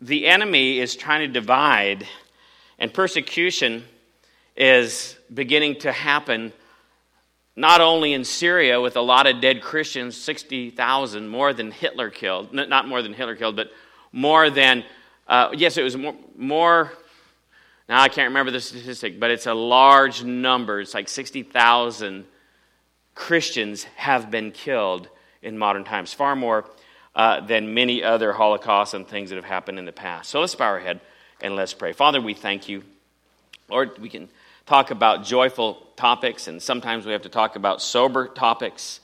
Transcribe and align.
the 0.00 0.26
enemy 0.26 0.78
is 0.78 0.94
trying 0.96 1.26
to 1.26 1.32
divide, 1.32 2.06
and 2.78 2.92
persecution 2.92 3.84
is 4.56 5.16
beginning 5.32 5.80
to 5.80 5.92
happen 5.92 6.52
not 7.56 7.80
only 7.80 8.12
in 8.12 8.24
Syria 8.24 8.80
with 8.80 8.96
a 8.96 9.00
lot 9.00 9.26
of 9.26 9.40
dead 9.40 9.60
Christians, 9.60 10.16
60,000, 10.16 11.28
more 11.28 11.52
than 11.52 11.72
Hitler 11.72 12.08
killed, 12.08 12.52
not 12.52 12.86
more 12.86 13.02
than 13.02 13.12
Hitler 13.12 13.34
killed, 13.34 13.56
but 13.56 13.70
more 14.12 14.48
than, 14.48 14.84
uh, 15.26 15.50
yes, 15.56 15.76
it 15.76 15.82
was 15.82 15.96
more, 15.96 16.14
more, 16.36 16.92
now 17.88 18.00
I 18.00 18.08
can't 18.08 18.28
remember 18.28 18.52
the 18.52 18.60
statistic, 18.60 19.18
but 19.18 19.32
it's 19.32 19.46
a 19.46 19.54
large 19.54 20.22
number. 20.22 20.80
It's 20.80 20.94
like 20.94 21.08
60,000 21.08 22.24
Christians 23.16 23.82
have 23.96 24.30
been 24.30 24.52
killed 24.52 25.08
in 25.42 25.58
modern 25.58 25.82
times, 25.82 26.12
far 26.12 26.36
more 26.36 26.64
uh, 27.18 27.40
than 27.40 27.74
many 27.74 28.02
other 28.02 28.32
Holocausts 28.32 28.94
and 28.94 29.06
things 29.06 29.30
that 29.30 29.36
have 29.36 29.44
happened 29.44 29.76
in 29.80 29.84
the 29.84 29.92
past. 29.92 30.30
So 30.30 30.40
let's 30.40 30.54
bow 30.54 30.66
our 30.66 30.78
head 30.78 31.00
and 31.40 31.56
let's 31.56 31.74
pray. 31.74 31.92
Father, 31.92 32.20
we 32.20 32.32
thank 32.32 32.68
you. 32.68 32.84
Lord, 33.68 33.98
we 33.98 34.08
can 34.08 34.28
talk 34.66 34.92
about 34.92 35.24
joyful 35.24 35.82
topics, 35.96 36.46
and 36.46 36.62
sometimes 36.62 37.04
we 37.04 37.12
have 37.12 37.22
to 37.22 37.28
talk 37.28 37.56
about 37.56 37.82
sober 37.82 38.28
topics. 38.28 39.00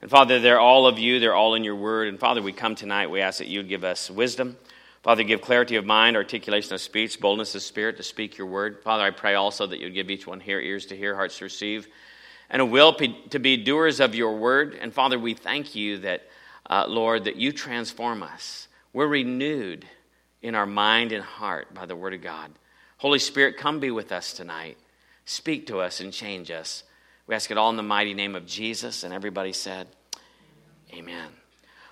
And 0.00 0.08
Father, 0.08 0.38
they're 0.38 0.60
all 0.60 0.86
of 0.86 1.00
you, 1.00 1.18
they're 1.18 1.34
all 1.34 1.54
in 1.54 1.64
your 1.64 1.74
word. 1.74 2.06
And 2.06 2.20
Father, 2.20 2.40
we 2.40 2.52
come 2.52 2.76
tonight, 2.76 3.10
we 3.10 3.20
ask 3.20 3.38
that 3.38 3.48
you 3.48 3.64
give 3.64 3.82
us 3.82 4.12
wisdom. 4.12 4.56
Father, 5.02 5.24
give 5.24 5.40
clarity 5.40 5.74
of 5.74 5.84
mind, 5.84 6.16
articulation 6.16 6.72
of 6.72 6.80
speech, 6.80 7.20
boldness 7.20 7.56
of 7.56 7.62
spirit 7.62 7.96
to 7.96 8.04
speak 8.04 8.38
your 8.38 8.46
word. 8.46 8.80
Father, 8.84 9.02
I 9.02 9.10
pray 9.10 9.34
also 9.34 9.66
that 9.66 9.80
you'd 9.80 9.94
give 9.94 10.08
each 10.08 10.26
one 10.26 10.38
here 10.38 10.60
ears 10.60 10.86
to 10.86 10.96
hear, 10.96 11.16
hearts 11.16 11.38
to 11.38 11.44
receive, 11.44 11.88
and 12.48 12.62
a 12.62 12.64
will 12.64 12.94
to 12.94 13.38
be 13.40 13.56
doers 13.56 13.98
of 13.98 14.14
your 14.14 14.36
word. 14.36 14.78
And 14.80 14.94
Father, 14.94 15.18
we 15.18 15.34
thank 15.34 15.74
you 15.74 15.98
that, 15.98 16.28
uh, 16.68 16.86
Lord, 16.88 17.24
that 17.24 17.36
you 17.36 17.52
transform 17.52 18.22
us. 18.22 18.68
We're 18.92 19.06
renewed 19.06 19.86
in 20.42 20.54
our 20.54 20.66
mind 20.66 21.12
and 21.12 21.22
heart 21.22 21.72
by 21.74 21.86
the 21.86 21.96
word 21.96 22.14
of 22.14 22.22
God. 22.22 22.50
Holy 22.98 23.18
Spirit, 23.18 23.56
come 23.56 23.80
be 23.80 23.90
with 23.90 24.12
us 24.12 24.32
tonight. 24.32 24.78
Speak 25.24 25.66
to 25.66 25.80
us 25.80 26.00
and 26.00 26.12
change 26.12 26.50
us. 26.50 26.84
We 27.26 27.34
ask 27.34 27.50
it 27.50 27.58
all 27.58 27.70
in 27.70 27.76
the 27.76 27.82
mighty 27.82 28.14
name 28.14 28.34
of 28.34 28.46
Jesus. 28.46 29.02
And 29.02 29.12
everybody 29.12 29.52
said, 29.52 29.88
Amen. 30.92 31.28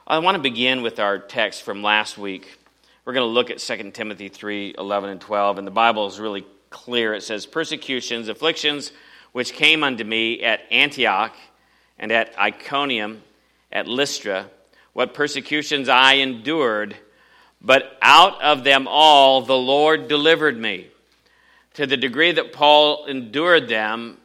I 0.07 0.19
want 0.21 0.37
to 0.37 0.43
begin 0.43 0.83
with 0.83 1.01
our 1.01 1.19
text 1.19 1.63
from 1.63 1.83
last 1.83 2.17
week. 2.17 2.59
We're 3.05 3.13
going 3.13 3.29
to 3.29 3.33
look 3.33 3.51
at 3.51 3.59
2 3.59 3.91
Timothy 3.91 4.29
3 4.29 4.77
11 4.79 5.11
and 5.11 5.21
12. 5.21 5.59
And 5.59 5.67
the 5.67 5.73
Bible 5.73 6.07
is 6.07 6.21
really 6.21 6.47
clear. 6.71 7.13
It 7.15 7.23
says, 7.23 7.45
Persecutions, 7.45 8.29
afflictions, 8.29 8.93
which 9.33 9.53
came 9.53 9.83
unto 9.83 10.05
me 10.05 10.43
at 10.43 10.61
Antioch 10.71 11.35
and 11.99 12.13
at 12.13 12.39
Iconium, 12.39 13.23
at 13.73 13.89
Lystra, 13.89 14.49
what 14.95 15.13
persecutions 15.13 15.89
I 15.89 16.15
endured, 16.15 16.97
but 17.61 17.99
out 18.01 18.41
of 18.43 18.65
them 18.65 18.89
all 18.89 19.43
the 19.43 19.57
Lord 19.57 20.09
delivered 20.09 20.59
me 20.59 20.89
to 21.75 21.87
the 21.87 21.97
degree 21.97 22.33
that 22.33 22.53
Paul 22.53 23.05
endured 23.07 23.69
them, 23.69 24.19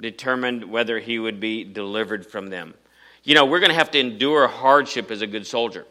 determined 0.00 0.64
whether 0.64 0.98
he 0.98 1.18
would 1.18 1.38
be 1.38 1.62
delivered 1.62 2.26
from 2.26 2.48
them. 2.48 2.74
You 3.22 3.34
know, 3.34 3.44
we're 3.44 3.60
going 3.60 3.70
to 3.70 3.76
have 3.76 3.90
to 3.92 4.00
endure 4.00 4.48
hardship 4.48 5.10
as 5.10 5.20
a 5.20 5.26
good 5.26 5.46
soldier. 5.46 5.84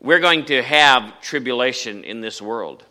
We're 0.00 0.20
going 0.20 0.44
to 0.46 0.62
have 0.62 1.20
tribulation 1.20 2.04
in 2.04 2.20
this 2.20 2.42
world. 2.42 2.84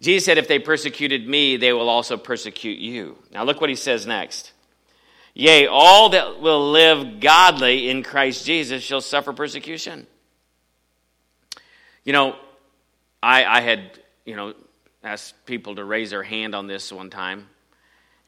Jesus 0.00 0.26
said, 0.26 0.36
If 0.36 0.48
they 0.48 0.58
persecuted 0.58 1.26
me, 1.26 1.56
they 1.56 1.72
will 1.72 1.88
also 1.88 2.16
persecute 2.16 2.78
you. 2.78 3.16
Now, 3.32 3.44
look 3.44 3.60
what 3.60 3.70
he 3.70 3.76
says 3.76 4.06
next. 4.06 4.52
Yea, 5.38 5.68
all 5.68 6.08
that 6.08 6.40
will 6.40 6.72
live 6.72 7.20
godly 7.20 7.88
in 7.88 8.02
Christ 8.02 8.44
Jesus 8.44 8.82
shall 8.82 9.00
suffer 9.00 9.32
persecution. 9.32 10.04
You 12.04 12.12
know, 12.12 12.34
I, 13.22 13.44
I 13.44 13.60
had, 13.60 14.00
you 14.24 14.34
know, 14.34 14.54
asked 15.04 15.46
people 15.46 15.76
to 15.76 15.84
raise 15.84 16.10
their 16.10 16.24
hand 16.24 16.56
on 16.56 16.66
this 16.66 16.92
one 16.92 17.08
time, 17.08 17.48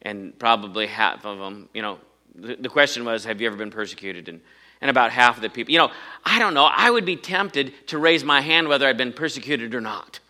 and 0.02 0.38
probably 0.38 0.86
half 0.86 1.26
of 1.26 1.38
them, 1.38 1.68
you 1.74 1.82
know, 1.82 1.98
the, 2.36 2.54
the 2.54 2.68
question 2.68 3.04
was, 3.04 3.24
Have 3.24 3.40
you 3.40 3.48
ever 3.48 3.56
been 3.56 3.72
persecuted? 3.72 4.28
And, 4.28 4.40
and 4.80 4.88
about 4.88 5.10
half 5.10 5.34
of 5.34 5.42
the 5.42 5.50
people, 5.50 5.72
you 5.72 5.78
know, 5.78 5.90
I 6.24 6.38
don't 6.38 6.54
know, 6.54 6.70
I 6.72 6.92
would 6.92 7.04
be 7.04 7.16
tempted 7.16 7.72
to 7.88 7.98
raise 7.98 8.22
my 8.22 8.40
hand 8.40 8.68
whether 8.68 8.86
I'd 8.86 8.96
been 8.96 9.12
persecuted 9.12 9.74
or 9.74 9.80
not. 9.80 10.20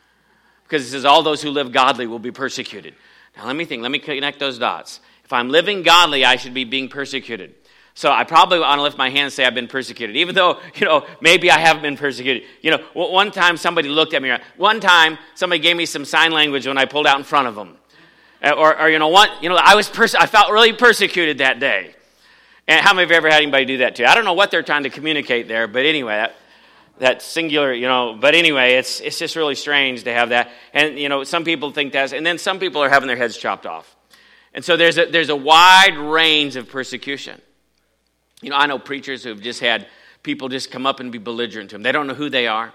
Because 0.64 0.86
it 0.86 0.90
says, 0.92 1.04
All 1.04 1.22
those 1.22 1.42
who 1.42 1.50
live 1.50 1.72
godly 1.72 2.06
will 2.06 2.18
be 2.18 2.32
persecuted. 2.32 2.94
Now, 3.36 3.46
let 3.46 3.54
me 3.54 3.66
think, 3.66 3.82
let 3.82 3.90
me 3.90 3.98
connect 3.98 4.38
those 4.38 4.58
dots. 4.58 5.00
If 5.30 5.34
I'm 5.34 5.48
living 5.48 5.84
godly, 5.84 6.24
I 6.24 6.34
should 6.34 6.54
be 6.54 6.64
being 6.64 6.88
persecuted. 6.88 7.54
So 7.94 8.10
I 8.10 8.24
probably 8.24 8.58
want 8.58 8.78
to 8.78 8.82
lift 8.82 8.98
my 8.98 9.10
hand 9.10 9.26
and 9.26 9.32
say 9.32 9.44
I've 9.44 9.54
been 9.54 9.68
persecuted, 9.68 10.16
even 10.16 10.34
though, 10.34 10.58
you 10.74 10.84
know, 10.84 11.06
maybe 11.20 11.52
I 11.52 11.60
haven't 11.60 11.82
been 11.82 11.96
persecuted. 11.96 12.48
You 12.62 12.72
know, 12.72 12.78
one 12.94 13.30
time 13.30 13.56
somebody 13.56 13.88
looked 13.88 14.12
at 14.12 14.22
me. 14.22 14.36
One 14.56 14.80
time 14.80 15.18
somebody 15.36 15.62
gave 15.62 15.76
me 15.76 15.86
some 15.86 16.04
sign 16.04 16.32
language 16.32 16.66
when 16.66 16.76
I 16.76 16.84
pulled 16.84 17.06
out 17.06 17.16
in 17.16 17.22
front 17.22 17.46
of 17.46 17.54
them. 17.54 17.76
Uh, 18.42 18.54
or, 18.58 18.76
or 18.76 18.90
you 18.90 18.98
know, 18.98 19.06
one, 19.06 19.28
you 19.40 19.48
know, 19.48 19.54
I 19.54 19.76
was 19.76 19.88
I 20.16 20.26
felt 20.26 20.50
really 20.50 20.72
persecuted 20.72 21.38
that 21.38 21.60
day. 21.60 21.94
And 22.66 22.84
how 22.84 22.92
many 22.92 23.04
of 23.04 23.10
you 23.10 23.16
ever 23.16 23.30
had 23.30 23.40
anybody 23.40 23.66
do 23.66 23.78
that 23.78 23.94
to 23.94 24.02
you? 24.02 24.08
I 24.08 24.16
don't 24.16 24.24
know 24.24 24.32
what 24.32 24.50
they're 24.50 24.64
trying 24.64 24.82
to 24.82 24.90
communicate 24.90 25.46
there, 25.46 25.68
but 25.68 25.86
anyway, 25.86 26.16
that, 26.16 26.34
that 26.98 27.22
singular, 27.22 27.72
you 27.72 27.86
know, 27.86 28.18
but 28.20 28.34
anyway, 28.34 28.78
it's, 28.78 28.98
it's 28.98 29.20
just 29.20 29.36
really 29.36 29.54
strange 29.54 30.02
to 30.04 30.12
have 30.12 30.30
that. 30.30 30.50
And, 30.74 30.98
you 30.98 31.08
know, 31.08 31.22
some 31.22 31.44
people 31.44 31.70
think 31.70 31.92
that's, 31.92 32.12
and 32.12 32.26
then 32.26 32.36
some 32.36 32.58
people 32.58 32.82
are 32.82 32.88
having 32.88 33.06
their 33.06 33.16
heads 33.16 33.36
chopped 33.36 33.64
off. 33.64 33.94
And 34.54 34.64
so 34.64 34.76
there's 34.76 34.98
a, 34.98 35.06
there's 35.06 35.28
a 35.28 35.36
wide 35.36 35.96
range 35.96 36.56
of 36.56 36.68
persecution. 36.68 37.40
You 38.42 38.50
know, 38.50 38.56
I 38.56 38.66
know 38.66 38.78
preachers 38.78 39.22
who've 39.22 39.40
just 39.40 39.60
had 39.60 39.86
people 40.22 40.48
just 40.48 40.70
come 40.70 40.86
up 40.86 41.00
and 41.00 41.12
be 41.12 41.18
belligerent 41.18 41.70
to 41.70 41.74
them. 41.76 41.82
They 41.82 41.92
don't 41.92 42.06
know 42.06 42.14
who 42.14 42.30
they 42.30 42.46
are, 42.46 42.72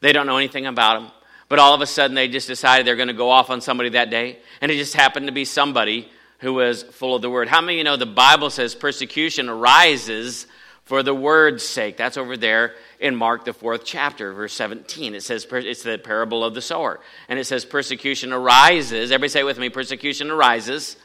they 0.00 0.12
don't 0.12 0.26
know 0.26 0.38
anything 0.38 0.66
about 0.66 1.00
them. 1.00 1.10
But 1.48 1.58
all 1.58 1.74
of 1.74 1.82
a 1.82 1.86
sudden, 1.86 2.14
they 2.14 2.28
just 2.28 2.48
decided 2.48 2.86
they're 2.86 2.96
going 2.96 3.08
to 3.08 3.14
go 3.14 3.28
off 3.28 3.50
on 3.50 3.60
somebody 3.60 3.90
that 3.90 4.08
day. 4.08 4.38
And 4.62 4.72
it 4.72 4.78
just 4.78 4.94
happened 4.94 5.26
to 5.26 5.32
be 5.32 5.44
somebody 5.44 6.08
who 6.38 6.54
was 6.54 6.82
full 6.82 7.14
of 7.14 7.20
the 7.20 7.28
word. 7.28 7.46
How 7.46 7.60
many 7.60 7.74
of 7.74 7.78
you 7.78 7.84
know 7.84 7.96
the 7.96 8.06
Bible 8.06 8.48
says 8.48 8.74
persecution 8.74 9.50
arises 9.50 10.46
for 10.84 11.02
the 11.02 11.14
word's 11.14 11.62
sake? 11.62 11.98
That's 11.98 12.16
over 12.16 12.38
there 12.38 12.74
in 13.00 13.14
Mark, 13.14 13.44
the 13.44 13.52
fourth 13.52 13.84
chapter, 13.84 14.32
verse 14.32 14.54
17. 14.54 15.14
It 15.14 15.22
says 15.22 15.46
it's 15.50 15.82
the 15.82 15.98
parable 15.98 16.42
of 16.42 16.54
the 16.54 16.62
sower. 16.62 17.00
And 17.28 17.38
it 17.38 17.44
says 17.44 17.66
persecution 17.66 18.32
arises. 18.32 19.12
Everybody 19.12 19.28
say 19.28 19.40
it 19.40 19.44
with 19.44 19.58
me 19.58 19.68
persecution 19.68 20.30
arises 20.30 20.96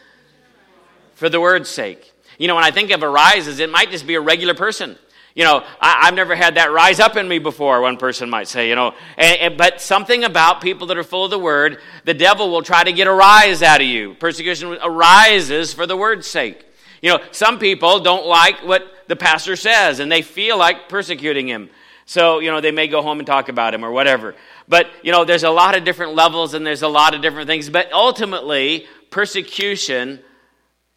for 1.18 1.30
the 1.30 1.42
word's 1.42 1.68
sake. 1.68 2.14
You 2.38 2.48
know, 2.48 2.54
when 2.54 2.64
I 2.64 2.70
think 2.70 2.92
of 2.92 3.02
arises, 3.02 3.60
it 3.60 3.72
might 3.72 3.90
just 3.90 4.06
be 4.06 4.14
a 4.14 4.22
regular 4.22 4.54
person. 4.54 4.96
You 5.34 5.44
know, 5.44 5.64
I, 5.82 6.06
have 6.06 6.14
never 6.14 6.36
had 6.36 6.56
that 6.56 6.72
rise 6.72 7.00
up 7.00 7.16
in 7.16 7.28
me 7.28 7.40
before, 7.40 7.82
one 7.82 7.98
person 7.98 8.30
might 8.30 8.48
say, 8.48 8.70
you 8.70 8.76
know. 8.76 8.94
And, 9.18 9.40
and, 9.40 9.58
but 9.58 9.82
something 9.82 10.24
about 10.24 10.62
people 10.62 10.88
that 10.88 10.98
are 10.98 11.04
full 11.04 11.26
of 11.26 11.32
the 11.32 11.40
word, 11.40 11.80
the 12.06 12.14
devil 12.14 12.52
will 12.52 12.62
try 12.62 12.84
to 12.84 12.94
get 12.94 13.08
a 13.08 13.12
rise 13.12 13.64
out 13.64 13.82
of 13.82 13.88
you. 13.88 14.14
Persecution 14.14 14.78
arises 14.84 15.74
for 15.74 15.88
the 15.88 15.98
word's 15.98 16.28
sake. 16.28 16.64
You 17.02 17.12
know, 17.12 17.20
some 17.32 17.58
people 17.58 18.00
don't 18.00 18.26
like 18.26 18.64
what 18.64 18.84
the 19.08 19.16
pastor 19.16 19.56
says, 19.56 20.00
and 20.00 20.12
they 20.12 20.22
feel 20.22 20.58
like 20.58 20.88
persecuting 20.88 21.48
him. 21.48 21.70
So, 22.06 22.40
you 22.40 22.52
know, 22.52 22.62
they 22.62 22.72
may 22.72 22.88
go 22.88 23.02
home 23.02 23.20
and 23.20 23.26
talk 23.26 23.50
about 23.50 23.74
him 23.74 23.84
or 23.84 23.92
whatever. 23.92 24.36
But, 24.68 24.88
you 25.02 25.12
know, 25.12 25.26
there's 25.26 25.44
a 25.44 25.50
lot 25.50 25.76
of 25.76 25.84
different 25.84 26.14
levels 26.14 26.54
and 26.54 26.66
there's 26.66 26.84
a 26.84 26.88
lot 26.88 27.16
of 27.16 27.22
different 27.22 27.48
things. 27.48 27.70
But 27.70 27.92
ultimately, 27.92 28.88
persecution 29.10 30.20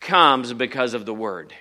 comes 0.00 0.52
because 0.52 0.94
of 0.94 1.06
the 1.06 1.14
word. 1.14 1.54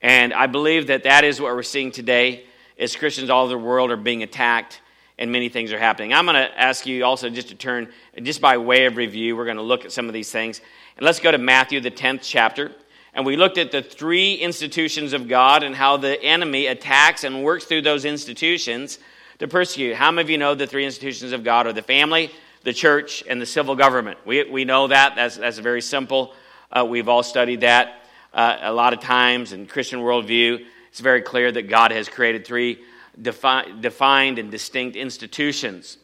And 0.00 0.34
I 0.34 0.48
believe 0.48 0.88
that 0.88 1.04
that 1.04 1.24
is 1.24 1.40
what 1.40 1.54
we're 1.54 1.62
seeing 1.62 1.92
today 1.92 2.44
as 2.78 2.96
Christians 2.96 3.30
all 3.30 3.44
over 3.44 3.52
the 3.52 3.58
world 3.58 3.90
are 3.90 3.96
being 3.96 4.22
attacked 4.22 4.80
and 5.18 5.30
many 5.30 5.48
things 5.48 5.72
are 5.72 5.78
happening. 5.78 6.12
I'm 6.12 6.24
going 6.24 6.34
to 6.34 6.60
ask 6.60 6.84
you 6.84 7.04
also 7.04 7.30
just 7.30 7.48
to 7.48 7.54
turn, 7.54 7.88
just 8.22 8.40
by 8.40 8.56
way 8.56 8.86
of 8.86 8.96
review, 8.96 9.36
we're 9.36 9.44
going 9.44 9.56
to 9.56 9.62
look 9.62 9.84
at 9.84 9.92
some 9.92 10.08
of 10.08 10.12
these 10.12 10.30
things. 10.32 10.60
And 10.96 11.06
let's 11.06 11.20
go 11.20 11.30
to 11.30 11.38
Matthew, 11.38 11.80
the 11.80 11.90
10th 11.90 12.20
chapter. 12.22 12.72
And 13.14 13.24
we 13.24 13.36
looked 13.36 13.58
at 13.58 13.70
the 13.70 13.82
three 13.82 14.34
institutions 14.34 15.12
of 15.12 15.28
God 15.28 15.62
and 15.62 15.76
how 15.76 15.98
the 15.98 16.20
enemy 16.22 16.66
attacks 16.66 17.24
and 17.24 17.44
works 17.44 17.66
through 17.66 17.82
those 17.82 18.04
institutions 18.04 18.98
to 19.38 19.46
persecute. 19.46 19.94
How 19.94 20.10
many 20.10 20.26
of 20.26 20.30
you 20.30 20.38
know 20.38 20.54
the 20.54 20.66
three 20.66 20.84
institutions 20.84 21.32
of 21.32 21.44
God 21.44 21.66
are 21.66 21.72
the 21.72 21.82
family, 21.82 22.30
the 22.64 22.72
church, 22.72 23.22
and 23.28 23.40
the 23.40 23.46
civil 23.46 23.76
government? 23.76 24.18
We, 24.24 24.44
we 24.50 24.64
know 24.64 24.88
that. 24.88 25.14
That's, 25.14 25.36
that's 25.36 25.58
very 25.58 25.82
simple. 25.82 26.34
Uh, 26.72 26.86
we've 26.86 27.08
all 27.08 27.22
studied 27.22 27.60
that 27.60 28.02
uh, 28.32 28.56
a 28.62 28.72
lot 28.72 28.94
of 28.94 29.00
times 29.00 29.52
in 29.52 29.66
Christian 29.66 30.00
worldview. 30.00 30.64
It's 30.88 31.00
very 31.00 31.20
clear 31.20 31.52
that 31.52 31.68
God 31.68 31.90
has 31.90 32.08
created 32.08 32.46
three 32.46 32.82
defi- 33.20 33.74
defined 33.80 34.38
and 34.38 34.50
distinct 34.50 34.96
institutions. 34.96 35.98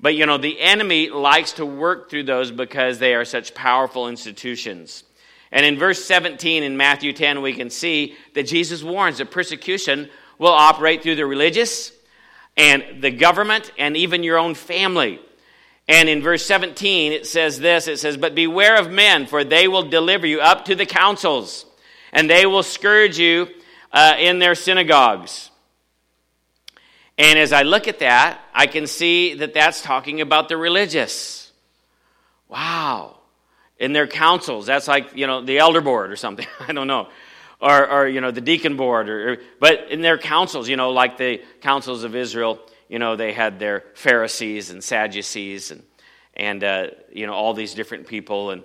But 0.00 0.14
you 0.14 0.24
know, 0.24 0.38
the 0.38 0.58
enemy 0.58 1.10
likes 1.10 1.52
to 1.52 1.66
work 1.66 2.08
through 2.08 2.22
those 2.22 2.50
because 2.50 2.98
they 2.98 3.14
are 3.14 3.26
such 3.26 3.54
powerful 3.54 4.08
institutions. 4.08 5.04
And 5.52 5.66
in 5.66 5.78
verse 5.78 6.02
17 6.04 6.62
in 6.62 6.76
Matthew 6.76 7.12
10, 7.12 7.42
we 7.42 7.52
can 7.52 7.68
see 7.68 8.16
that 8.34 8.44
Jesus 8.44 8.82
warns 8.82 9.18
that 9.18 9.30
persecution 9.30 10.08
will 10.38 10.48
operate 10.48 11.02
through 11.02 11.16
the 11.16 11.26
religious 11.26 11.92
and 12.56 13.02
the 13.02 13.10
government 13.10 13.72
and 13.78 13.94
even 13.94 14.22
your 14.22 14.38
own 14.38 14.54
family. 14.54 15.20
And 15.86 16.08
in 16.08 16.22
verse 16.22 16.44
17, 16.46 17.12
it 17.12 17.26
says 17.26 17.60
this 17.60 17.88
it 17.88 17.98
says, 17.98 18.16
But 18.16 18.34
beware 18.34 18.76
of 18.76 18.90
men, 18.90 19.26
for 19.26 19.44
they 19.44 19.68
will 19.68 19.88
deliver 19.88 20.26
you 20.26 20.40
up 20.40 20.64
to 20.66 20.74
the 20.74 20.86
councils, 20.86 21.66
and 22.12 22.28
they 22.28 22.46
will 22.46 22.62
scourge 22.62 23.18
you 23.18 23.48
uh, 23.92 24.14
in 24.18 24.38
their 24.38 24.54
synagogues. 24.54 25.50
And 27.16 27.38
as 27.38 27.52
I 27.52 27.62
look 27.62 27.86
at 27.86 28.00
that, 28.00 28.40
I 28.52 28.66
can 28.66 28.86
see 28.86 29.34
that 29.34 29.54
that's 29.54 29.82
talking 29.82 30.20
about 30.20 30.48
the 30.48 30.56
religious. 30.56 31.52
Wow. 32.48 33.18
In 33.78 33.92
their 33.92 34.06
councils, 34.06 34.66
that's 34.66 34.88
like, 34.88 35.14
you 35.14 35.26
know, 35.26 35.42
the 35.42 35.58
elder 35.58 35.80
board 35.80 36.10
or 36.10 36.16
something. 36.16 36.46
I 36.60 36.72
don't 36.72 36.86
know. 36.86 37.08
Or, 37.60 37.88
or 37.88 38.08
you 38.08 38.20
know, 38.20 38.30
the 38.30 38.40
deacon 38.40 38.76
board. 38.76 39.08
Or, 39.08 39.38
but 39.60 39.90
in 39.90 40.00
their 40.00 40.18
councils, 40.18 40.68
you 40.68 40.76
know, 40.76 40.90
like 40.90 41.16
the 41.16 41.42
councils 41.60 42.02
of 42.02 42.16
Israel, 42.16 42.58
you 42.88 42.98
know, 42.98 43.16
they 43.16 43.32
had 43.32 43.58
their 43.58 43.84
Pharisees 43.94 44.70
and 44.70 44.82
Sadducees 44.82 45.70
and, 45.70 45.82
and 46.34 46.64
uh, 46.64 46.86
you 47.12 47.26
know, 47.26 47.32
all 47.32 47.54
these 47.54 47.74
different 47.74 48.06
people. 48.06 48.50
And 48.50 48.62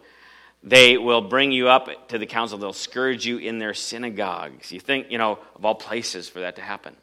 they 0.63 0.97
will 0.97 1.21
bring 1.21 1.51
you 1.51 1.69
up 1.69 2.09
to 2.09 2.17
the 2.17 2.25
council. 2.25 2.57
They'll 2.57 2.73
scourge 2.73 3.25
you 3.25 3.37
in 3.37 3.59
their 3.59 3.73
synagogues. 3.73 4.71
You 4.71 4.79
think, 4.79 5.07
you 5.09 5.17
know, 5.17 5.39
of 5.55 5.65
all 5.65 5.75
places 5.75 6.27
for 6.27 6.41
that 6.41 6.57
to 6.57 6.61
happen. 6.61 6.95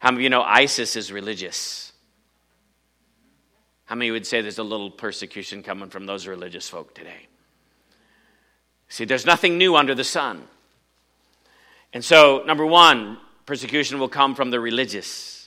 How 0.00 0.10
many 0.10 0.20
of 0.20 0.22
you 0.24 0.30
know 0.30 0.42
ISIS 0.42 0.96
is 0.96 1.12
religious? 1.12 1.92
How 3.84 3.94
many 3.96 4.10
would 4.10 4.26
say 4.26 4.40
there's 4.40 4.58
a 4.58 4.62
little 4.62 4.90
persecution 4.90 5.62
coming 5.62 5.90
from 5.90 6.06
those 6.06 6.26
religious 6.26 6.68
folk 6.68 6.94
today? 6.94 7.26
See, 8.88 9.04
there's 9.04 9.26
nothing 9.26 9.58
new 9.58 9.76
under 9.76 9.94
the 9.94 10.04
sun. 10.04 10.42
And 11.92 12.04
so, 12.04 12.42
number 12.46 12.64
one, 12.64 13.18
persecution 13.46 13.98
will 13.98 14.08
come 14.08 14.34
from 14.34 14.50
the 14.50 14.60
religious. 14.60 15.39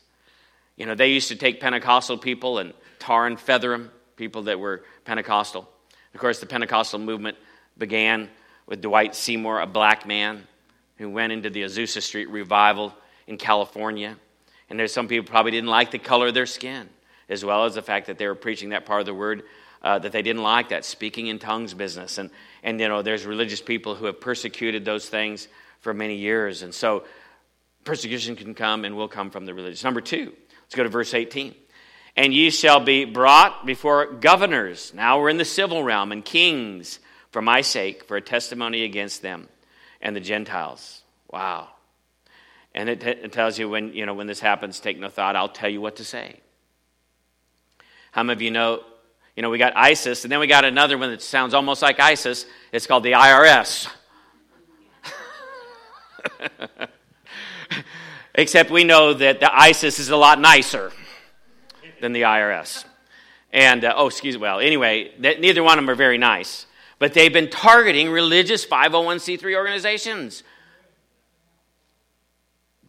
You 0.78 0.86
know, 0.86 0.96
they 0.96 1.12
used 1.12 1.30
to 1.30 1.36
take 1.36 1.60
Pentecostal 1.60 2.18
people 2.18 2.58
and 2.58 2.74
tar 3.00 3.28
and 3.28 3.40
feather 3.40 3.72
them, 3.72 3.92
people 4.16 4.44
that 4.44 4.60
were 4.60 4.84
Pentecostal. 5.06 5.70
Of 6.14 6.20
course, 6.20 6.40
the 6.40 6.46
Pentecostal 6.46 7.00
movement 7.00 7.38
began 7.78 8.30
with 8.66 8.82
Dwight 8.82 9.16
Seymour, 9.16 9.60
a 9.60 9.68
black 9.68 10.06
man 10.06 10.48
who 10.98 11.10
went 11.10 11.34
into 11.34 11.50
the 11.50 11.64
Azusa 11.64 12.02
Street 12.02 12.30
revival 12.30 12.94
in 13.28 13.38
California. 13.38 14.16
And 14.70 14.80
there's 14.80 14.94
some 14.94 15.08
people 15.08 15.30
probably 15.30 15.52
didn't 15.52 15.70
like 15.70 15.92
the 15.92 16.00
color 16.00 16.28
of 16.28 16.34
their 16.34 16.46
skin, 16.46 16.90
as 17.30 17.44
well 17.44 17.66
as 17.66 17.76
the 17.76 17.82
fact 17.82 18.08
that 18.08 18.18
they 18.18 18.28
were 18.28 18.36
preaching 18.36 18.70
that 18.70 18.86
part 18.86 19.00
of 19.00 19.06
the 19.06 19.14
word 19.14 19.44
uh, 19.84 20.00
that 20.00 20.12
they 20.12 20.22
didn't 20.22 20.44
like, 20.44 20.70
that 20.70 20.86
speaking 20.86 21.28
in 21.28 21.40
tongues 21.40 21.74
business. 21.74 22.18
And, 22.18 22.30
and, 22.64 22.80
you 22.80 22.88
know, 22.88 23.02
there's 23.02 23.26
religious 23.26 23.62
people 23.62 23.96
who 23.96 24.06
have 24.06 24.22
persecuted 24.22 24.86
those 24.86 25.10
things 25.10 25.48
for 25.82 25.94
many 25.94 26.16
years. 26.16 26.64
And 26.64 26.74
so 26.74 27.04
persecution 27.84 28.36
can 28.36 28.54
come 28.54 28.86
and 28.86 28.96
will 28.96 29.10
come 29.10 29.30
from 29.30 29.46
the 29.46 29.54
religious. 29.54 29.84
Number 29.84 30.00
two, 30.00 30.34
let's 30.64 30.76
go 30.76 30.84
to 30.84 30.90
verse 30.90 31.14
18. 31.14 31.54
And 32.16 32.34
ye 32.34 32.50
shall 32.50 32.80
be 32.80 33.06
brought 33.06 33.66
before 33.66 34.14
governors. 34.14 34.94
Now 34.94 35.20
we're 35.20 35.30
in 35.30 35.38
the 35.38 35.46
civil 35.46 35.84
realm, 35.84 36.12
and 36.12 36.24
kings 36.24 37.00
for 37.32 37.42
my 37.42 37.62
sake, 37.62 38.06
for 38.06 38.18
a 38.18 38.22
testimony 38.22 38.84
against 38.84 39.22
them 39.22 39.48
and 40.02 40.16
the 40.16 40.20
Gentiles. 40.20 41.02
Wow. 41.32 41.70
And 42.76 42.90
it, 42.90 43.02
t- 43.02 43.08
it, 43.08 43.32
tells 43.32 43.58
you 43.58 43.70
when, 43.70 43.94
you 43.94 44.06
know 44.06 44.14
when 44.14 44.28
this 44.28 44.40
happens, 44.40 44.80
take 44.80 45.00
no 45.00 45.10
thought. 45.10 45.36
I'll 45.36 45.50
tell 45.50 45.70
you 45.70 45.82
what 45.82 45.96
to 45.96 46.04
say. 46.04 46.40
How 48.12 48.22
many 48.22 48.38
of 48.38 48.42
you 48.42 48.52
know? 48.52 48.84
You 49.36 49.42
know, 49.42 49.50
we 49.50 49.58
got 49.58 49.76
ISIS, 49.76 50.24
and 50.26 50.32
then 50.32 50.40
we 50.40 50.46
got 50.46 50.64
another 50.64 50.96
one 50.96 51.10
that 51.10 51.24
sounds 51.24 51.56
almost 51.56 51.82
like 51.82 52.00
ISIS. 52.00 52.46
It's 52.72 52.86
called 52.86 53.04
the 53.04 53.14
IRS. 53.14 53.88
Except 58.36 58.72
we 58.72 58.84
know 58.84 59.14
that 59.14 59.40
the 59.40 59.54
ISIS 59.54 60.00
is 60.00 60.10
a 60.10 60.18
lot 60.18 60.40
nicer 60.40 60.92
than 62.02 62.14
the 62.14 62.24
IRS. 62.24 62.86
And, 63.52 63.86
uh, 63.86 63.94
oh, 63.96 64.08
excuse 64.08 64.36
me, 64.36 64.42
well, 64.42 64.60
anyway, 64.60 65.12
neither 65.20 65.62
one 65.62 65.78
of 65.78 65.86
them 65.86 65.90
are 65.92 65.96
very 65.96 66.18
nice. 66.18 66.66
But 66.98 67.14
they've 67.14 67.34
been 67.34 67.50
targeting 67.50 68.10
religious 68.10 68.66
501c3 68.66 69.56
organizations 69.56 70.44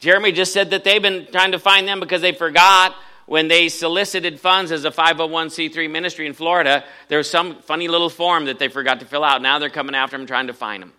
Jeremy 0.05 0.33
just 0.33 0.53
said 0.53 0.69
that 0.71 0.85
they've 0.85 1.01
been 1.01 1.27
trying 1.33 1.53
to 1.53 1.59
find 1.59 1.89
them 1.89 1.99
because 1.99 2.21
they 2.21 2.33
forgot 2.33 2.95
when 3.25 3.49
they 3.49 3.71
solicited 3.71 4.39
funds 4.39 4.71
as 4.71 4.85
a 4.85 4.91
501c3 4.91 5.91
ministry 5.91 6.27
in 6.27 6.35
Florida. 6.35 6.85
There 7.09 7.17
was 7.17 7.31
some 7.31 7.63
funny 7.63 7.89
little 7.89 8.11
form 8.11 8.45
that 8.45 8.59
they 8.59 8.69
forgot 8.69 9.01
to 9.01 9.07
fill 9.07 9.25
out. 9.25 9.41
Now 9.41 9.59
they're 9.59 9.71
coming 9.71 9.95
after 9.95 10.19
them, 10.19 10.27
trying 10.27 10.49
to 10.49 10.53
find 10.53 10.83
them. 10.83 10.93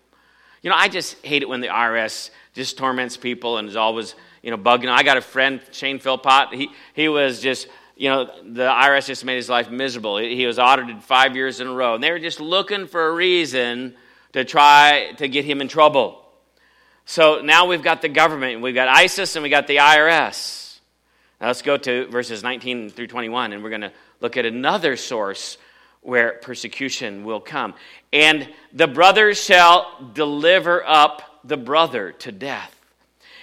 You 0.64 0.72
know, 0.72 0.76
I 0.76 0.88
just 0.88 1.24
hate 1.24 1.44
it 1.44 1.50
when 1.50 1.62
the 1.62 1.68
IRS 1.68 2.32
just 2.56 2.80
torments 2.80 3.16
people 3.16 3.60
and 3.60 3.70
is 3.70 3.76
always, 3.76 4.16
you 4.46 4.52
know, 4.52 4.58
bugging. 4.60 4.90
I 4.90 5.02
got 5.02 5.18
a 5.18 5.22
friend, 5.22 5.60
Shane 5.72 5.98
Philpott. 5.98 6.54
He, 6.54 6.70
he 6.94 7.10
was 7.10 7.42
just, 7.42 7.68
you 7.98 8.10
know, 8.10 8.26
the 8.44 8.68
IRS 8.68 9.08
just 9.08 9.26
made 9.26 9.38
his 9.38 9.50
life 9.50 9.72
miserable. 9.72 10.18
He 10.18 10.46
was 10.46 10.60
audited 10.60 11.02
five 11.02 11.36
years 11.36 11.60
in 11.60 11.66
a 11.66 11.74
row. 11.74 11.96
And 11.96 12.04
they 12.04 12.12
were 12.12 12.20
just 12.20 12.40
looking 12.40 12.86
for 12.86 13.08
a 13.08 13.12
reason 13.12 13.96
to 14.34 14.46
try 14.46 15.14
to 15.18 15.28
get 15.28 15.46
him 15.46 15.62
in 15.62 15.68
trouble. 15.68 16.24
So 17.06 17.42
now 17.42 17.66
we've 17.66 17.82
got 17.82 18.04
the 18.04 18.08
government, 18.08 18.62
we've 18.62 18.76
got 18.76 18.88
ISIS, 18.88 19.36
and 19.36 19.42
we 19.42 19.50
got 19.50 19.66
the 19.66 19.78
IRS. 19.78 20.78
Now 21.42 21.48
let's 21.48 21.64
go 21.64 21.76
to 21.78 22.08
verses 22.10 22.44
19 22.44 22.92
through 22.92 23.08
21, 23.08 23.52
and 23.52 23.64
we're 23.64 23.70
going 23.70 23.82
to 23.82 23.94
look 24.22 24.38
at 24.38 24.46
another 24.46 24.96
source 24.96 25.58
where 26.02 26.34
persecution 26.34 27.24
will 27.24 27.40
come. 27.40 27.74
And 28.14 28.48
the 28.74 28.88
brother 28.88 29.34
shall 29.34 30.12
deliver 30.14 30.86
up 30.86 31.42
the 31.44 31.58
brother 31.58 32.12
to 32.12 32.32
death. 32.32 32.75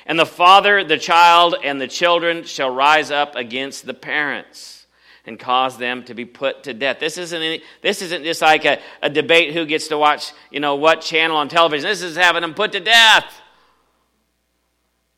And 0.07 0.19
the 0.19 0.27
father, 0.27 0.85
the 0.85 0.99
child, 0.99 1.57
and 1.63 1.81
the 1.81 1.89
children 1.89 2.45
shall 2.45 2.71
rise 2.71 3.11
up 3.11 3.37
against 3.37 3.87
the 3.87 3.95
parents 3.95 4.87
and 5.25 5.39
cause 5.39 5.79
them 5.79 6.03
to 6.05 6.15
be 6.15 6.25
put 6.25 6.65
to 6.65 6.75
death. 6.75 6.99
This 6.99 7.17
isn't, 7.17 7.41
any, 7.41 7.63
this 7.81 8.03
isn't 8.03 8.25
just 8.25 8.43
like 8.43 8.65
a, 8.65 8.81
a 9.01 9.09
debate 9.09 9.55
who 9.55 9.65
gets 9.65 9.89
to 9.89 9.99
watch, 9.99 10.33
you 10.51 10.61
know, 10.61 10.75
what 10.75 11.01
channel 11.01 11.37
on 11.37 11.49
television. 11.49 11.89
This 11.89 12.03
is 12.03 12.17
having 12.17 12.43
them 12.43 12.55
put 12.55 12.73
to 12.73 12.81
death. 12.81 13.25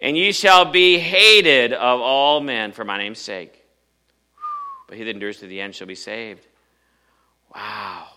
And 0.00 0.16
ye 0.16 0.32
shall 0.32 0.66
be 0.66 0.98
hated 0.98 1.72
of 1.72 2.00
all 2.00 2.40
men 2.40 2.72
for 2.72 2.84
my 2.84 2.98
name's 2.98 3.20
sake. 3.20 3.64
But 4.86 4.98
he 4.98 5.04
that 5.04 5.10
endures 5.10 5.38
to 5.38 5.46
the 5.46 5.60
end 5.62 5.74
shall 5.74 5.86
be 5.86 5.94
saved. 5.94 6.46
Wow. 7.54 8.08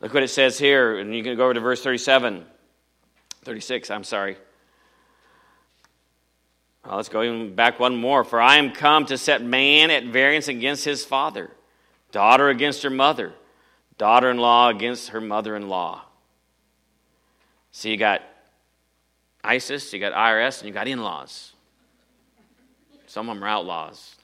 Look 0.00 0.12
what 0.12 0.22
it 0.22 0.28
says 0.28 0.58
here, 0.58 0.98
and 0.98 1.14
you 1.14 1.22
can 1.22 1.36
go 1.36 1.44
over 1.44 1.54
to 1.54 1.60
verse 1.60 1.82
37. 1.82 2.44
36, 3.44 3.90
I'm 3.90 4.04
sorry. 4.04 4.36
Well, 6.86 6.96
let's 6.96 7.08
go 7.08 7.22
even 7.22 7.54
back 7.54 7.80
one 7.80 7.96
more. 7.96 8.24
For 8.24 8.40
I 8.40 8.56
am 8.56 8.72
come 8.72 9.06
to 9.06 9.16
set 9.16 9.42
man 9.42 9.90
at 9.90 10.04
variance 10.04 10.48
against 10.48 10.84
his 10.84 11.04
father, 11.04 11.50
daughter 12.12 12.48
against 12.48 12.82
her 12.82 12.90
mother, 12.90 13.32
daughter 13.96 14.30
in 14.30 14.38
law 14.38 14.68
against 14.68 15.10
her 15.10 15.20
mother 15.20 15.56
in 15.56 15.68
law. 15.68 16.02
So 17.72 17.88
you 17.88 17.96
got 17.96 18.22
ISIS, 19.42 19.92
you 19.92 19.98
got 19.98 20.12
IRS, 20.12 20.60
and 20.60 20.68
you 20.68 20.74
got 20.74 20.86
in 20.86 21.02
laws. 21.02 21.52
Some 23.06 23.28
of 23.28 23.36
them 23.36 23.44
are 23.44 23.48
outlaws. 23.48 24.14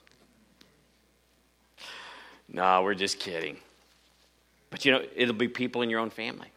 No, 2.47 2.83
we're 2.83 2.95
just 2.95 3.19
kidding. 3.19 3.57
But 4.69 4.85
you 4.85 4.91
know, 4.91 5.03
it'll 5.15 5.33
be 5.33 5.47
people 5.47 5.81
in 5.81 5.89
your 5.89 5.99
own 5.99 6.09
family. 6.09 6.49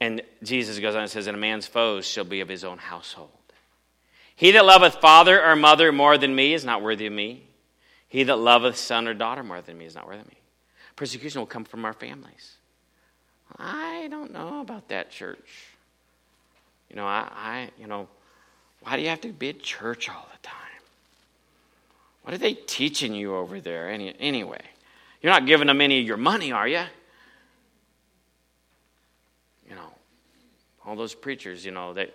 And 0.00 0.22
Jesus 0.42 0.78
goes 0.78 0.94
on 0.94 1.02
and 1.02 1.10
says, 1.10 1.26
And 1.26 1.36
a 1.36 1.40
man's 1.40 1.66
foes 1.66 2.06
shall 2.06 2.24
be 2.24 2.40
of 2.40 2.48
his 2.48 2.64
own 2.64 2.78
household. 2.78 3.30
He 4.36 4.50
that 4.52 4.64
loveth 4.64 4.96
father 4.96 5.42
or 5.42 5.56
mother 5.56 5.90
more 5.90 6.18
than 6.18 6.34
me 6.34 6.52
is 6.52 6.64
not 6.64 6.82
worthy 6.82 7.06
of 7.06 7.12
me. 7.12 7.42
He 8.08 8.22
that 8.22 8.36
loveth 8.36 8.76
son 8.76 9.08
or 9.08 9.14
daughter 9.14 9.42
more 9.42 9.62
than 9.62 9.76
me 9.76 9.86
is 9.86 9.94
not 9.94 10.06
worthy 10.06 10.20
of 10.20 10.28
me. 10.28 10.36
Persecution 10.94 11.40
will 11.40 11.46
come 11.46 11.64
from 11.64 11.84
our 11.84 11.94
families. 11.94 12.56
I 13.58 14.08
don't 14.10 14.32
know 14.32 14.60
about 14.60 14.88
that, 14.88 15.10
church. 15.10 15.68
You 16.90 16.96
know, 16.96 17.06
I, 17.06 17.28
I, 17.34 17.70
you 17.78 17.86
know, 17.86 18.08
why 18.82 18.96
do 18.96 19.02
you 19.02 19.08
have 19.08 19.20
to 19.22 19.28
be 19.28 19.48
at 19.48 19.62
church 19.62 20.08
all 20.08 20.28
the 20.30 20.46
time? 20.46 20.54
What 22.22 22.34
are 22.34 22.38
they 22.38 22.54
teaching 22.54 23.14
you 23.14 23.34
over 23.34 23.60
there 23.60 23.88
any, 23.88 24.14
anyway? 24.20 24.62
You're 25.22 25.32
not 25.32 25.46
giving 25.46 25.66
them 25.66 25.80
any 25.80 26.00
of 26.00 26.06
your 26.06 26.16
money, 26.16 26.52
are 26.52 26.68
you? 26.68 26.82
You 29.68 29.74
know, 29.74 29.94
all 30.84 30.94
those 30.94 31.14
preachers, 31.14 31.64
you 31.64 31.72
know, 31.72 31.94
that, 31.94 32.12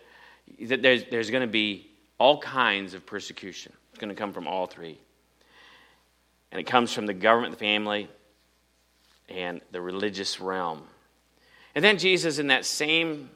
there's, 0.59 1.05
there's 1.09 1.31
going 1.31 1.41
to 1.41 1.47
be 1.47 1.90
all 2.21 2.37
kinds 2.37 2.93
of 2.93 3.03
persecution. 3.03 3.73
It's 3.89 3.97
going 3.97 4.09
to 4.09 4.15
come 4.15 4.31
from 4.31 4.47
all 4.47 4.67
three. 4.67 4.99
And 6.51 6.61
it 6.61 6.65
comes 6.65 6.93
from 6.93 7.07
the 7.07 7.15
government, 7.15 7.53
the 7.53 7.57
family, 7.57 8.09
and 9.27 9.59
the 9.71 9.81
religious 9.81 10.39
realm. 10.39 10.83
And 11.73 11.83
then 11.83 11.97
Jesus, 11.97 12.37
in 12.37 12.47
that 12.47 12.63
same 12.63 13.31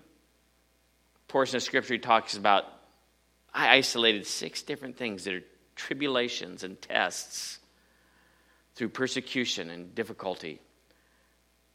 portion 1.27 1.55
of 1.55 1.63
Scripture, 1.63 1.95
he 1.95 1.99
talks 1.99 2.37
about, 2.37 2.65
I 3.51 3.69
isolated 3.69 4.27
six 4.27 4.61
different 4.61 4.97
things 4.97 5.23
that 5.23 5.33
are 5.33 5.43
tribulations 5.75 6.63
and 6.63 6.79
tests 6.79 7.57
through 8.75 8.89
persecution 8.89 9.71
and 9.71 9.95
difficulty. 9.95 10.61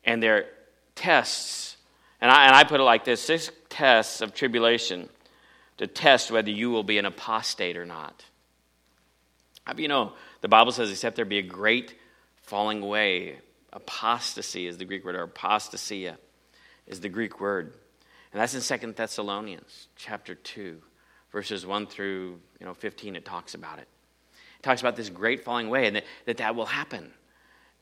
And 0.04 0.22
they're 0.22 0.46
tests, 0.94 1.76
and 2.20 2.30
I, 2.30 2.46
and 2.46 2.54
I 2.54 2.62
put 2.62 2.78
it 2.78 2.84
like 2.84 3.04
this 3.04 3.20
six 3.20 3.50
tests 3.68 4.20
of 4.20 4.32
tribulation 4.32 5.08
to 5.80 5.86
test 5.86 6.30
whether 6.30 6.50
you 6.50 6.68
will 6.68 6.82
be 6.82 6.98
an 6.98 7.06
apostate 7.06 7.78
or 7.78 7.86
not. 7.86 8.22
How 9.64 9.72
do 9.72 9.80
you 9.80 9.88
know? 9.88 10.12
The 10.42 10.48
Bible 10.48 10.72
says, 10.72 10.90
except 10.90 11.16
there 11.16 11.24
be 11.24 11.38
a 11.38 11.42
great 11.42 11.94
falling 12.42 12.82
away. 12.82 13.38
Apostasy 13.72 14.66
is 14.66 14.76
the 14.76 14.84
Greek 14.84 15.06
word, 15.06 15.14
or 15.14 15.26
apostasia 15.26 16.18
is 16.86 17.00
the 17.00 17.08
Greek 17.08 17.40
word. 17.40 17.72
And 18.30 18.42
that's 18.42 18.54
in 18.54 18.60
Second 18.60 18.94
Thessalonians 18.94 19.88
chapter 19.96 20.34
2, 20.34 20.82
verses 21.32 21.64
1 21.64 21.86
through 21.86 22.38
you 22.58 22.66
know, 22.66 22.74
15, 22.74 23.16
it 23.16 23.24
talks 23.24 23.54
about 23.54 23.78
it. 23.78 23.88
It 24.58 24.62
talks 24.62 24.82
about 24.82 24.96
this 24.96 25.08
great 25.08 25.44
falling 25.44 25.68
away 25.68 25.86
and 25.86 25.96
that 25.96 26.04
that, 26.26 26.36
that 26.36 26.54
will 26.56 26.66
happen. 26.66 27.10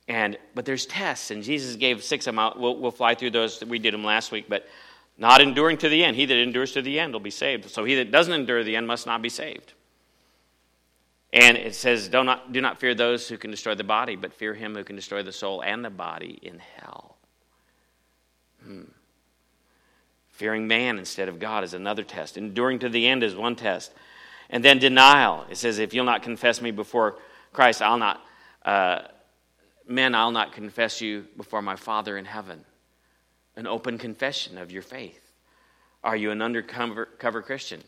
And, 0.07 0.38
but 0.55 0.67
there's 0.67 0.87
tests, 0.87 1.33
and 1.33 1.43
Jesus 1.43 1.75
gave 1.75 2.05
six 2.05 2.28
of 2.28 2.35
them 2.35 2.38
out. 2.38 2.61
We'll, 2.61 2.76
we'll 2.76 2.93
fly 2.93 3.17
through 3.17 3.33
those. 3.33 3.62
We 3.64 3.81
did 3.81 3.93
them 3.93 4.05
last 4.05 4.31
week, 4.31 4.47
but 4.49 4.69
not 5.18 5.40
enduring 5.40 5.76
to 5.78 5.88
the 5.88 6.04
end. 6.04 6.16
He 6.16 6.25
that 6.26 6.37
endures 6.37 6.72
to 6.72 6.82
the 6.82 6.98
end 6.98 7.12
will 7.12 7.20
be 7.20 7.30
saved. 7.30 7.68
So 7.68 7.84
he 7.84 7.96
that 7.96 8.12
doesn't 8.12 8.32
endure 8.32 8.58
to 8.58 8.64
the 8.64 8.76
end 8.76 8.87
must 8.87 9.06
not 9.06 9.20
be 9.20 9.28
saved. 9.28 9.72
And 11.32 11.56
it 11.56 11.75
says, 11.75 12.08
do 12.08 12.25
not, 12.25 12.52
do 12.52 12.60
not 12.60 12.78
fear 12.78 12.94
those 12.94 13.28
who 13.28 13.37
can 13.37 13.50
destroy 13.50 13.75
the 13.75 13.84
body, 13.84 14.16
but 14.16 14.32
fear 14.32 14.54
him 14.54 14.75
who 14.75 14.84
can 14.84 14.96
destroy 14.96 15.22
the 15.22 15.32
soul 15.32 15.60
and 15.60 15.84
the 15.84 15.90
body 15.90 16.38
in 16.40 16.58
hell. 16.76 17.16
Hmm. 18.64 18.84
Fearing 20.30 20.68
man 20.68 20.98
instead 20.98 21.28
of 21.28 21.40
God 21.40 21.64
is 21.64 21.75
another 21.75 22.04
test. 22.04 22.37
Enduring 22.37 22.78
to 22.78 22.88
the 22.88 23.06
end 23.08 23.25
is 23.25 23.34
one 23.34 23.56
test. 23.56 23.92
And 24.50 24.64
then 24.64 24.78
denial. 24.78 25.44
It 25.50 25.56
says, 25.58 25.80
if 25.80 25.92
you'll 25.92 26.04
not 26.04 26.22
confess 26.22 26.62
me 26.62 26.70
before 26.70 27.16
Christ, 27.52 27.82
I'll 27.82 27.98
not, 27.98 28.25
uh, 28.64 29.00
men, 29.87 30.14
I'll 30.14 30.30
not 30.30 30.52
confess 30.52 31.00
you 31.00 31.26
before 31.37 31.60
my 31.60 31.76
Father 31.76 32.16
in 32.16 32.25
heaven. 32.25 32.64
An 33.58 33.66
open 33.66 33.98
confession 33.98 34.56
of 34.56 34.70
your 34.70 34.82
faith. 34.82 35.20
Are 36.04 36.14
you 36.14 36.30
an 36.30 36.40
undercover 36.40 37.06
cover 37.18 37.42
Christian? 37.42 37.82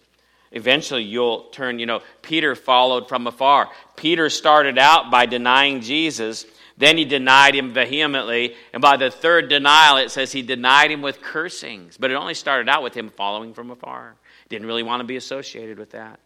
Eventually, 0.51 1.05
you'll 1.05 1.45
turn, 1.51 1.79
you 1.79 1.87
know, 1.87 2.01
Peter 2.23 2.57
followed 2.57 3.09
from 3.09 3.29
afar. 3.29 3.69
Peter 3.95 4.29
started 4.29 4.79
out 4.79 5.13
by 5.13 5.27
denying 5.27 5.81
Jesus. 5.81 6.45
Then 6.77 6.97
he 6.97 7.05
denied 7.05 7.55
him 7.55 7.73
vehemently. 7.73 8.57
And 8.73 8.83
by 8.83 8.97
the 8.97 9.13
third 9.13 9.49
denial, 9.49 9.99
it 9.99 10.11
says 10.11 10.33
he 10.33 10.43
denied 10.43 10.91
him 10.91 11.03
with 11.03 11.23
cursings. 11.23 11.97
But 11.97 12.11
it 12.11 12.15
only 12.15 12.35
started 12.35 12.69
out 12.69 12.83
with 12.83 12.95
him 12.95 13.09
following 13.11 13.55
from 13.55 13.71
afar. 13.71 14.17
Didn't 14.49 14.67
really 14.67 14.83
want 14.83 15.03
to 15.03 15.07
be 15.07 15.15
associated 15.15 15.79
with 15.79 15.93
that. 15.93 16.19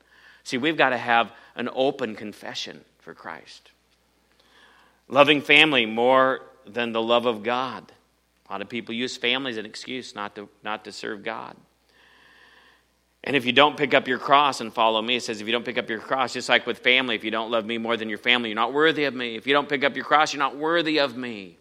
See, 0.42 0.56
we've 0.56 0.78
got 0.78 0.90
to 0.90 0.98
have 0.98 1.32
an 1.54 1.68
open 1.74 2.16
confession 2.16 2.80
for 3.00 3.12
Christ. 3.12 3.72
Loving 5.06 5.42
family 5.42 5.84
more 5.84 6.40
than 6.66 6.92
the 6.92 7.02
love 7.02 7.26
of 7.26 7.42
God. 7.42 7.92
A 8.54 8.62
lot 8.62 8.62
of 8.62 8.68
people 8.68 8.94
use 8.94 9.16
family 9.16 9.50
as 9.50 9.56
an 9.56 9.66
excuse 9.66 10.14
not 10.14 10.36
to, 10.36 10.48
not 10.62 10.84
to 10.84 10.92
serve 10.92 11.24
God. 11.24 11.56
And 13.24 13.34
if 13.34 13.46
you 13.46 13.52
don't 13.52 13.76
pick 13.76 13.94
up 13.94 14.06
your 14.06 14.20
cross 14.20 14.60
and 14.60 14.72
follow 14.72 15.02
me, 15.02 15.16
it 15.16 15.24
says 15.24 15.40
if 15.40 15.48
you 15.48 15.52
don't 15.52 15.64
pick 15.64 15.76
up 15.76 15.90
your 15.90 15.98
cross, 15.98 16.34
just 16.34 16.48
like 16.48 16.64
with 16.64 16.78
family, 16.78 17.16
if 17.16 17.24
you 17.24 17.32
don't 17.32 17.50
love 17.50 17.66
me 17.66 17.78
more 17.78 17.96
than 17.96 18.08
your 18.08 18.18
family, 18.18 18.50
you're 18.50 18.54
not 18.54 18.72
worthy 18.72 19.06
of 19.06 19.14
me. 19.14 19.34
If 19.34 19.48
you 19.48 19.54
don't 19.54 19.68
pick 19.68 19.82
up 19.82 19.96
your 19.96 20.04
cross, 20.04 20.32
you're 20.32 20.38
not 20.38 20.56
worthy 20.56 21.00
of 21.00 21.16
me. 21.16 21.58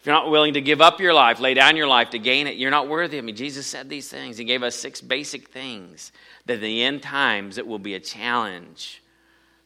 If 0.00 0.06
you're 0.06 0.14
not 0.16 0.28
willing 0.28 0.54
to 0.54 0.60
give 0.60 0.80
up 0.80 0.98
your 0.98 1.14
life, 1.14 1.38
lay 1.38 1.54
down 1.54 1.76
your 1.76 1.86
life 1.86 2.10
to 2.10 2.18
gain 2.18 2.48
it, 2.48 2.56
you're 2.56 2.72
not 2.72 2.88
worthy 2.88 3.18
of 3.18 3.24
me. 3.24 3.30
Jesus 3.30 3.68
said 3.68 3.88
these 3.88 4.08
things. 4.08 4.38
He 4.38 4.44
gave 4.44 4.64
us 4.64 4.74
six 4.74 5.00
basic 5.00 5.50
things 5.50 6.10
that 6.46 6.54
in 6.54 6.62
the 6.62 6.82
end 6.82 7.00
times 7.00 7.58
it 7.58 7.66
will 7.68 7.78
be 7.78 7.94
a 7.94 8.00
challenge 8.00 9.04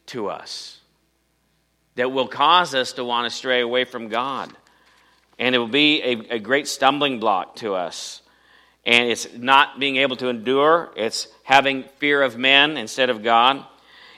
to 0.05 0.27
us, 0.27 0.81
that 1.95 2.11
will 2.11 2.27
cause 2.27 2.75
us 2.75 2.93
to 2.93 3.03
want 3.03 3.25
to 3.25 3.35
stray 3.35 3.61
away 3.61 3.85
from 3.85 4.07
God. 4.07 4.55
And 5.39 5.55
it 5.55 5.57
will 5.57 5.67
be 5.67 6.03
a, 6.03 6.35
a 6.35 6.39
great 6.39 6.67
stumbling 6.67 7.19
block 7.19 7.55
to 7.57 7.73
us. 7.73 8.21
And 8.85 9.09
it's 9.09 9.33
not 9.33 9.79
being 9.79 9.97
able 9.97 10.15
to 10.17 10.27
endure, 10.27 10.91
it's 10.95 11.27
having 11.43 11.83
fear 11.97 12.21
of 12.21 12.37
men 12.37 12.77
instead 12.77 13.09
of 13.09 13.23
God. 13.23 13.65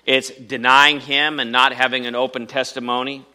It's 0.05 0.31
denying 0.31 0.99
Him 0.99 1.39
and 1.39 1.51
not 1.51 1.73
having 1.73 2.05
an 2.07 2.15
open 2.15 2.47
testimony. 2.47 3.25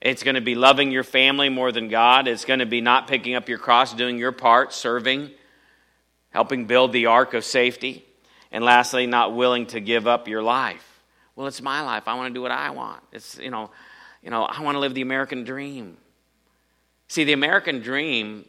It's 0.00 0.22
going 0.22 0.34
to 0.34 0.40
be 0.40 0.54
loving 0.54 0.90
your 0.90 1.04
family 1.04 1.48
more 1.50 1.72
than 1.72 1.88
God. 1.88 2.26
It's 2.26 2.44
going 2.44 2.60
to 2.60 2.66
be 2.66 2.80
not 2.80 3.06
picking 3.06 3.34
up 3.34 3.48
your 3.48 3.58
cross, 3.58 3.94
doing 3.94 4.18
your 4.18 4.32
part, 4.32 4.72
serving, 4.72 5.30
helping 6.30 6.66
build 6.66 6.92
the 6.92 7.06
ark 7.06 7.34
of 7.34 7.44
safety. 7.44 8.04
And 8.50 8.64
lastly, 8.64 9.06
not 9.06 9.36
willing 9.36 9.66
to 9.66 9.80
give 9.80 10.08
up 10.08 10.26
your 10.26 10.42
life. 10.42 10.84
Well, 11.36 11.46
it's 11.46 11.62
my 11.62 11.82
life. 11.82 12.08
I 12.08 12.14
want 12.14 12.28
to 12.28 12.34
do 12.34 12.42
what 12.42 12.50
I 12.50 12.70
want. 12.70 13.02
It's, 13.12 13.38
you 13.38 13.50
know, 13.50 13.70
you 14.22 14.30
know, 14.30 14.42
I 14.42 14.60
want 14.62 14.74
to 14.74 14.80
live 14.80 14.94
the 14.94 15.02
American 15.02 15.44
dream. 15.44 15.96
See, 17.10 17.24
the 17.24 17.32
American 17.32 17.80
dream 17.80 18.44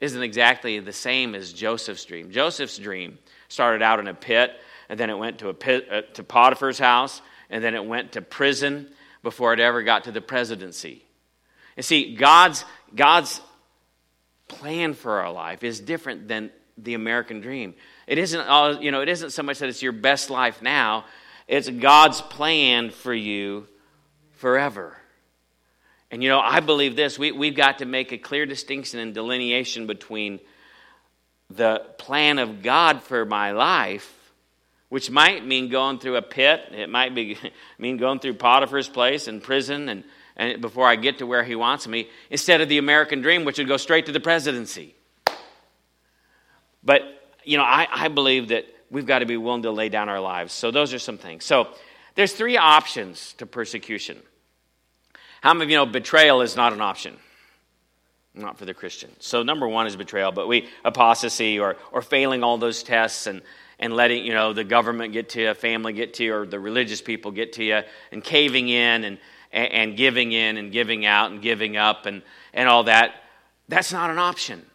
isn't 0.00 0.22
exactly 0.22 0.78
the 0.78 0.90
same 0.90 1.34
as 1.34 1.52
Joseph's 1.52 2.06
dream. 2.06 2.30
Joseph's 2.30 2.78
dream 2.78 3.18
started 3.48 3.82
out 3.82 4.00
in 4.00 4.08
a 4.08 4.14
pit, 4.14 4.58
and 4.88 4.98
then 4.98 5.10
it 5.10 5.18
went 5.18 5.40
to, 5.40 5.50
a 5.50 5.54
pit, 5.54 5.86
uh, 5.92 6.00
to 6.14 6.24
Potiphar's 6.24 6.78
house, 6.78 7.20
and 7.50 7.62
then 7.62 7.74
it 7.74 7.84
went 7.84 8.12
to 8.12 8.22
prison 8.22 8.88
before 9.22 9.52
it 9.52 9.60
ever 9.60 9.82
got 9.82 10.04
to 10.04 10.12
the 10.12 10.22
presidency. 10.22 11.04
And 11.76 11.84
see, 11.84 12.14
God's, 12.14 12.64
God's 12.94 13.42
plan 14.48 14.94
for 14.94 15.20
our 15.20 15.30
life 15.30 15.62
is 15.62 15.78
different 15.78 16.28
than 16.28 16.50
the 16.78 16.94
American 16.94 17.42
dream. 17.42 17.74
It 18.06 18.16
isn't, 18.16 18.40
all, 18.48 18.82
you 18.82 18.90
know, 18.90 19.02
it 19.02 19.10
isn't 19.10 19.32
so 19.32 19.42
much 19.42 19.58
that 19.58 19.68
it's 19.68 19.82
your 19.82 19.92
best 19.92 20.30
life 20.30 20.62
now, 20.62 21.04
it's 21.46 21.68
God's 21.68 22.22
plan 22.22 22.88
for 22.88 23.12
you 23.12 23.68
forever. 24.36 24.96
And 26.10 26.22
you 26.22 26.28
know, 26.28 26.40
I 26.40 26.60
believe 26.60 26.96
this 26.96 27.18
we, 27.18 27.32
we've 27.32 27.56
got 27.56 27.78
to 27.78 27.84
make 27.84 28.12
a 28.12 28.18
clear 28.18 28.46
distinction 28.46 29.00
and 29.00 29.12
delineation 29.12 29.86
between 29.86 30.40
the 31.50 31.82
plan 31.98 32.38
of 32.38 32.62
God 32.62 33.02
for 33.02 33.24
my 33.24 33.52
life, 33.52 34.12
which 34.88 35.10
might 35.10 35.44
mean 35.46 35.68
going 35.68 35.98
through 35.98 36.16
a 36.16 36.22
pit, 36.22 36.60
it 36.72 36.88
might 36.88 37.14
be, 37.14 37.38
mean 37.78 37.96
going 37.96 38.18
through 38.18 38.34
Potiphar's 38.34 38.88
place 38.88 39.28
and 39.28 39.42
prison 39.42 39.88
and, 39.88 40.04
and 40.36 40.60
before 40.60 40.86
I 40.86 40.96
get 40.96 41.18
to 41.18 41.26
where 41.26 41.44
he 41.44 41.54
wants 41.54 41.86
me, 41.88 42.08
instead 42.30 42.60
of 42.60 42.68
the 42.68 42.78
American 42.78 43.20
dream, 43.20 43.44
which 43.44 43.58
would 43.58 43.68
go 43.68 43.76
straight 43.76 44.06
to 44.06 44.12
the 44.12 44.20
presidency. 44.20 44.94
But, 46.82 47.02
you 47.44 47.56
know, 47.56 47.64
I, 47.64 47.88
I 47.90 48.08
believe 48.08 48.48
that 48.48 48.66
we've 48.90 49.06
got 49.06 49.20
to 49.20 49.26
be 49.26 49.36
willing 49.36 49.62
to 49.62 49.70
lay 49.70 49.88
down 49.88 50.08
our 50.08 50.20
lives. 50.20 50.52
So 50.52 50.70
those 50.70 50.94
are 50.94 50.98
some 50.98 51.18
things. 51.18 51.44
So 51.44 51.68
there's 52.14 52.32
three 52.32 52.56
options 52.56 53.32
to 53.34 53.46
persecution. 53.46 54.20
How 55.46 55.54
many 55.54 55.66
of 55.66 55.70
you 55.70 55.76
know 55.76 55.86
betrayal 55.86 56.40
is 56.40 56.56
not 56.56 56.72
an 56.72 56.80
option? 56.80 57.16
Not 58.34 58.58
for 58.58 58.64
the 58.64 58.74
Christian. 58.74 59.12
So 59.20 59.44
number 59.44 59.68
one 59.68 59.86
is 59.86 59.94
betrayal, 59.94 60.32
but 60.32 60.48
we 60.48 60.68
apostasy 60.84 61.60
or 61.60 61.76
or 61.92 62.02
failing 62.02 62.42
all 62.42 62.58
those 62.58 62.82
tests 62.82 63.28
and 63.28 63.42
and 63.78 63.94
letting 63.94 64.24
you 64.24 64.34
know 64.34 64.52
the 64.52 64.64
government 64.64 65.12
get 65.12 65.28
to 65.28 65.42
you, 65.42 65.54
family 65.54 65.92
get 65.92 66.14
to 66.14 66.24
you, 66.24 66.34
or 66.34 66.46
the 66.46 66.58
religious 66.58 67.00
people 67.00 67.30
get 67.30 67.52
to 67.52 67.62
you, 67.62 67.82
and 68.10 68.24
caving 68.24 68.68
in 68.68 69.04
and 69.04 69.18
and 69.52 69.96
giving 69.96 70.32
in 70.32 70.56
and 70.56 70.72
giving 70.72 71.06
out 71.06 71.30
and 71.30 71.40
giving 71.40 71.76
up 71.76 72.06
and 72.06 72.22
and 72.52 72.68
all 72.68 72.82
that. 72.82 73.14
That's 73.68 73.92
not 73.92 74.10
an 74.10 74.18
option. 74.18 74.66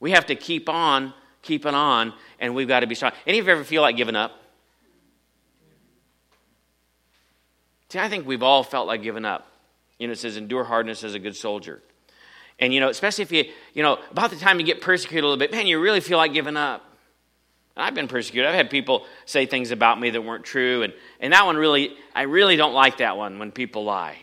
We 0.00 0.10
have 0.10 0.26
to 0.26 0.34
keep 0.34 0.68
on 0.68 1.14
keeping 1.42 1.74
on, 1.74 2.14
and 2.40 2.56
we've 2.56 2.66
got 2.66 2.80
to 2.80 2.88
be 2.88 2.96
strong. 2.96 3.12
Any 3.28 3.38
of 3.38 3.46
you 3.46 3.52
ever 3.52 3.62
feel 3.62 3.82
like 3.82 3.96
giving 3.96 4.16
up? 4.16 4.32
See, 7.90 8.00
I 8.00 8.08
think 8.08 8.26
we've 8.26 8.42
all 8.42 8.64
felt 8.64 8.88
like 8.88 9.04
giving 9.04 9.24
up. 9.24 9.46
You 10.00 10.06
know, 10.06 10.12
it 10.12 10.18
says, 10.18 10.38
endure 10.38 10.64
hardness 10.64 11.04
as 11.04 11.14
a 11.14 11.18
good 11.18 11.36
soldier. 11.36 11.82
And, 12.58 12.72
you 12.74 12.80
know, 12.80 12.88
especially 12.88 13.22
if 13.22 13.32
you, 13.32 13.44
you 13.74 13.82
know, 13.82 13.98
about 14.10 14.30
the 14.30 14.36
time 14.36 14.58
you 14.58 14.64
get 14.66 14.80
persecuted 14.80 15.24
a 15.24 15.26
little 15.26 15.38
bit, 15.38 15.52
man, 15.52 15.66
you 15.66 15.78
really 15.78 16.00
feel 16.00 16.16
like 16.16 16.32
giving 16.32 16.56
up. 16.56 16.82
And 17.76 17.84
I've 17.84 17.94
been 17.94 18.08
persecuted. 18.08 18.48
I've 18.48 18.54
had 18.54 18.70
people 18.70 19.04
say 19.26 19.44
things 19.44 19.70
about 19.70 20.00
me 20.00 20.08
that 20.10 20.22
weren't 20.22 20.44
true. 20.44 20.82
And, 20.82 20.94
and 21.20 21.34
that 21.34 21.44
one 21.44 21.56
really, 21.56 21.94
I 22.14 22.22
really 22.22 22.56
don't 22.56 22.72
like 22.72 22.96
that 22.98 23.18
one 23.18 23.38
when 23.38 23.52
people 23.52 23.84
lie. 23.84 24.16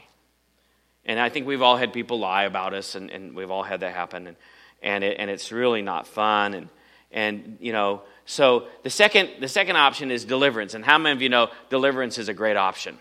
And 1.05 1.19
I 1.19 1.29
think 1.29 1.45
we've 1.45 1.61
all 1.61 1.77
had 1.77 1.93
people 1.93 2.19
lie 2.19 2.43
about 2.43 2.73
us, 2.73 2.95
and, 2.95 3.09
and 3.11 3.35
we've 3.35 3.51
all 3.51 3.63
had 3.63 3.79
that 3.79 3.93
happen. 3.93 4.27
And, 4.27 4.37
and, 4.81 5.03
it, 5.03 5.17
and 5.19 5.29
it's 5.29 5.51
really 5.51 5.83
not 5.83 6.07
fun. 6.07 6.55
And, 6.55 6.69
and, 7.11 7.57
you 7.61 7.71
know, 7.71 8.01
so 8.25 8.67
the 8.83 8.89
second, 8.89 9.29
the 9.39 9.47
second 9.47 9.77
option 9.77 10.09
is 10.09 10.25
deliverance. 10.25 10.73
And 10.73 10.83
how 10.83 10.97
many 10.97 11.15
of 11.15 11.21
you 11.21 11.29
know 11.29 11.49
deliverance 11.69 12.17
is 12.17 12.29
a 12.29 12.33
great 12.33 12.57
option? 12.57 12.97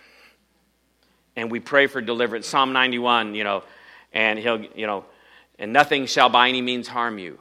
And 1.37 1.50
we 1.50 1.61
pray 1.61 1.87
for 1.87 2.00
deliverance. 2.00 2.47
Psalm 2.47 2.73
91, 2.73 3.35
you 3.35 3.45
know, 3.45 3.62
and 4.12 4.38
he'll, 4.38 4.61
you 4.75 4.87
know, 4.87 5.05
and 5.59 5.73
nothing 5.73 6.07
shall 6.07 6.28
by 6.28 6.49
any 6.49 6.62
means 6.62 6.88
harm 6.88 7.19
you. 7.19 7.38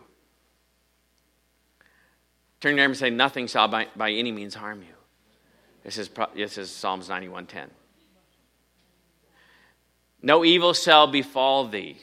Turn 2.59 2.71
your 2.71 2.77
neighbor 2.77 2.91
and 2.91 2.97
say, 2.97 3.09
nothing 3.09 3.47
shall 3.47 3.67
by, 3.67 3.87
by 3.95 4.11
any 4.11 4.31
means 4.31 4.55
harm 4.55 4.81
you. 4.81 4.95
This 5.83 5.97
is, 5.97 6.09
this 6.35 6.57
is 6.57 6.71
Psalms 6.71 7.09
91.10. 7.09 7.67
No 10.21 10.43
evil 10.43 10.73
shall 10.73 11.07
befall 11.07 11.67
thee. 11.67 11.97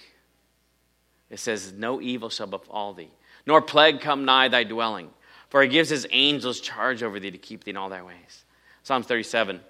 It 1.30 1.40
says, 1.40 1.72
no 1.72 2.00
evil 2.00 2.28
shall 2.28 2.46
befall 2.46 2.94
thee, 2.94 3.10
nor 3.46 3.60
plague 3.60 4.00
come 4.00 4.24
nigh 4.24 4.48
thy 4.48 4.64
dwelling. 4.64 5.10
For 5.48 5.62
he 5.62 5.68
gives 5.68 5.90
his 5.90 6.06
angels 6.10 6.60
charge 6.60 7.02
over 7.02 7.18
thee 7.18 7.30
to 7.30 7.38
keep 7.38 7.64
thee 7.64 7.72
in 7.72 7.76
all 7.76 7.88
thy 7.88 8.02
ways. 8.02 8.44
Psalm 8.84 9.02
37 9.02 9.60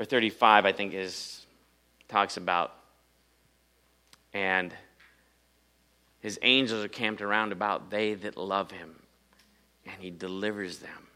or 0.00 0.04
35, 0.06 0.64
I 0.64 0.72
think, 0.72 0.94
is 0.94 1.44
talks 2.08 2.38
about. 2.38 2.72
And 4.32 4.72
his 6.20 6.38
angels 6.40 6.82
are 6.82 6.88
camped 6.88 7.20
around 7.20 7.52
about 7.52 7.90
they 7.90 8.14
that 8.14 8.38
love 8.38 8.70
him, 8.70 8.94
and 9.84 9.94
he 10.00 10.10
delivers 10.10 10.78
them. 10.78 11.06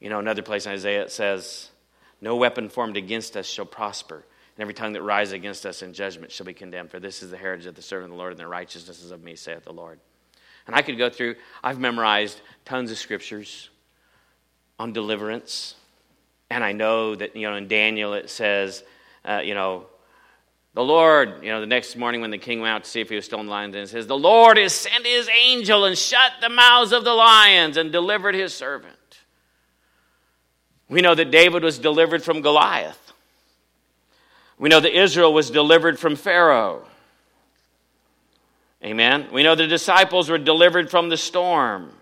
You 0.00 0.10
know, 0.10 0.18
another 0.18 0.42
place 0.42 0.66
in 0.66 0.72
Isaiah 0.72 1.02
it 1.02 1.12
says, 1.12 1.70
No 2.20 2.34
weapon 2.34 2.68
formed 2.68 2.96
against 2.96 3.36
us 3.36 3.46
shall 3.46 3.66
prosper, 3.66 4.16
and 4.56 4.62
every 4.62 4.74
tongue 4.74 4.94
that 4.94 5.02
rises 5.02 5.32
against 5.32 5.64
us 5.64 5.80
in 5.80 5.92
judgment 5.92 6.32
shall 6.32 6.46
be 6.46 6.54
condemned. 6.54 6.90
For 6.90 6.98
this 6.98 7.22
is 7.22 7.30
the 7.30 7.36
heritage 7.36 7.66
of 7.66 7.76
the 7.76 7.82
servant 7.82 8.10
of 8.10 8.16
the 8.16 8.18
Lord, 8.18 8.32
and 8.32 8.40
the 8.40 8.48
righteousness 8.48 9.00
is 9.00 9.12
of 9.12 9.22
me, 9.22 9.36
saith 9.36 9.62
the 9.62 9.72
Lord. 9.72 10.00
And 10.66 10.74
I 10.74 10.82
could 10.82 10.98
go 10.98 11.08
through, 11.08 11.36
I've 11.62 11.78
memorized 11.78 12.40
tons 12.64 12.90
of 12.90 12.98
scriptures 12.98 13.70
on 14.76 14.92
deliverance. 14.92 15.76
And 16.52 16.62
I 16.62 16.72
know 16.72 17.14
that, 17.14 17.34
you 17.34 17.48
know, 17.48 17.56
in 17.56 17.66
Daniel 17.66 18.12
it 18.12 18.28
says, 18.28 18.84
uh, 19.24 19.40
you 19.42 19.54
know, 19.54 19.86
the 20.74 20.84
Lord, 20.84 21.42
you 21.42 21.50
know, 21.50 21.60
the 21.60 21.66
next 21.66 21.96
morning 21.96 22.20
when 22.20 22.30
the 22.30 22.38
king 22.38 22.60
went 22.60 22.74
out 22.74 22.84
to 22.84 22.90
see 22.90 23.00
if 23.00 23.08
he 23.08 23.16
was 23.16 23.24
still 23.24 23.40
in 23.40 23.46
the 23.46 23.52
lions, 23.52 23.74
and 23.74 23.88
says, 23.88 24.06
The 24.06 24.16
Lord 24.16 24.58
has 24.58 24.74
sent 24.74 25.06
his 25.06 25.28
angel 25.28 25.86
and 25.86 25.96
shut 25.96 26.32
the 26.40 26.50
mouths 26.50 26.92
of 26.92 27.04
the 27.04 27.12
lions 27.12 27.78
and 27.78 27.90
delivered 27.90 28.34
his 28.34 28.52
servant. 28.52 28.96
We 30.88 31.00
know 31.00 31.14
that 31.14 31.30
David 31.30 31.62
was 31.62 31.78
delivered 31.78 32.22
from 32.22 32.42
Goliath. 32.42 33.12
We 34.58 34.68
know 34.68 34.80
that 34.80 34.98
Israel 34.98 35.32
was 35.32 35.50
delivered 35.50 35.98
from 35.98 36.16
Pharaoh. 36.16 36.86
Amen. 38.84 39.28
We 39.32 39.42
know 39.42 39.54
the 39.54 39.66
disciples 39.66 40.28
were 40.28 40.38
delivered 40.38 40.90
from 40.90 41.08
the 41.08 41.16
storm. 41.16 41.92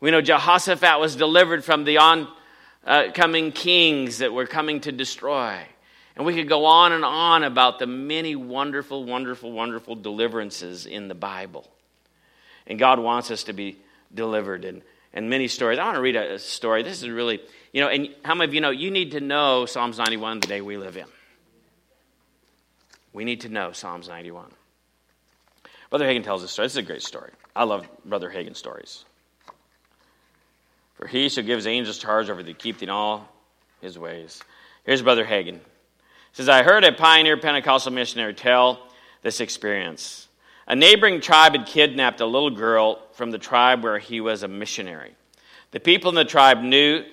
We 0.00 0.10
know 0.10 0.20
Jehoshaphat 0.20 1.00
was 1.00 1.16
delivered 1.16 1.64
from 1.64 1.84
the 1.84 1.98
oncoming 1.98 2.36
uh, 2.86 3.04
coming 3.14 3.52
kings 3.52 4.18
that 4.18 4.32
were 4.32 4.46
coming 4.46 4.80
to 4.80 4.92
destroy. 4.92 5.58
And 6.16 6.26
we 6.26 6.34
could 6.34 6.48
go 6.48 6.66
on 6.66 6.92
and 6.92 7.04
on 7.04 7.44
about 7.44 7.78
the 7.78 7.86
many 7.86 8.36
wonderful, 8.36 9.04
wonderful, 9.04 9.52
wonderful 9.52 9.94
deliverances 9.94 10.86
in 10.86 11.08
the 11.08 11.14
Bible. 11.14 11.70
And 12.66 12.78
God 12.78 12.98
wants 12.98 13.30
us 13.30 13.44
to 13.44 13.52
be 13.52 13.78
delivered. 14.14 14.64
And, 14.64 14.82
and 15.14 15.28
many 15.28 15.48
stories. 15.48 15.78
I 15.78 15.84
want 15.84 15.96
to 15.96 16.00
read 16.00 16.16
a, 16.16 16.34
a 16.34 16.38
story. 16.38 16.82
This 16.82 17.02
is 17.02 17.08
really, 17.08 17.40
you 17.72 17.80
know, 17.82 17.88
and 17.88 18.08
how 18.24 18.34
many 18.34 18.48
of 18.48 18.54
you 18.54 18.60
know 18.60 18.70
you 18.70 18.90
need 18.90 19.12
to 19.12 19.20
know 19.20 19.66
Psalms 19.66 19.98
91 19.98 20.40
the 20.40 20.46
day 20.46 20.60
we 20.60 20.76
live 20.76 20.96
in? 20.96 21.06
We 23.12 23.24
need 23.24 23.42
to 23.42 23.48
know 23.48 23.72
Psalms 23.72 24.08
91. 24.08 24.50
Brother 25.90 26.06
Hagin 26.06 26.24
tells 26.24 26.40
this 26.40 26.50
story. 26.50 26.66
This 26.66 26.72
is 26.72 26.78
a 26.78 26.82
great 26.82 27.02
story. 27.02 27.30
I 27.54 27.64
love 27.64 27.86
Brother 28.04 28.30
Hagin 28.30 28.56
stories. 28.56 29.04
For 31.02 31.08
he 31.08 31.28
shall 31.28 31.42
give 31.42 31.56
his 31.58 31.66
angels 31.66 31.98
charge 31.98 32.30
over 32.30 32.44
thee, 32.44 32.54
keep 32.54 32.78
thee 32.78 32.86
in 32.86 32.90
all 32.90 33.28
his 33.80 33.98
ways. 33.98 34.40
Here's 34.84 35.02
Brother 35.02 35.24
Hagin. 35.24 35.54
He 35.56 35.60
says, 36.34 36.48
I 36.48 36.62
heard 36.62 36.84
a 36.84 36.92
pioneer 36.92 37.36
Pentecostal 37.36 37.92
missionary 37.92 38.34
tell 38.34 38.86
this 39.20 39.40
experience. 39.40 40.28
A 40.68 40.76
neighboring 40.76 41.20
tribe 41.20 41.56
had 41.56 41.66
kidnapped 41.66 42.20
a 42.20 42.24
little 42.24 42.50
girl 42.50 43.02
from 43.14 43.32
the 43.32 43.38
tribe 43.38 43.82
where 43.82 43.98
he 43.98 44.20
was 44.20 44.44
a 44.44 44.48
missionary. 44.48 45.16
The 45.72 45.80
people 45.80 46.08
in 46.10 46.14
the 46.14 46.24
tribe 46.24 46.62
knew 46.62 47.04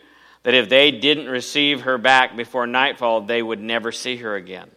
that 0.43 0.53
if 0.53 0.69
they 0.69 0.91
didn't 0.91 1.27
receive 1.27 1.81
her 1.81 1.97
back 1.97 2.37
before 2.37 2.67
nightfall, 2.67 3.21
they 3.21 3.41
would 3.41 3.59
never 3.59 3.91
see 3.91 4.17
her 4.17 4.35
again. 4.35 4.69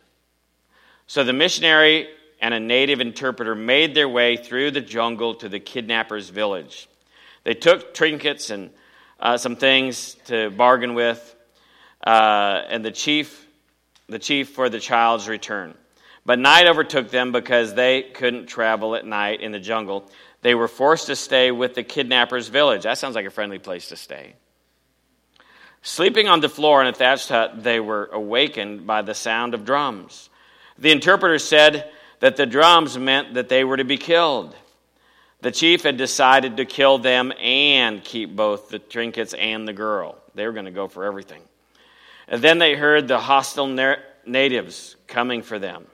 So 1.06 1.22
the 1.22 1.34
missionary 1.34 2.08
and 2.40 2.54
a 2.54 2.60
native 2.60 3.02
interpreter 3.02 3.54
made 3.54 3.94
their 3.94 4.08
way 4.08 4.38
through 4.38 4.70
the 4.70 4.80
jungle 4.80 5.34
to 5.34 5.50
the 5.50 5.60
kidnapper's 5.60 6.30
village. 6.30 6.88
They 7.44 7.52
took 7.52 7.92
trinkets 7.92 8.48
and 8.48 8.70
uh, 9.22 9.38
some 9.38 9.54
things 9.54 10.16
to 10.26 10.50
bargain 10.50 10.94
with, 10.94 11.36
uh, 12.04 12.62
and 12.68 12.84
the 12.84 12.90
chief, 12.90 13.46
the 14.08 14.18
chief 14.18 14.50
for 14.50 14.68
the 14.68 14.80
child's 14.80 15.28
return. 15.28 15.74
But 16.26 16.40
night 16.40 16.66
overtook 16.66 17.10
them 17.10 17.30
because 17.30 17.74
they 17.74 18.02
couldn't 18.02 18.46
travel 18.46 18.96
at 18.96 19.06
night 19.06 19.40
in 19.40 19.52
the 19.52 19.60
jungle. 19.60 20.10
They 20.42 20.56
were 20.56 20.68
forced 20.68 21.06
to 21.06 21.16
stay 21.16 21.52
with 21.52 21.74
the 21.74 21.84
kidnapper's 21.84 22.48
village. 22.48 22.82
That 22.82 22.98
sounds 22.98 23.14
like 23.14 23.26
a 23.26 23.30
friendly 23.30 23.60
place 23.60 23.88
to 23.88 23.96
stay. 23.96 24.34
Sleeping 25.82 26.28
on 26.28 26.40
the 26.40 26.48
floor 26.48 26.80
in 26.80 26.88
a 26.88 26.92
thatched 26.92 27.28
hut, 27.28 27.62
they 27.62 27.80
were 27.80 28.10
awakened 28.12 28.86
by 28.86 29.02
the 29.02 29.14
sound 29.14 29.54
of 29.54 29.64
drums. 29.64 30.30
The 30.78 30.90
interpreter 30.90 31.38
said 31.38 31.90
that 32.20 32.36
the 32.36 32.46
drums 32.46 32.98
meant 32.98 33.34
that 33.34 33.48
they 33.48 33.62
were 33.62 33.76
to 33.76 33.84
be 33.84 33.98
killed. 33.98 34.54
The 35.42 35.50
chief 35.50 35.82
had 35.82 35.96
decided 35.96 36.56
to 36.56 36.64
kill 36.64 36.98
them 36.98 37.32
and 37.40 38.02
keep 38.02 38.34
both 38.34 38.68
the 38.68 38.78
trinkets 38.78 39.34
and 39.34 39.66
the 39.66 39.72
girl. 39.72 40.16
They 40.36 40.46
were 40.46 40.52
going 40.52 40.66
to 40.66 40.70
go 40.70 40.86
for 40.86 41.04
everything. 41.04 41.42
And 42.28 42.40
then 42.40 42.58
they 42.58 42.76
heard 42.76 43.08
the 43.08 43.18
hostile 43.18 43.66
natives 44.24 44.96
coming 45.08 45.42
for 45.42 45.58
them. 45.58 45.86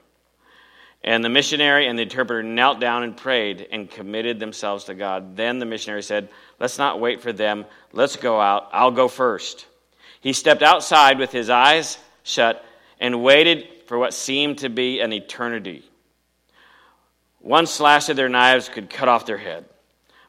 And 1.03 1.25
the 1.25 1.29
missionary 1.29 1.87
and 1.87 1.97
the 1.97 2.03
interpreter 2.03 2.43
knelt 2.43 2.79
down 2.79 3.01
and 3.01 3.17
prayed 3.17 3.67
and 3.71 3.89
committed 3.89 4.39
themselves 4.39 4.83
to 4.83 4.93
God. 4.93 5.35
Then 5.35 5.57
the 5.57 5.65
missionary 5.65 6.03
said, 6.03 6.29
Let's 6.59 6.77
not 6.77 6.99
wait 6.99 7.21
for 7.21 7.33
them. 7.33 7.65
Let's 7.91 8.17
go 8.17 8.39
out. 8.39 8.69
I'll 8.71 8.91
go 8.91 9.07
first. 9.07 9.65
He 10.21 10.33
stepped 10.33 10.61
outside 10.61 11.17
with 11.17 11.31
his 11.31 11.49
eyes 11.49 11.97
shut 12.21 12.63
and 12.99 13.23
waited 13.23 13.67
for 13.87 13.97
what 13.97 14.13
seemed 14.13 14.59
to 14.59 14.69
be 14.69 14.99
an 14.99 15.11
eternity. 15.11 15.88
One 17.39 17.67
slash 17.67 18.09
of 18.09 18.15
their 18.15 18.29
knives 18.29 18.69
could 18.69 18.89
cut 18.89 19.07
off 19.07 19.25
their 19.25 19.37
head. 19.37 19.65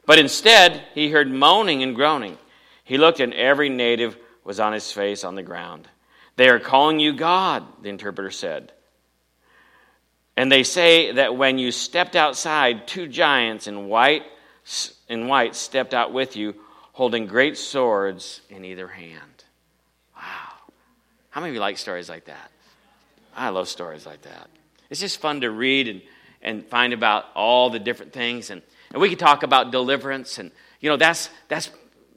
But 0.05 0.19
instead, 0.19 0.83
he 0.93 1.09
heard 1.09 1.29
moaning 1.29 1.83
and 1.83 1.95
groaning. 1.95 2.37
He 2.83 2.97
looked, 2.97 3.19
and 3.19 3.33
every 3.33 3.69
native 3.69 4.17
was 4.43 4.59
on 4.59 4.73
his 4.73 4.91
face 4.91 5.23
on 5.23 5.35
the 5.35 5.43
ground. 5.43 5.87
They 6.35 6.49
are 6.49 6.59
calling 6.59 6.99
you 6.99 7.13
God, 7.13 7.63
the 7.81 7.89
interpreter 7.89 8.31
said. 8.31 8.71
And 10.37 10.51
they 10.51 10.63
say 10.63 11.11
that 11.11 11.35
when 11.35 11.57
you 11.57 11.71
stepped 11.71 12.15
outside, 12.15 12.87
two 12.87 13.07
giants 13.07 13.67
in 13.67 13.87
white, 13.87 14.23
in 15.07 15.27
white 15.27 15.55
stepped 15.55 15.93
out 15.93 16.13
with 16.13 16.35
you, 16.35 16.55
holding 16.93 17.27
great 17.27 17.57
swords 17.57 18.41
in 18.49 18.65
either 18.65 18.87
hand. 18.87 19.43
Wow. 20.15 20.53
How 21.29 21.41
many 21.41 21.51
of 21.51 21.55
you 21.55 21.61
like 21.61 21.77
stories 21.77 22.09
like 22.09 22.25
that? 22.25 22.51
I 23.35 23.49
love 23.49 23.67
stories 23.67 24.05
like 24.05 24.23
that. 24.23 24.49
It's 24.89 24.99
just 24.99 25.21
fun 25.21 25.41
to 25.41 25.51
read 25.51 25.87
and 25.87 26.01
and 26.41 26.65
find 26.65 26.93
about 26.93 27.25
all 27.35 27.69
the 27.69 27.79
different 27.79 28.13
things. 28.13 28.49
And, 28.49 28.61
and 28.91 29.01
we 29.01 29.09
could 29.09 29.19
talk 29.19 29.43
about 29.43 29.71
deliverance. 29.71 30.37
And, 30.37 30.51
you 30.79 30.89
know, 30.89 30.97
that's, 30.97 31.29
that's 31.47 31.69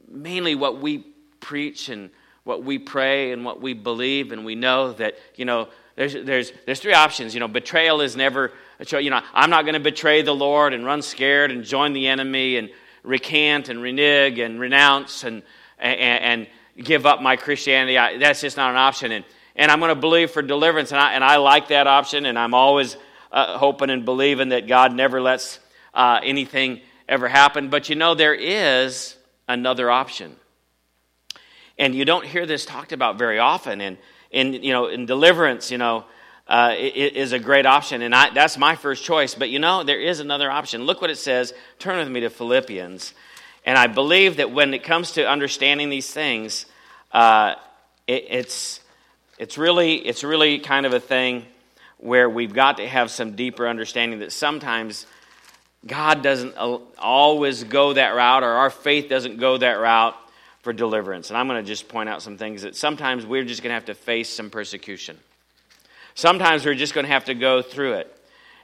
mainly 0.09 0.55
what 0.55 0.81
we 0.81 0.99
preach 1.41 1.89
and 1.89 2.11
what 2.45 2.63
we 2.63 2.79
pray 2.79 3.33
and 3.33 3.45
what 3.45 3.61
we 3.61 3.75
believe. 3.75 4.33
And 4.33 4.45
we 4.45 4.55
know 4.55 4.93
that, 4.93 5.15
you 5.37 5.45
know, 5.45 5.69
there's, 5.97 6.15
there's, 6.15 6.53
there's 6.67 6.81
three 6.81 6.95
options. 6.95 7.35
You 7.35 7.41
know, 7.41 7.49
betrayal 7.49 8.01
is 8.01 8.17
never, 8.17 8.53
you 8.91 9.11
know, 9.11 9.21
I'm 9.33 9.51
not 9.51 9.63
going 9.63 9.75
to 9.75 9.81
betray 9.81 10.23
the 10.23 10.35
Lord 10.35 10.75
and 10.75 10.85
run 10.85 11.03
scared 11.03 11.51
and 11.51 11.65
join 11.65 11.93
the 11.93 12.09
enemy 12.09 12.57
and 12.57 12.71
recant 13.03 13.69
and 13.69 13.81
renege 13.81 14.39
and 14.39 14.59
renounce 14.59 15.25
and, 15.25 15.43
and, 15.79 16.47
and 16.79 16.85
give 16.85 17.07
up 17.07 17.23
my 17.23 17.37
Christianity. 17.37 17.97
I, 17.97 18.19
that's 18.19 18.41
just 18.41 18.57
not 18.57 18.71
an 18.71 18.77
option. 18.77 19.13
And, 19.13 19.25
and 19.55 19.71
I'm 19.71 19.79
going 19.79 19.95
to 19.95 20.01
believe 20.01 20.33
for 20.33 20.43
deliverance. 20.43 20.91
And 20.91 21.01
I, 21.01 21.13
and 21.13 21.23
I 21.23 21.37
like 21.37 21.69
that 21.69 21.87
option. 21.87 22.27
And 22.27 22.39
I'm 22.39 22.55
always 22.55 22.97
uh, 23.35 23.59
hoping 23.59 23.91
and 23.91 24.05
believing 24.05 24.51
that 24.51 24.69
God 24.69 24.95
never 24.95 25.21
lets 25.21 25.59
uh, 25.93 26.21
anything 26.23 26.81
ever 27.09 27.29
happen. 27.29 27.69
But 27.69 27.89
you 27.89 27.97
know, 27.97 28.15
there 28.15 28.33
is 28.33 29.17
another 29.49 29.91
option. 29.91 30.37
And 31.77 31.95
you 31.97 32.05
don't 32.05 32.25
hear 32.25 32.47
this 32.47 32.65
talked 32.65 32.93
about 32.93 33.19
very 33.19 33.41
often. 33.41 33.81
And, 33.81 33.99
in, 34.31 34.53
you 34.63 34.73
know, 34.73 34.87
in 34.87 35.05
deliverance, 35.05 35.73
you 35.73 35.79
know, 35.79 36.05
uh, 36.47 36.75
it, 36.77 37.17
is 37.17 37.33
a 37.33 37.39
great 37.39 37.67
option. 37.67 38.03
And 38.03 38.15
I, 38.15 38.31
that's 38.31 38.57
my 38.57 38.77
first 38.77 39.03
choice. 39.03 39.35
But 39.35 39.51
you 39.51 39.59
know, 39.59 39.83
there 39.83 40.01
is 40.01 40.21
another 40.21 40.51
option. 40.51 40.85
Look 40.85 41.01
what 41.01 41.11
it 41.11 41.19
says. 41.19 41.53
Turn 41.81 41.99
with 41.99 42.09
me 42.09 42.21
to 42.21 42.31
Philippians. 42.31 43.15
And 43.67 43.77
I 43.77 43.89
believe 43.89 44.37
that 44.37 44.53
when 44.53 44.75
it 44.75 44.85
comes 44.85 45.13
to 45.13 45.29
understanding 45.29 45.91
these 45.91 46.11
things, 46.11 46.67
uh, 47.11 47.55
it, 48.07 48.27
it's, 48.29 48.81
it's, 49.39 49.59
really, 49.59 49.95
it's 49.95 50.23
really 50.23 50.61
kind 50.61 50.87
of 50.87 50.93
a 50.93 51.01
thing 51.01 51.47
where 52.05 52.29
we've 52.29 52.53
got 52.53 52.77
to 52.77 52.87
have 52.87 53.11
some 53.11 53.35
deeper 53.35 53.67
understanding 53.67 54.19
that 54.19 54.31
sometimes 54.31 55.07
God 55.87 56.23
doesn't 56.23 56.55
always 56.99 57.65
go 57.65 57.95
that 57.95 58.11
route, 58.11 58.43
or 58.43 58.51
our 58.51 58.69
faith 58.69 59.09
doesn't 59.09 59.39
go 59.39 59.57
that 59.57 59.73
route 59.73 60.15
for 60.61 60.75
deliverance. 60.75 61.31
And 61.31 61.39
I'm 61.39 61.49
going 61.49 61.65
to 61.65 61.67
just 61.67 61.89
point 61.89 62.11
out 62.11 62.21
some 62.21 62.37
things 62.37 62.61
that 62.61 62.77
sometimes 62.77 63.25
we're 63.25 63.45
just 63.45 63.63
going 63.63 63.71
to 63.71 63.75
have 63.75 63.87
to 63.87 63.95
face 63.95 64.29
some 64.29 64.51
persecution. 64.51 65.19
Sometimes 66.15 66.67
we're 66.67 66.75
just 66.75 66.93
going 66.93 67.07
to 67.07 67.13
have 67.13 67.25
to 67.25 67.35
go 67.35 67.63
through 67.63 67.95
it, 67.95 68.15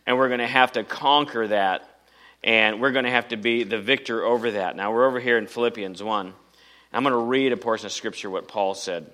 and 0.07 0.19
we're 0.19 0.29
going 0.29 0.41
to 0.41 0.47
have 0.47 0.73
to 0.73 0.85
conquer 0.85 1.49
that, 1.49 1.89
and 2.45 2.79
we're 2.79 2.93
going 2.93 3.07
to 3.07 3.11
have 3.11 3.29
to 3.29 3.39
be 3.39 3.65
the 3.65 3.81
victor 3.81 4.23
over 4.23 4.51
that. 4.51 4.77
Now, 4.77 4.93
we're 4.93 5.07
over 5.07 5.19
here 5.19 5.39
in 5.39 5.47
Philippians 5.47 6.03
1. 6.03 6.35
I'm 6.93 7.03
going 7.03 7.15
to 7.15 7.19
read 7.19 7.53
a 7.53 7.57
portion 7.57 7.87
of 7.87 7.93
Scripture, 7.93 8.29
what 8.29 8.49
Paul 8.49 8.75
said. 8.75 9.11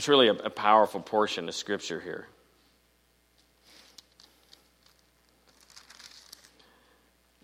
It's 0.00 0.08
really 0.08 0.28
a, 0.28 0.32
a 0.32 0.48
powerful 0.48 1.02
portion 1.02 1.46
of 1.46 1.54
Scripture 1.54 2.00
here. 2.00 2.26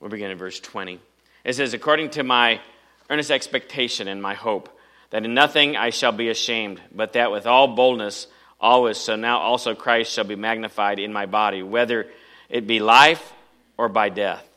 We'll 0.01 0.09
begin 0.09 0.31
in 0.31 0.39
verse 0.39 0.59
20. 0.59 0.99
It 1.45 1.53
says, 1.53 1.75
According 1.75 2.13
to 2.13 2.23
my 2.23 2.63
earnest 3.11 3.31
expectation 3.31 4.09
and 4.09 4.23
my 4.23 4.33
hope, 4.33 4.71
that 5.11 5.23
in 5.27 5.35
nothing 5.35 5.77
I 5.77 5.91
shall 5.91 6.13
be 6.13 6.31
ashamed, 6.31 6.81
but 6.95 7.13
that 7.13 7.31
with 7.31 7.47
all 7.47 7.75
boldness, 7.75 8.27
always, 8.59 8.97
so 8.97 9.17
now 9.17 9.41
also 9.41 9.75
Christ 9.75 10.15
shall 10.15 10.25
be 10.25 10.35
magnified 10.35 10.99
in 10.99 11.13
my 11.13 11.27
body, 11.27 11.63
whether 11.63 12.07
it 12.49 12.67
be 12.67 12.81
life 12.81 13.35
or 13.77 13.91
by 13.91 14.09
death. 14.09 14.49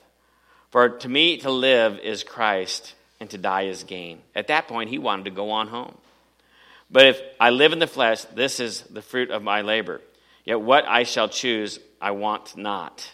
For 0.71 0.87
to 0.87 1.09
me 1.09 1.35
to 1.39 1.51
live 1.51 1.99
is 1.99 2.23
Christ, 2.23 2.95
and 3.19 3.29
to 3.31 3.37
die 3.37 3.63
is 3.63 3.83
gain. 3.83 4.19
At 4.33 4.47
that 4.47 4.69
point, 4.69 4.89
he 4.89 4.99
wanted 4.99 5.25
to 5.25 5.31
go 5.31 5.51
on 5.51 5.67
home. 5.67 5.97
But 6.91 7.05
if 7.05 7.21
I 7.39 7.51
live 7.51 7.73
in 7.73 7.79
the 7.79 7.87
flesh, 7.87 8.23
this 8.23 8.59
is 8.59 8.81
the 8.81 9.01
fruit 9.01 9.29
of 9.29 9.43
my 9.43 9.61
labor. 9.61 10.01
Yet 10.43 10.61
what 10.61 10.87
I 10.87 11.03
shall 11.03 11.29
choose, 11.29 11.79
I 12.01 12.11
want 12.11 12.57
not. 12.57 13.13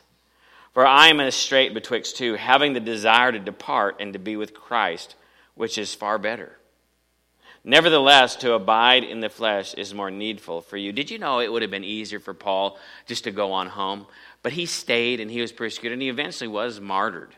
For 0.73 0.85
I 0.85 1.07
am 1.07 1.19
in 1.19 1.27
a 1.27 1.31
strait 1.31 1.73
betwixt 1.73 2.17
two, 2.17 2.35
having 2.35 2.73
the 2.73 2.79
desire 2.79 3.31
to 3.31 3.39
depart 3.39 3.97
and 3.99 4.13
to 4.13 4.19
be 4.19 4.35
with 4.35 4.53
Christ, 4.53 5.15
which 5.55 5.77
is 5.77 5.93
far 5.93 6.17
better. 6.17 6.57
Nevertheless, 7.63 8.35
to 8.37 8.53
abide 8.53 9.03
in 9.03 9.21
the 9.21 9.29
flesh 9.29 9.73
is 9.73 9.93
more 9.93 10.11
needful 10.11 10.61
for 10.61 10.77
you. 10.77 10.91
Did 10.91 11.09
you 11.09 11.17
know 11.17 11.39
it 11.39 11.51
would 11.51 11.63
have 11.63 11.71
been 11.71 11.83
easier 11.83 12.19
for 12.19 12.35
Paul 12.35 12.77
just 13.07 13.23
to 13.23 13.31
go 13.31 13.53
on 13.53 13.67
home? 13.67 14.05
But 14.43 14.53
he 14.53 14.67
stayed 14.67 15.19
and 15.19 15.31
he 15.31 15.41
was 15.41 15.51
persecuted 15.51 15.93
and 15.93 16.01
he 16.01 16.09
eventually 16.09 16.47
was 16.47 16.79
martyred. 16.79 17.35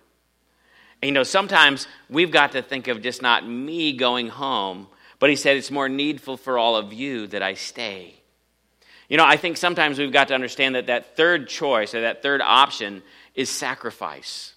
And 1.02 1.08
you 1.08 1.14
know, 1.14 1.24
sometimes 1.24 1.88
we've 2.10 2.32
got 2.32 2.52
to 2.52 2.62
think 2.62 2.90
of 2.90 3.02
just 3.02 3.22
not 3.22 3.48
me 3.48 3.94
going 3.94 4.28
home, 4.28 4.88
but 5.20 5.30
he 5.30 5.36
said 5.36 5.58
it's 5.58 5.72
more 5.72 5.90
needful 5.90 6.38
for 6.38 6.58
all 6.58 6.76
of 6.76 6.94
you 6.94 7.28
that 7.28 7.42
I 7.42 7.56
stay. 7.56 8.14
You 9.10 9.18
know, 9.18 9.26
I 9.26 9.38
think 9.38 9.58
sometimes 9.58 9.98
we've 9.98 10.12
got 10.12 10.28
to 10.30 10.36
understand 10.36 10.76
that 10.76 10.88
that 10.88 11.16
third 11.16 11.48
choice 11.48 11.96
or 11.96 12.02
that 12.02 12.22
third 12.22 12.42
option 12.42 13.04
is 13.36 13.50
sacrifice. 13.50 14.54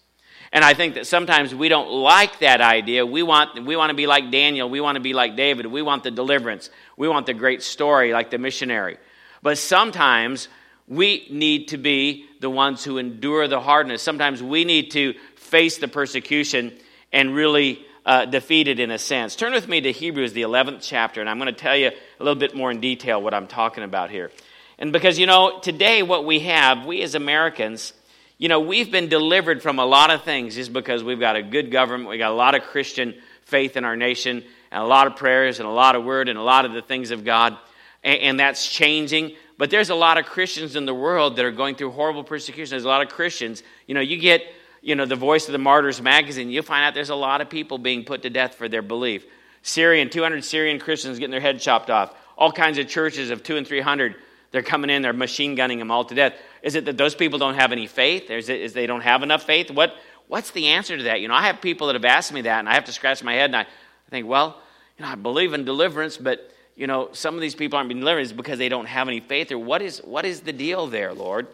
And 0.52 0.64
I 0.64 0.74
think 0.74 0.94
that 0.94 1.06
sometimes 1.06 1.54
we 1.54 1.68
don't 1.68 1.90
like 1.90 2.40
that 2.40 2.60
idea. 2.60 3.06
We 3.06 3.22
want, 3.22 3.64
we 3.64 3.76
want 3.76 3.90
to 3.90 3.94
be 3.94 4.08
like 4.08 4.32
Daniel. 4.32 4.68
We 4.68 4.80
want 4.80 4.96
to 4.96 5.00
be 5.00 5.12
like 5.12 5.36
David. 5.36 5.66
We 5.66 5.82
want 5.82 6.02
the 6.02 6.10
deliverance. 6.10 6.70
We 6.96 7.08
want 7.08 7.26
the 7.26 7.34
great 7.34 7.62
story 7.62 8.12
like 8.12 8.30
the 8.30 8.38
missionary. 8.38 8.98
But 9.42 9.58
sometimes 9.58 10.48
we 10.88 11.28
need 11.30 11.68
to 11.68 11.78
be 11.78 12.26
the 12.40 12.50
ones 12.50 12.82
who 12.82 12.98
endure 12.98 13.46
the 13.46 13.60
hardness. 13.60 14.02
Sometimes 14.02 14.42
we 14.42 14.64
need 14.64 14.90
to 14.92 15.14
face 15.36 15.78
the 15.78 15.86
persecution 15.86 16.76
and 17.12 17.32
really 17.32 17.86
uh, 18.06 18.24
defeat 18.24 18.68
it 18.68 18.80
in 18.80 18.90
a 18.90 18.98
sense. 18.98 19.36
Turn 19.36 19.52
with 19.52 19.68
me 19.68 19.80
to 19.80 19.92
Hebrews, 19.92 20.32
the 20.32 20.42
11th 20.42 20.78
chapter, 20.80 21.20
and 21.20 21.28
I'm 21.28 21.38
going 21.38 21.52
to 21.52 21.60
tell 21.60 21.76
you 21.76 21.88
a 21.88 22.22
little 22.24 22.38
bit 22.38 22.54
more 22.54 22.70
in 22.70 22.80
detail 22.80 23.20
what 23.20 23.34
I'm 23.34 23.46
talking 23.46 23.84
about 23.84 24.10
here. 24.10 24.30
And 24.78 24.92
because, 24.92 25.18
you 25.18 25.26
know, 25.26 25.60
today 25.60 26.02
what 26.02 26.24
we 26.24 26.40
have, 26.40 26.86
we 26.86 27.02
as 27.02 27.14
Americans, 27.14 27.92
you 28.38 28.48
know, 28.48 28.60
we've 28.60 28.90
been 28.90 29.08
delivered 29.08 29.62
from 29.62 29.78
a 29.78 29.84
lot 29.84 30.10
of 30.10 30.22
things 30.22 30.54
just 30.54 30.72
because 30.72 31.04
we've 31.04 31.20
got 31.20 31.36
a 31.36 31.42
good 31.42 31.70
government, 31.70 32.08
we 32.08 32.16
got 32.16 32.30
a 32.30 32.34
lot 32.34 32.54
of 32.54 32.62
Christian 32.62 33.14
faith 33.44 33.76
in 33.76 33.84
our 33.84 33.96
nation, 33.96 34.42
and 34.70 34.82
a 34.82 34.86
lot 34.86 35.06
of 35.06 35.16
prayers, 35.16 35.58
and 35.58 35.68
a 35.68 35.72
lot 35.72 35.96
of 35.96 36.04
word, 36.04 36.28
and 36.28 36.38
a 36.38 36.42
lot 36.42 36.64
of 36.64 36.72
the 36.72 36.80
things 36.80 37.10
of 37.10 37.24
God. 37.24 37.58
And, 38.02 38.20
and 38.20 38.40
that's 38.40 38.66
changing. 38.66 39.32
But 39.58 39.68
there's 39.68 39.90
a 39.90 39.94
lot 39.94 40.16
of 40.16 40.24
Christians 40.24 40.74
in 40.74 40.86
the 40.86 40.94
world 40.94 41.36
that 41.36 41.44
are 41.44 41.50
going 41.50 41.74
through 41.74 41.90
horrible 41.90 42.24
persecution. 42.24 42.70
There's 42.70 42.84
a 42.84 42.88
lot 42.88 43.02
of 43.02 43.10
Christians. 43.10 43.62
You 43.86 43.94
know, 43.94 44.00
you 44.00 44.16
get, 44.16 44.42
you 44.82 44.94
know, 44.94 45.06
the 45.06 45.16
Voice 45.16 45.46
of 45.46 45.52
the 45.52 45.58
Martyrs 45.58 46.00
magazine, 46.00 46.50
you'll 46.50 46.62
find 46.62 46.84
out 46.84 46.94
there's 46.94 47.10
a 47.10 47.14
lot 47.14 47.40
of 47.40 47.50
people 47.50 47.78
being 47.78 48.04
put 48.04 48.22
to 48.22 48.30
death 48.30 48.54
for 48.54 48.68
their 48.68 48.82
belief. 48.82 49.24
Syrian, 49.62 50.08
200 50.08 50.44
Syrian 50.44 50.78
Christians 50.78 51.18
getting 51.18 51.32
their 51.32 51.40
head 51.40 51.60
chopped 51.60 51.90
off. 51.90 52.14
All 52.38 52.50
kinds 52.50 52.78
of 52.78 52.88
churches 52.88 53.30
of 53.30 53.42
two 53.42 53.56
and 53.56 53.66
300 53.66 54.16
they're 54.50 54.62
coming 54.62 54.90
in, 54.90 55.02
they're 55.02 55.12
machine 55.12 55.54
gunning 55.54 55.78
them 55.78 55.90
all 55.90 56.04
to 56.04 56.14
death. 56.14 56.34
Is 56.62 56.74
it 56.74 56.84
that 56.86 56.96
those 56.96 57.14
people 57.14 57.38
don't 57.38 57.54
have 57.54 57.72
any 57.72 57.86
faith? 57.86 58.30
Is 58.30 58.48
it 58.48 58.60
is 58.60 58.72
they 58.72 58.86
don't 58.86 59.02
have 59.02 59.22
enough 59.22 59.44
faith? 59.44 59.70
What, 59.70 59.94
what's 60.26 60.50
the 60.50 60.68
answer 60.68 60.96
to 60.96 61.04
that? 61.04 61.20
You 61.20 61.28
know, 61.28 61.34
I 61.34 61.42
have 61.42 61.60
people 61.60 61.86
that 61.86 61.94
have 61.94 62.04
asked 62.04 62.32
me 62.32 62.42
that, 62.42 62.58
and 62.58 62.68
I 62.68 62.74
have 62.74 62.84
to 62.86 62.92
scratch 62.92 63.22
my 63.22 63.34
head, 63.34 63.50
and 63.50 63.56
I 63.56 63.66
think, 64.10 64.26
well, 64.26 64.60
you 64.98 65.04
know, 65.04 65.10
I 65.10 65.14
believe 65.14 65.54
in 65.54 65.64
deliverance, 65.64 66.16
but, 66.16 66.50
you 66.74 66.86
know, 66.86 67.10
some 67.12 67.36
of 67.36 67.40
these 67.40 67.54
people 67.54 67.76
aren't 67.76 67.88
being 67.88 68.00
delivered 68.00 68.36
because 68.36 68.58
they 68.58 68.68
don't 68.68 68.86
have 68.86 69.06
any 69.06 69.20
faith, 69.20 69.52
or 69.52 69.58
what 69.58 69.82
is, 69.82 69.98
what 69.98 70.24
is 70.24 70.40
the 70.40 70.52
deal 70.52 70.88
there, 70.88 71.14
Lord? 71.14 71.46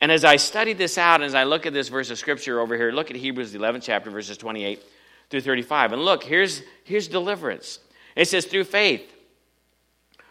And 0.00 0.12
as 0.12 0.24
I 0.24 0.36
study 0.36 0.72
this 0.72 0.96
out, 0.96 1.22
as 1.22 1.34
I 1.34 1.44
look 1.44 1.66
at 1.66 1.72
this 1.72 1.88
verse 1.88 2.10
of 2.10 2.18
scripture 2.18 2.60
over 2.60 2.76
here, 2.76 2.92
look 2.92 3.10
at 3.10 3.16
Hebrews, 3.16 3.52
the 3.52 3.58
11th 3.58 3.82
chapter, 3.82 4.10
verses 4.10 4.36
28 4.36 4.82
through 5.30 5.40
35. 5.40 5.92
And 5.92 6.04
look, 6.04 6.22
here's, 6.22 6.62
here's 6.84 7.08
deliverance. 7.08 7.80
It 8.14 8.28
says, 8.28 8.46
through 8.46 8.64
faith 8.64 9.12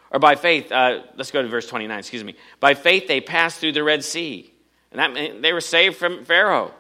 or 0.10 0.20
by 0.20 0.36
faith, 0.36 0.72
uh, 0.72 1.04
let's 1.16 1.32
go 1.32 1.42
to 1.42 1.48
verse 1.48 1.68
29, 1.68 2.00
excuse 2.00 2.24
me. 2.24 2.36
By 2.60 2.74
faith 2.74 3.08
they 3.08 3.20
passed 3.20 3.60
through 3.60 3.74
the 3.74 3.84
Red 3.84 4.04
Sea. 4.04 4.52
And 4.92 5.16
that 5.16 5.42
they 5.42 5.52
were 5.52 5.62
saved 5.62 5.98
from 5.98 6.24
Pharaoh. 6.24 6.74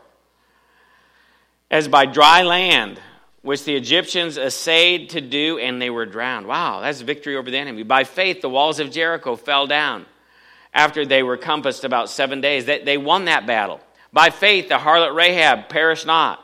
As 1.69 1.89
by 1.89 2.05
dry 2.05 2.43
land, 2.43 3.01
which 3.41 3.65
the 3.65 3.75
Egyptians 3.75 4.37
essayed 4.37 5.09
to 5.09 5.21
do, 5.21 5.59
and 5.59 5.81
they 5.81 5.89
were 5.89 6.05
drowned. 6.05 6.47
Wow, 6.47 6.79
that's 6.79 7.01
victory 7.01 7.35
over 7.35 7.51
the 7.51 7.57
enemy. 7.57 7.83
By 7.83 8.05
faith, 8.05 8.41
the 8.41 8.49
walls 8.49 8.79
of 8.79 8.91
Jericho 8.91 9.35
fell 9.35 9.67
down 9.67 10.05
after 10.73 11.05
they 11.05 11.23
were 11.23 11.37
compassed 11.37 11.83
about 11.83 12.09
seven 12.09 12.41
days. 12.41 12.65
They, 12.65 12.83
they 12.83 12.97
won 12.97 13.25
that 13.25 13.47
battle. 13.47 13.79
By 14.13 14.29
faith, 14.29 14.69
the 14.69 14.77
harlot 14.77 15.15
Rahab 15.15 15.69
perished 15.69 16.05
not 16.05 16.39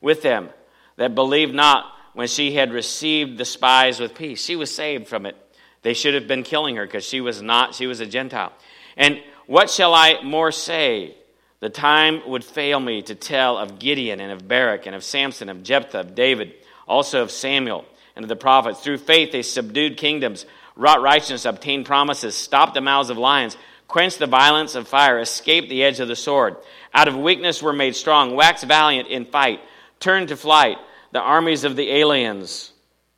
with 0.00 0.22
them 0.22 0.50
that 0.96 1.14
believed 1.14 1.54
not 1.54 1.86
when 2.14 2.28
she 2.28 2.54
had 2.54 2.72
received 2.72 3.38
the 3.38 3.44
spies 3.44 4.00
with 4.00 4.14
peace. 4.14 4.44
She 4.44 4.56
was 4.56 4.74
saved 4.74 5.08
from 5.08 5.26
it. 5.26 5.36
They 5.82 5.94
should 5.94 6.14
have 6.14 6.26
been 6.26 6.44
killing 6.44 6.76
her 6.76 6.86
because 6.86 7.04
she 7.04 7.20
was 7.20 7.42
not, 7.42 7.74
she 7.74 7.86
was 7.86 8.00
a 8.00 8.06
Gentile. 8.06 8.52
And 8.96 9.20
what 9.46 9.70
shall 9.70 9.94
I 9.94 10.22
more 10.22 10.52
say? 10.52 11.16
The 11.60 11.70
time 11.70 12.22
would 12.28 12.44
fail 12.44 12.78
me 12.78 13.02
to 13.02 13.14
tell 13.14 13.58
of 13.58 13.78
Gideon 13.78 14.20
and 14.20 14.32
of 14.32 14.46
Barak 14.46 14.86
and 14.86 14.94
of 14.94 15.02
Samson, 15.02 15.48
of 15.48 15.62
Jephthah, 15.62 16.00
of 16.00 16.14
David, 16.14 16.54
also 16.86 17.22
of 17.22 17.30
Samuel 17.30 17.84
and 18.16 18.24
of 18.24 18.28
the 18.28 18.36
prophets. 18.36 18.80
Through 18.80 18.98
faith 18.98 19.32
they 19.32 19.42
subdued 19.42 19.96
kingdoms, 19.96 20.46
wrought 20.76 21.02
righteousness, 21.02 21.44
obtained 21.44 21.86
promises, 21.86 22.34
stopped 22.34 22.74
the 22.74 22.80
mouths 22.80 23.10
of 23.10 23.18
lions, 23.18 23.56
quenched 23.88 24.18
the 24.18 24.26
violence 24.26 24.74
of 24.74 24.88
fire, 24.88 25.18
escaped 25.18 25.68
the 25.68 25.84
edge 25.84 26.00
of 26.00 26.08
the 26.08 26.16
sword. 26.16 26.56
Out 26.92 27.08
of 27.08 27.16
weakness 27.16 27.62
were 27.62 27.72
made 27.72 27.96
strong, 27.96 28.34
waxed 28.34 28.64
valiant 28.64 29.08
in 29.08 29.24
fight, 29.24 29.60
turned 30.00 30.28
to 30.28 30.36
flight 30.36 30.78
the 31.12 31.20
armies 31.20 31.64
of 31.64 31.76
the 31.76 31.90
aliens 31.90 32.72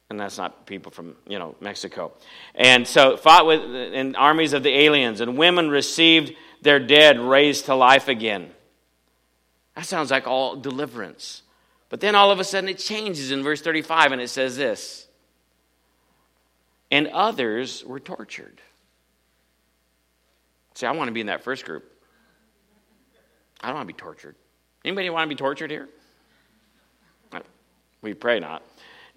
and 0.09 0.21
that's 0.21 0.38
not 0.38 0.66
people 0.66 0.92
from 0.92 1.16
you 1.27 1.38
know 1.38 1.57
Mexico. 1.61 2.12
And 2.55 2.87
so 2.87 3.16
fought 3.16 3.47
with 3.47 3.62
in 3.62 4.14
armies 4.14 4.53
of 4.53 4.62
the 4.62 4.71
aliens, 4.71 5.21
and 5.21 5.37
women 5.37 5.69
received 5.69 6.33
their 6.62 6.79
dead 6.79 7.19
raised 7.19 7.66
to 7.66 7.75
life 7.75 8.09
again. 8.09 8.51
That 9.75 9.87
sounds 9.87 10.11
like 10.11 10.27
all 10.27 10.57
deliverance. 10.57 11.42
But 11.88 12.01
then 12.01 12.14
all 12.14 12.31
of 12.31 12.40
a 12.40 12.45
sudden 12.45 12.69
it 12.69 12.79
changes 12.79 13.31
in 13.31 13.42
verse 13.42 13.61
35 13.61 14.12
and 14.12 14.21
it 14.21 14.29
says 14.29 14.57
this. 14.57 15.06
And 16.90 17.09
others 17.09 17.85
were 17.85 18.01
tortured. 18.01 18.61
See, 20.75 20.87
I 20.87 20.92
want 20.92 21.09
to 21.09 21.12
be 21.12 21.20
in 21.20 21.27
that 21.27 21.42
first 21.42 21.64
group. 21.64 21.90
I 23.61 23.68
don't 23.68 23.77
want 23.77 23.88
to 23.88 23.94
be 23.94 23.99
tortured. 23.99 24.37
Anybody 24.85 25.11
want 25.11 25.29
to 25.29 25.35
be 25.35 25.38
tortured 25.38 25.70
here? 25.70 25.88
We 28.03 28.14
pray 28.14 28.38
not 28.38 28.62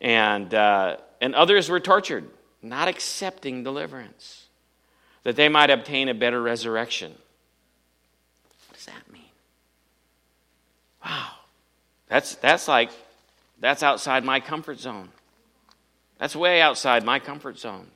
and, 0.02 0.54
uh, 0.54 0.98
and 1.22 1.36
others 1.36 1.70
were 1.70 1.80
tortured, 1.80 2.26
not 2.62 2.88
accepting 2.88 3.64
deliverance, 3.64 4.46
that 5.24 5.36
they 5.36 5.50
might 5.50 5.70
obtain 5.70 6.10
a 6.10 6.14
better 6.14 6.42
resurrection. 6.42 7.12
What 8.68 8.78
does 8.78 8.86
that 8.86 9.12
mean? 9.12 9.24
Wow. 11.06 11.32
That's, 12.08 12.36
that's 12.36 12.68
like, 12.68 12.92
that's 13.60 13.84
outside 13.84 14.24
my 14.24 14.40
comfort 14.40 14.80
zone. 14.80 15.10
That's 16.20 16.36
way 16.36 16.62
outside 16.62 17.04
my 17.04 17.20
comfort 17.20 17.58
zone. 17.58 17.88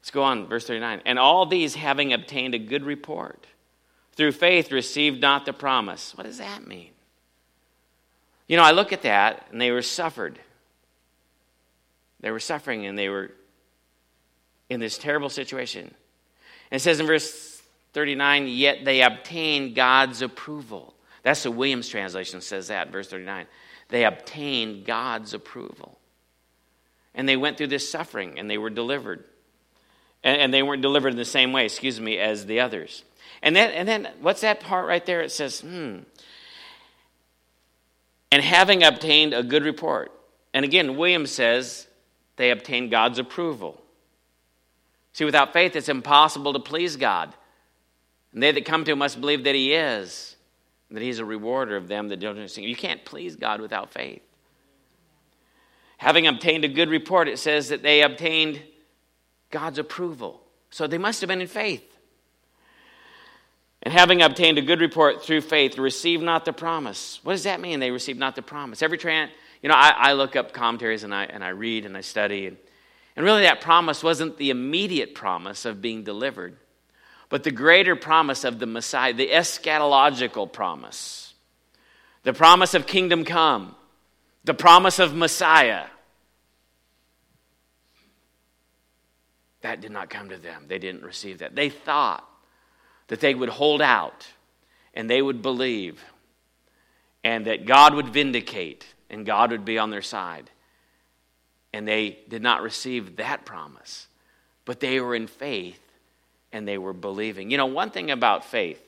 Let's 0.00 0.10
go 0.10 0.22
on, 0.22 0.48
verse 0.48 0.66
39. 0.66 1.02
And 1.04 1.18
all 1.18 1.46
these, 1.46 1.74
having 1.74 2.12
obtained 2.12 2.54
a 2.54 2.58
good 2.58 2.84
report, 2.84 3.46
through 4.16 4.32
faith 4.32 4.72
received 4.72 5.20
not 5.20 5.46
the 5.46 5.52
promise. 5.52 6.16
What 6.16 6.24
does 6.26 6.38
that 6.38 6.66
mean? 6.66 6.90
You 8.48 8.56
know, 8.56 8.64
I 8.64 8.72
look 8.72 8.92
at 8.92 9.02
that 9.02 9.46
and 9.52 9.60
they 9.60 9.70
were 9.70 9.82
suffered. 9.82 10.38
They 12.20 12.30
were 12.30 12.40
suffering 12.40 12.86
and 12.86 12.98
they 12.98 13.08
were 13.08 13.30
in 14.68 14.80
this 14.80 14.98
terrible 14.98 15.30
situation. 15.30 15.82
And 16.70 16.80
it 16.80 16.82
says 16.82 16.98
in 16.98 17.06
verse 17.06 17.62
39, 17.92 18.48
yet 18.48 18.84
they 18.84 19.02
obtained 19.02 19.76
God's 19.76 20.22
approval. 20.22 20.94
That's 21.22 21.44
the 21.44 21.50
Williams 21.50 21.88
translation 21.88 22.40
says 22.40 22.68
that, 22.68 22.90
verse 22.90 23.08
39. 23.08 23.46
They 23.88 24.04
obtained 24.04 24.86
God's 24.86 25.34
approval. 25.34 25.99
And 27.14 27.28
they 27.28 27.36
went 27.36 27.56
through 27.56 27.68
this 27.68 27.88
suffering 27.90 28.38
and 28.38 28.50
they 28.50 28.58
were 28.58 28.70
delivered. 28.70 29.24
And, 30.22 30.40
and 30.40 30.54
they 30.54 30.62
weren't 30.62 30.82
delivered 30.82 31.10
in 31.10 31.16
the 31.16 31.24
same 31.24 31.52
way, 31.52 31.64
excuse 31.64 32.00
me, 32.00 32.18
as 32.18 32.46
the 32.46 32.60
others. 32.60 33.04
And 33.42 33.56
then, 33.56 33.70
and 33.70 33.88
then 33.88 34.08
what's 34.20 34.42
that 34.42 34.60
part 34.60 34.86
right 34.86 35.04
there? 35.04 35.20
It 35.20 35.32
says, 35.32 35.60
hmm, 35.60 36.00
and 38.32 38.42
having 38.42 38.82
obtained 38.82 39.34
a 39.34 39.42
good 39.42 39.64
report. 39.64 40.12
And 40.54 40.64
again, 40.64 40.96
Williams 40.96 41.30
says 41.30 41.86
they 42.36 42.50
obtained 42.50 42.90
God's 42.90 43.18
approval. 43.18 43.80
See, 45.12 45.24
without 45.24 45.52
faith, 45.52 45.74
it's 45.74 45.88
impossible 45.88 46.52
to 46.52 46.60
please 46.60 46.96
God. 46.96 47.34
And 48.32 48.42
they 48.42 48.52
that 48.52 48.64
come 48.64 48.84
to 48.84 48.92
him 48.92 48.98
must 48.98 49.20
believe 49.20 49.44
that 49.44 49.54
he 49.56 49.74
is, 49.74 50.36
that 50.90 51.02
he's 51.02 51.18
a 51.18 51.24
rewarder 51.24 51.76
of 51.76 51.88
them 51.88 52.08
that 52.08 52.20
don't 52.20 52.48
sing. 52.48 52.64
You 52.64 52.76
can't 52.76 53.04
please 53.04 53.34
God 53.34 53.60
without 53.60 53.90
faith. 53.92 54.22
Having 56.00 56.28
obtained 56.28 56.64
a 56.64 56.68
good 56.68 56.88
report, 56.88 57.28
it 57.28 57.38
says 57.38 57.68
that 57.68 57.82
they 57.82 58.00
obtained 58.00 58.58
God's 59.50 59.78
approval. 59.78 60.40
So 60.70 60.86
they 60.86 60.96
must 60.96 61.20
have 61.20 61.28
been 61.28 61.42
in 61.42 61.46
faith. 61.46 61.84
And 63.82 63.92
having 63.92 64.22
obtained 64.22 64.56
a 64.56 64.62
good 64.62 64.80
report 64.80 65.22
through 65.22 65.42
faith, 65.42 65.76
receive 65.76 66.22
not 66.22 66.46
the 66.46 66.54
promise. 66.54 67.20
What 67.22 67.32
does 67.32 67.42
that 67.42 67.60
mean? 67.60 67.80
They 67.80 67.90
receive 67.90 68.16
not 68.16 68.34
the 68.34 68.40
promise. 68.40 68.80
Every 68.80 68.96
trans, 68.96 69.30
you 69.60 69.68
know, 69.68 69.74
I, 69.74 69.92
I, 69.94 70.12
look 70.14 70.36
up 70.36 70.54
commentaries 70.54 71.04
and 71.04 71.14
I, 71.14 71.24
and 71.24 71.44
I 71.44 71.50
read 71.50 71.84
and 71.84 71.94
I 71.94 72.00
study. 72.00 72.46
And, 72.46 72.56
and 73.14 73.22
really, 73.22 73.42
that 73.42 73.60
promise 73.60 74.02
wasn't 74.02 74.38
the 74.38 74.48
immediate 74.48 75.14
promise 75.14 75.66
of 75.66 75.82
being 75.82 76.02
delivered, 76.02 76.56
but 77.28 77.44
the 77.44 77.50
greater 77.50 77.94
promise 77.94 78.44
of 78.44 78.58
the 78.58 78.64
Messiah, 78.64 79.12
the 79.12 79.28
eschatological 79.28 80.50
promise, 80.50 81.34
the 82.22 82.32
promise 82.32 82.72
of 82.72 82.86
kingdom 82.86 83.26
come, 83.26 83.76
the 84.44 84.54
promise 84.54 84.98
of 84.98 85.14
Messiah. 85.14 85.86
That 89.62 89.80
did 89.80 89.90
not 89.90 90.08
come 90.08 90.30
to 90.30 90.38
them. 90.38 90.64
They 90.68 90.78
didn't 90.78 91.02
receive 91.02 91.38
that. 91.38 91.54
They 91.54 91.68
thought 91.68 92.26
that 93.08 93.20
they 93.20 93.34
would 93.34 93.50
hold 93.50 93.82
out 93.82 94.26
and 94.94 95.08
they 95.08 95.20
would 95.20 95.42
believe 95.42 96.02
and 97.22 97.46
that 97.46 97.66
God 97.66 97.94
would 97.94 98.08
vindicate 98.08 98.86
and 99.10 99.26
God 99.26 99.50
would 99.50 99.64
be 99.64 99.78
on 99.78 99.90
their 99.90 100.02
side. 100.02 100.50
And 101.72 101.86
they 101.86 102.18
did 102.28 102.42
not 102.42 102.62
receive 102.62 103.16
that 103.16 103.44
promise, 103.44 104.06
but 104.64 104.80
they 104.80 105.00
were 105.00 105.14
in 105.14 105.26
faith 105.26 105.80
and 106.52 106.66
they 106.66 106.78
were 106.78 106.92
believing. 106.92 107.50
You 107.50 107.58
know, 107.58 107.66
one 107.66 107.90
thing 107.90 108.10
about 108.10 108.44
faith, 108.44 108.82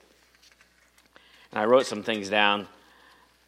and 1.51 1.61
I 1.61 1.65
wrote 1.65 1.87
some 1.87 2.03
things 2.03 2.29
down. 2.29 2.67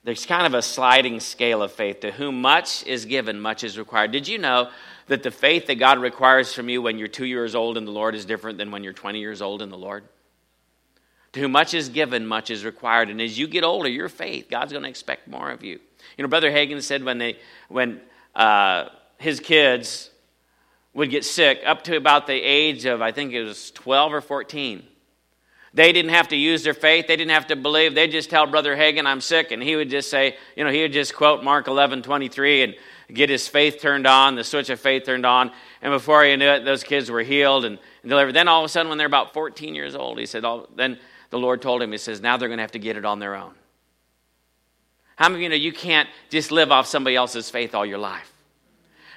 There's 0.04 0.26
kind 0.26 0.46
of 0.46 0.52
a 0.52 0.60
sliding 0.60 1.18
scale 1.18 1.62
of 1.62 1.72
faith. 1.72 2.00
To 2.00 2.12
whom 2.12 2.42
much 2.42 2.86
is 2.86 3.06
given, 3.06 3.40
much 3.40 3.64
is 3.64 3.78
required. 3.78 4.12
Did 4.12 4.28
you 4.28 4.36
know 4.38 4.70
that 5.06 5.22
the 5.22 5.30
faith 5.30 5.66
that 5.66 5.76
God 5.76 5.98
requires 5.98 6.52
from 6.52 6.68
you 6.68 6.82
when 6.82 6.98
you're 6.98 7.08
two 7.08 7.24
years 7.24 7.54
old 7.54 7.78
in 7.78 7.86
the 7.86 7.90
Lord 7.90 8.14
is 8.14 8.26
different 8.26 8.58
than 8.58 8.70
when 8.70 8.84
you're 8.84 8.92
20 8.92 9.18
years 9.18 9.40
old 9.40 9.62
in 9.62 9.70
the 9.70 9.78
Lord? 9.78 10.04
To 11.32 11.40
whom 11.40 11.52
much 11.52 11.72
is 11.72 11.88
given, 11.88 12.26
much 12.26 12.50
is 12.50 12.64
required. 12.64 13.08
And 13.08 13.20
as 13.20 13.38
you 13.38 13.48
get 13.48 13.64
older, 13.64 13.88
your 13.88 14.10
faith, 14.10 14.48
God's 14.50 14.72
going 14.72 14.84
to 14.84 14.90
expect 14.90 15.26
more 15.26 15.50
of 15.50 15.64
you. 15.64 15.80
You 16.16 16.22
know, 16.22 16.28
Brother 16.28 16.50
Hagin 16.50 16.82
said 16.82 17.02
when, 17.02 17.18
they, 17.18 17.38
when 17.68 18.00
uh, 18.34 18.90
his 19.18 19.40
kids 19.40 20.10
would 20.92 21.10
get 21.10 21.24
sick 21.24 21.60
up 21.64 21.82
to 21.84 21.96
about 21.96 22.26
the 22.26 22.34
age 22.34 22.84
of, 22.84 23.00
I 23.00 23.10
think 23.10 23.32
it 23.32 23.42
was 23.42 23.70
12 23.72 24.12
or 24.12 24.20
14, 24.20 24.84
they 25.74 25.92
didn't 25.92 26.12
have 26.12 26.28
to 26.28 26.36
use 26.36 26.62
their 26.62 26.72
faith. 26.72 27.08
They 27.08 27.16
didn't 27.16 27.32
have 27.32 27.48
to 27.48 27.56
believe. 27.56 27.96
They'd 27.96 28.12
just 28.12 28.30
tell 28.30 28.46
Brother 28.46 28.76
Hagin, 28.76 29.06
I'm 29.06 29.20
sick. 29.20 29.50
And 29.50 29.60
he 29.60 29.74
would 29.74 29.90
just 29.90 30.08
say, 30.08 30.36
you 30.56 30.62
know, 30.62 30.70
he 30.70 30.82
would 30.82 30.92
just 30.92 31.14
quote 31.14 31.42
Mark 31.42 31.66
11, 31.66 32.02
23 32.02 32.62
and 32.62 32.74
get 33.12 33.28
his 33.28 33.48
faith 33.48 33.80
turned 33.80 34.06
on, 34.06 34.36
the 34.36 34.44
switch 34.44 34.70
of 34.70 34.78
faith 34.78 35.04
turned 35.04 35.26
on. 35.26 35.50
And 35.82 35.92
before 35.92 36.24
he 36.24 36.34
knew 36.36 36.48
it, 36.48 36.64
those 36.64 36.84
kids 36.84 37.10
were 37.10 37.22
healed 37.22 37.64
and, 37.64 37.78
and 38.02 38.08
delivered. 38.08 38.32
Then 38.32 38.46
all 38.46 38.60
of 38.60 38.66
a 38.66 38.68
sudden, 38.68 38.88
when 38.88 38.98
they're 38.98 39.06
about 39.08 39.34
14 39.34 39.74
years 39.74 39.96
old, 39.96 40.18
he 40.18 40.26
said, 40.26 40.44
oh, 40.44 40.68
then 40.76 40.96
the 41.30 41.38
Lord 41.38 41.60
told 41.60 41.82
him, 41.82 41.90
He 41.90 41.98
says, 41.98 42.20
now 42.20 42.36
they're 42.36 42.48
going 42.48 42.58
to 42.58 42.62
have 42.62 42.72
to 42.72 42.78
get 42.78 42.96
it 42.96 43.04
on 43.04 43.18
their 43.18 43.34
own. 43.34 43.54
How 45.16 45.28
many 45.28 45.40
of 45.40 45.42
you 45.42 45.48
know 45.48 45.62
you 45.62 45.72
can't 45.72 46.08
just 46.30 46.52
live 46.52 46.70
off 46.70 46.86
somebody 46.86 47.16
else's 47.16 47.50
faith 47.50 47.74
all 47.74 47.86
your 47.86 47.98
life? 47.98 48.33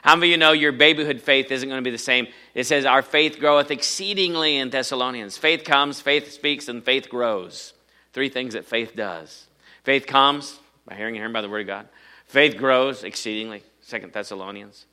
How 0.02 0.16
many 0.16 0.28
of 0.28 0.32
you 0.32 0.38
know 0.38 0.52
your 0.52 0.72
babyhood 0.72 1.22
faith 1.22 1.52
isn't 1.52 1.68
going 1.68 1.82
to 1.82 1.88
be 1.88 1.92
the 1.92 1.98
same? 1.98 2.28
It 2.54 2.66
says, 2.66 2.86
Our 2.86 3.02
faith 3.02 3.40
groweth 3.40 3.72
exceedingly 3.72 4.58
in 4.58 4.70
Thessalonians. 4.70 5.38
Faith 5.38 5.64
comes, 5.64 6.00
faith 6.00 6.32
speaks, 6.32 6.68
and 6.68 6.84
faith 6.84 7.10
grows. 7.10 7.74
Three 8.14 8.30
things 8.30 8.54
that 8.54 8.66
faith 8.66 8.96
does. 8.96 9.48
Faith 9.84 10.08
comes 10.08 10.60
by 10.86 10.96
hearing 10.96 11.16
and 11.16 11.22
hearing 11.22 11.34
by 11.34 11.42
the 11.42 11.50
word 11.50 11.62
of 11.62 11.68
God. 11.68 11.88
Faith 12.26 12.58
grows 12.58 13.04
exceedingly, 13.04 13.64
Second 13.82 14.14
Thessalonians. 14.14 14.86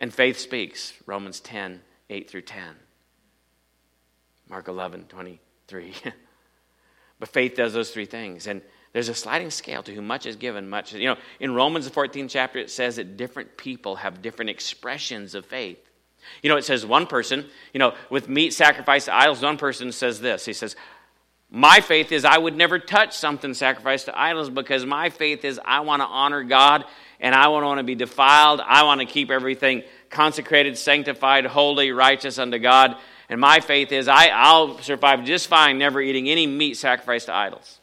And 0.00 0.12
faith 0.12 0.38
speaks, 0.38 0.92
Romans 1.06 1.40
10, 1.40 1.80
8 2.10 2.30
through 2.30 2.42
10. 2.42 2.62
Mark 4.48 4.68
11, 4.68 5.04
23. 5.08 5.94
But 7.18 7.28
faith 7.28 7.54
does 7.54 7.72
those 7.72 7.90
three 7.90 8.04
things. 8.04 8.46
And 8.46 8.62
there's 8.96 9.10
a 9.10 9.14
sliding 9.14 9.50
scale 9.50 9.82
to 9.82 9.94
whom 9.94 10.06
much 10.06 10.24
is 10.24 10.36
given, 10.36 10.70
much. 10.70 10.94
You 10.94 11.08
know, 11.10 11.16
in 11.38 11.52
Romans, 11.52 11.84
the 11.84 11.90
14th 11.90 12.30
chapter, 12.30 12.58
it 12.58 12.70
says 12.70 12.96
that 12.96 13.18
different 13.18 13.58
people 13.58 13.96
have 13.96 14.22
different 14.22 14.48
expressions 14.48 15.34
of 15.34 15.44
faith. 15.44 15.76
You 16.42 16.48
know, 16.48 16.56
it 16.56 16.64
says 16.64 16.86
one 16.86 17.06
person, 17.06 17.44
you 17.74 17.78
know, 17.78 17.92
with 18.08 18.30
meat 18.30 18.54
sacrificed 18.54 19.04
to 19.04 19.14
idols, 19.14 19.42
one 19.42 19.58
person 19.58 19.92
says 19.92 20.18
this. 20.18 20.46
He 20.46 20.54
says, 20.54 20.76
My 21.50 21.80
faith 21.82 22.10
is 22.10 22.24
I 22.24 22.38
would 22.38 22.56
never 22.56 22.78
touch 22.78 23.14
something 23.14 23.52
sacrificed 23.52 24.06
to 24.06 24.18
idols 24.18 24.48
because 24.48 24.86
my 24.86 25.10
faith 25.10 25.44
is 25.44 25.60
I 25.62 25.80
want 25.80 26.00
to 26.00 26.06
honor 26.06 26.42
God 26.42 26.86
and 27.20 27.34
I 27.34 27.42
don't 27.42 27.64
want 27.64 27.80
to 27.80 27.84
be 27.84 27.96
defiled. 27.96 28.62
I 28.64 28.84
want 28.84 29.02
to 29.02 29.06
keep 29.06 29.30
everything 29.30 29.82
consecrated, 30.08 30.78
sanctified, 30.78 31.44
holy, 31.44 31.92
righteous 31.92 32.38
unto 32.38 32.58
God. 32.58 32.96
And 33.28 33.42
my 33.42 33.60
faith 33.60 33.92
is 33.92 34.08
I, 34.08 34.28
I'll 34.28 34.78
survive 34.78 35.22
just 35.24 35.48
fine 35.48 35.76
never 35.76 36.00
eating 36.00 36.30
any 36.30 36.46
meat 36.46 36.78
sacrificed 36.78 37.26
to 37.26 37.34
idols. 37.34 37.78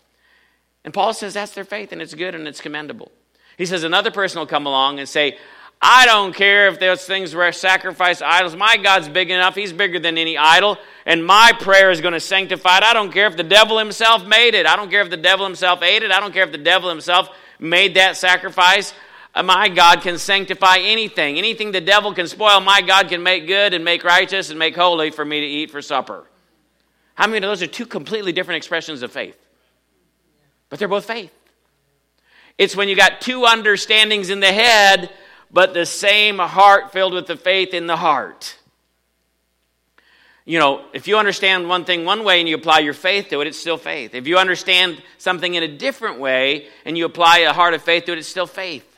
And 0.84 0.94
Paul 0.94 1.14
says 1.14 1.34
that's 1.34 1.54
their 1.54 1.66
faith 1.66 1.92
and 1.92 2.02
it's 2.02 2.14
good 2.14 2.36
and 2.36 2.48
it's 2.48 2.62
commendable. 2.62 3.12
He 3.58 3.66
says 3.66 3.84
another 3.84 4.12
person 4.12 4.40
will 4.40 4.48
come 4.48 4.66
along 4.66 5.00
and 5.00 5.08
say, 5.08 5.38
I 5.86 6.06
don't 6.06 6.34
care 6.34 6.70
if 6.70 6.80
those 6.80 7.06
things 7.06 7.36
were 7.36 7.52
sacrificed 7.52 8.22
idols. 8.22 8.56
My 8.56 8.78
God's 8.78 9.10
big 9.10 9.30
enough. 9.30 9.54
He's 9.54 9.74
bigger 9.74 10.00
than 10.00 10.18
any 10.18 10.38
idol. 10.38 10.78
And 11.06 11.26
my 11.26 11.52
prayer 11.60 11.92
is 11.92 12.00
going 12.00 12.14
to 12.14 12.22
sanctify 12.22 12.78
it. 12.78 12.84
I 12.84 12.94
don't 12.94 13.12
care 13.12 13.28
if 13.28 13.36
the 13.36 13.44
devil 13.44 13.78
himself 13.78 14.26
made 14.26 14.56
it. 14.56 14.66
I 14.66 14.78
don't 14.78 14.90
care 14.90 15.02
if 15.02 15.10
the 15.10 15.18
devil 15.18 15.46
himself 15.46 15.84
ate 15.84 16.04
it. 16.04 16.12
I 16.12 16.22
don't 16.22 16.34
care 16.34 16.44
if 16.44 16.54
the 16.54 16.58
devil 16.58 16.90
himself 16.90 17.30
made 17.60 17.96
that 17.96 18.16
sacrifice. 18.16 18.94
Uh, 19.36 19.44
my 19.44 19.68
God 19.68 20.02
can 20.02 20.18
sanctify 20.18 20.78
anything. 20.78 21.38
Anything 21.38 21.72
the 21.72 21.82
devil 21.82 22.14
can 22.14 22.28
spoil, 22.28 22.62
my 22.62 22.82
God 22.82 23.10
can 23.10 23.22
make 23.22 23.48
good 23.48 23.74
and 23.74 23.84
make 23.84 24.04
righteous 24.04 24.52
and 24.52 24.60
make 24.60 24.76
holy 24.76 25.12
for 25.12 25.26
me 25.26 25.42
to 25.42 25.46
eat 25.46 25.72
for 25.72 25.82
supper. 25.82 26.26
How 27.16 27.28
many 27.28 27.38
of 27.38 27.44
those 27.44 27.62
are 27.62 27.68
two 27.68 27.86
completely 27.86 28.32
different 28.32 28.58
expressions 28.58 29.02
of 29.02 29.12
faith? 29.12 29.38
But 30.74 30.80
they're 30.80 30.88
both 30.88 31.06
faith. 31.06 31.32
It's 32.58 32.76
when 32.76 32.90
you 32.90 32.96
got 32.96 33.22
two 33.22 33.46
understandings 33.46 34.32
in 34.32 34.40
the 34.40 34.52
head, 34.52 35.12
but 35.52 35.76
the 35.76 35.86
same 35.86 36.40
heart 36.40 36.92
filled 36.92 37.14
with 37.14 37.28
the 37.28 37.38
faith 37.38 37.76
in 37.76 37.86
the 37.86 37.96
heart. 37.96 38.58
You 40.46 40.58
know, 40.58 40.84
if 40.92 41.08
you 41.08 41.18
understand 41.18 41.70
one 41.70 41.86
thing 41.86 42.06
one 42.06 42.24
way 42.24 42.40
and 42.40 42.50
you 42.50 42.56
apply 42.56 42.80
your 42.80 42.96
faith 42.96 43.30
to 43.30 43.42
it, 43.42 43.46
it's 43.46 43.60
still 43.60 43.78
faith. 43.78 44.16
If 44.16 44.26
you 44.26 44.40
understand 44.40 45.00
something 45.20 45.54
in 45.54 45.62
a 45.62 45.68
different 45.68 46.20
way 46.20 46.66
and 46.86 46.98
you 46.98 47.06
apply 47.06 47.42
a 47.42 47.54
heart 47.54 47.76
of 47.76 47.84
faith 47.84 48.06
to 48.06 48.14
it, 48.14 48.18
it's 48.18 48.28
still 48.28 48.48
faith. 48.48 48.98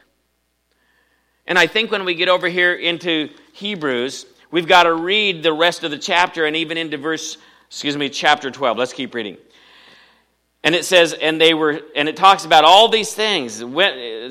And 1.46 1.60
I 1.60 1.68
think 1.68 1.92
when 1.92 2.06
we 2.06 2.16
get 2.16 2.30
over 2.30 2.48
here 2.48 2.74
into 2.74 3.32
Hebrews, 3.52 4.26
we've 4.50 4.66
got 4.66 4.84
to 4.84 4.94
read 4.94 5.44
the 5.44 5.52
rest 5.52 5.84
of 5.84 5.92
the 5.92 6.00
chapter 6.00 6.46
and 6.46 6.56
even 6.56 6.78
into 6.78 6.98
verse, 6.98 7.38
excuse 7.68 7.98
me, 7.98 8.08
chapter 8.08 8.50
12. 8.50 8.78
Let's 8.78 8.94
keep 8.94 9.14
reading. 9.14 9.36
And 10.66 10.74
it 10.74 10.84
says, 10.84 11.14
and 11.14 11.40
they 11.40 11.54
were, 11.54 11.80
and 11.96 12.10
it 12.10 12.18
talks 12.18 12.44
about 12.44 12.66
all 12.66 12.90
these 12.90 13.14
things, 13.14 13.62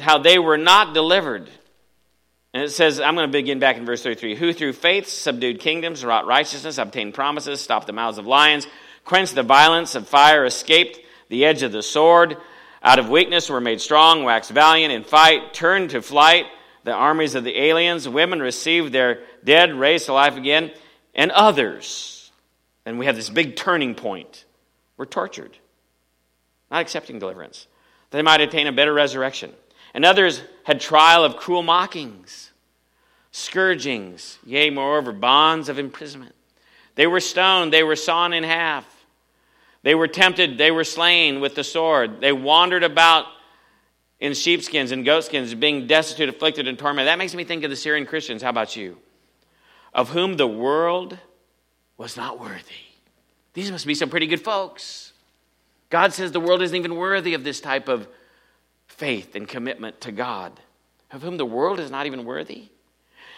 how 0.02 0.18
they 0.18 0.38
were 0.38 0.58
not 0.58 0.92
delivered. 0.92 1.48
And 2.52 2.62
it 2.62 2.70
says, 2.70 2.98
I'm 3.00 3.14
going 3.14 3.28
to 3.28 3.32
begin 3.32 3.60
back 3.60 3.76
in 3.76 3.86
verse 3.86 4.02
33. 4.02 4.34
Who 4.34 4.52
through 4.52 4.72
faith 4.72 5.08
subdued 5.08 5.60
kingdoms, 5.60 6.04
wrought 6.04 6.26
righteousness, 6.26 6.76
obtained 6.76 7.14
promises, 7.14 7.60
stopped 7.60 7.86
the 7.86 7.92
mouths 7.92 8.18
of 8.18 8.26
lions, 8.26 8.66
quenched 9.04 9.36
the 9.36 9.44
violence 9.44 9.94
of 9.94 10.08
fire, 10.08 10.44
escaped 10.44 10.98
the 11.28 11.44
edge 11.44 11.62
of 11.62 11.70
the 11.70 11.84
sword, 11.84 12.36
out 12.82 12.98
of 12.98 13.08
weakness 13.08 13.48
were 13.48 13.60
made 13.60 13.80
strong, 13.80 14.24
waxed 14.24 14.50
valiant 14.50 14.92
in 14.92 15.04
fight, 15.04 15.54
turned 15.54 15.90
to 15.90 16.02
flight 16.02 16.46
the 16.82 16.92
armies 16.92 17.34
of 17.34 17.44
the 17.44 17.58
aliens. 17.58 18.08
Women 18.08 18.40
received 18.40 18.92
their 18.92 19.20
dead 19.42 19.72
raised 19.72 20.06
to 20.06 20.12
life 20.12 20.36
again. 20.36 20.72
And 21.14 21.30
others, 21.30 22.30
and 22.84 22.98
we 22.98 23.06
have 23.06 23.16
this 23.16 23.30
big 23.30 23.56
turning 23.56 23.94
point, 23.94 24.44
We're 24.96 25.06
tortured, 25.06 25.56
not 26.74 26.82
accepting 26.82 27.20
deliverance, 27.20 27.68
that 28.10 28.18
they 28.18 28.22
might 28.22 28.40
attain 28.40 28.66
a 28.66 28.72
better 28.72 28.92
resurrection. 28.92 29.52
And 29.94 30.04
others 30.04 30.42
had 30.64 30.80
trial 30.80 31.24
of 31.24 31.36
cruel 31.36 31.62
mockings, 31.62 32.50
scourgings, 33.30 34.38
yea, 34.44 34.70
moreover, 34.70 35.12
bonds 35.12 35.68
of 35.68 35.78
imprisonment. 35.78 36.34
They 36.96 37.06
were 37.06 37.20
stoned, 37.20 37.72
they 37.72 37.84
were 37.84 37.94
sawn 37.94 38.32
in 38.32 38.42
half. 38.42 38.84
They 39.84 39.94
were 39.94 40.08
tempted, 40.08 40.58
they 40.58 40.72
were 40.72 40.82
slain 40.82 41.40
with 41.40 41.54
the 41.54 41.62
sword. 41.62 42.20
They 42.20 42.32
wandered 42.32 42.82
about 42.82 43.26
in 44.18 44.34
sheepskins 44.34 44.90
and 44.90 45.04
goatskins, 45.04 45.54
being 45.54 45.86
destitute, 45.86 46.28
afflicted, 46.28 46.66
and 46.66 46.76
tormented. 46.76 47.08
That 47.08 47.18
makes 47.18 47.34
me 47.34 47.44
think 47.44 47.62
of 47.62 47.70
the 47.70 47.76
Syrian 47.76 48.06
Christians. 48.06 48.42
How 48.42 48.50
about 48.50 48.74
you? 48.74 48.98
Of 49.92 50.08
whom 50.08 50.36
the 50.36 50.46
world 50.46 51.18
was 51.96 52.16
not 52.16 52.40
worthy. 52.40 52.82
These 53.52 53.70
must 53.70 53.86
be 53.86 53.94
some 53.94 54.10
pretty 54.10 54.26
good 54.26 54.40
folks. 54.40 55.03
God 55.94 56.12
says 56.12 56.32
the 56.32 56.40
world 56.40 56.60
isn't 56.60 56.76
even 56.76 56.96
worthy 56.96 57.34
of 57.34 57.44
this 57.44 57.60
type 57.60 57.86
of 57.86 58.08
faith 58.88 59.36
and 59.36 59.46
commitment 59.46 60.00
to 60.00 60.10
God, 60.10 60.58
of 61.12 61.22
whom 61.22 61.36
the 61.36 61.46
world 61.46 61.78
is 61.78 61.88
not 61.88 62.06
even 62.06 62.24
worthy. 62.24 62.64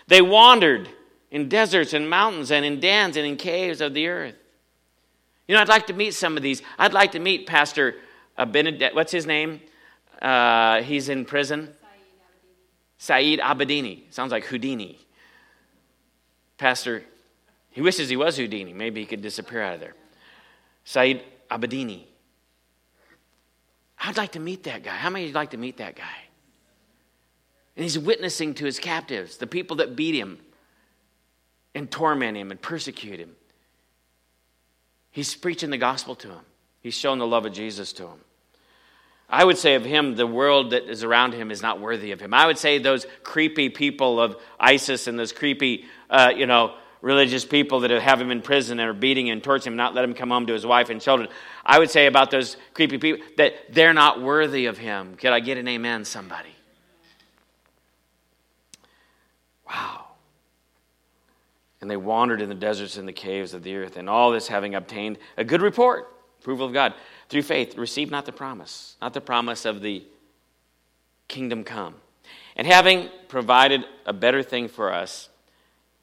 They 0.07 0.23
wandered 0.23 0.89
in 1.31 1.51
deserts 1.51 1.93
and 1.93 2.09
mountains 2.09 2.51
and 2.51 2.65
in 2.65 2.81
dens 2.81 3.19
and 3.19 3.27
in 3.27 3.37
caves 3.37 3.83
of 3.83 3.93
the 3.93 4.09
earth. 4.09 4.37
You 5.47 5.55
know, 5.55 5.61
I'd 5.61 5.69
like 5.69 5.87
to 5.89 5.93
meet 5.93 6.15
some 6.15 6.39
of 6.39 6.43
these. 6.43 6.63
I'd 6.79 6.95
like 6.95 7.13
to 7.13 7.19
meet 7.19 7.47
Pastor 7.47 7.97
uh, 8.39 8.47
what's 8.95 9.13
his 9.13 9.27
name? 9.27 9.61
Uh, 10.23 10.81
he's 10.81 11.11
in 11.11 11.27
prison. 11.27 11.75
Saeed 12.97 13.39
Abedini. 13.39 14.05
Sounds 14.09 14.33
like 14.33 14.45
Houdini. 14.45 14.99
Pastor, 16.57 17.05
he 17.71 17.83
wishes 17.83 18.09
he 18.09 18.17
was 18.17 18.39
Houdini. 18.39 18.73
Maybe 18.73 19.01
he 19.01 19.07
could 19.07 19.21
disappear 19.21 19.61
out 19.61 19.75
of 19.75 19.81
there. 19.81 19.95
Saeed 20.85 21.23
Abedini. 21.51 22.05
I'd 23.99 24.17
like 24.17 24.33
to 24.33 24.41
meet 24.41 24.65
that 24.65 24.83
guy. 24.83 24.95
How 24.95 25.11
many 25.11 25.25
of 25.25 25.31
you 25.31 25.35
like 25.35 25.51
to 25.51 25.57
meet 25.57 25.79
that 25.79 25.97
guy? 25.97 26.27
And 27.77 27.83
he's 27.83 27.99
witnessing 27.99 28.55
to 28.55 28.65
his 28.65 28.79
captives, 28.79 29.37
the 29.37 29.47
people 29.47 29.77
that 29.77 29.97
beat 29.97 30.15
him 30.15 30.39
and 31.75 31.91
torment 31.91 32.37
him 32.37 32.51
and 32.51 32.61
persecute 32.61 33.21
him. 33.21 33.37
He's 35.11 35.35
preaching 35.35 35.71
the 35.71 35.79
gospel 35.79 36.15
to 36.17 36.29
him, 36.29 36.45
he's 36.81 36.95
showing 36.95 37.19
the 37.19 37.27
love 37.27 37.47
of 37.47 37.53
Jesus 37.53 37.93
to 37.95 38.05
him. 38.05 38.21
I 39.29 39.45
would 39.45 39.59
say 39.59 39.75
of 39.75 39.85
him, 39.85 40.15
the 40.15 40.27
world 40.27 40.71
that 40.71 40.85
is 40.85 41.03
around 41.03 41.33
him 41.33 41.51
is 41.51 41.61
not 41.61 41.81
worthy 41.81 42.13
of 42.13 42.21
him. 42.21 42.33
I 42.33 42.47
would 42.47 42.59
say 42.59 42.79
those 42.79 43.07
creepy 43.25 43.69
people 43.69 44.21
of 44.21 44.37
ISIS 44.61 45.09
and 45.09 45.19
those 45.19 45.33
creepy, 45.33 45.85
uh, 46.09 46.33
you 46.37 46.47
know, 46.47 46.75
religious 47.03 47.45
people 47.45 47.81
that 47.81 47.91
have 47.91 48.21
him 48.21 48.31
in 48.31 48.43
prison 48.43 48.81
and 48.81 48.89
are 48.89 48.95
beating 48.95 49.31
and 49.31 49.43
torturing 49.43 49.75
him, 49.75 49.77
not 49.77 49.95
let 49.95 50.05
him 50.05 50.15
come 50.15 50.31
home 50.31 50.47
to 50.47 50.53
his 50.53 50.67
wife 50.67 50.91
and 50.91 51.01
children. 51.01 51.29
I 51.65 51.79
would 51.79 51.91
say 51.91 52.07
about 52.07 52.31
those 52.31 52.57
creepy 52.75 52.99
people 52.99 53.25
that 53.37 53.55
they're 53.71 53.95
not 53.95 54.21
worthy 54.21 54.67
of 54.67 54.79
him. 54.79 55.17
Could 55.17 55.33
I 55.33 55.41
get 55.41 55.59
an 55.59 55.69
amen, 55.69 56.05
somebody? 56.05 56.51
Wow. 59.69 60.05
And 61.81 61.91
they 61.91 61.97
wandered 61.97 62.41
in 62.41 62.49
the 62.49 62.55
deserts 62.55 62.97
and 62.97 63.07
the 63.07 63.13
caves 63.13 63.53
of 63.55 63.63
the 63.63 63.77
earth, 63.77 63.97
and 63.97 64.09
all 64.09 64.33
this 64.33 64.49
having 64.49 64.75
obtained 64.75 65.19
a 65.37 65.45
good 65.45 65.61
report, 65.63 66.09
approval 66.41 66.67
of 66.67 66.73
God, 66.73 66.95
through 67.29 67.43
faith, 67.43 67.77
receive 67.77 68.11
not 68.11 68.25
the 68.25 68.33
promise, 68.33 68.97
not 69.03 69.13
the 69.13 69.21
promise 69.21 69.65
of 69.65 69.83
the 69.83 70.05
kingdom 71.29 71.65
come. 71.65 71.95
And 72.57 72.67
having 72.67 73.11
provided 73.29 73.85
a 74.07 74.13
better 74.13 74.43
thing 74.43 74.69
for 74.69 74.93
us, 74.93 75.29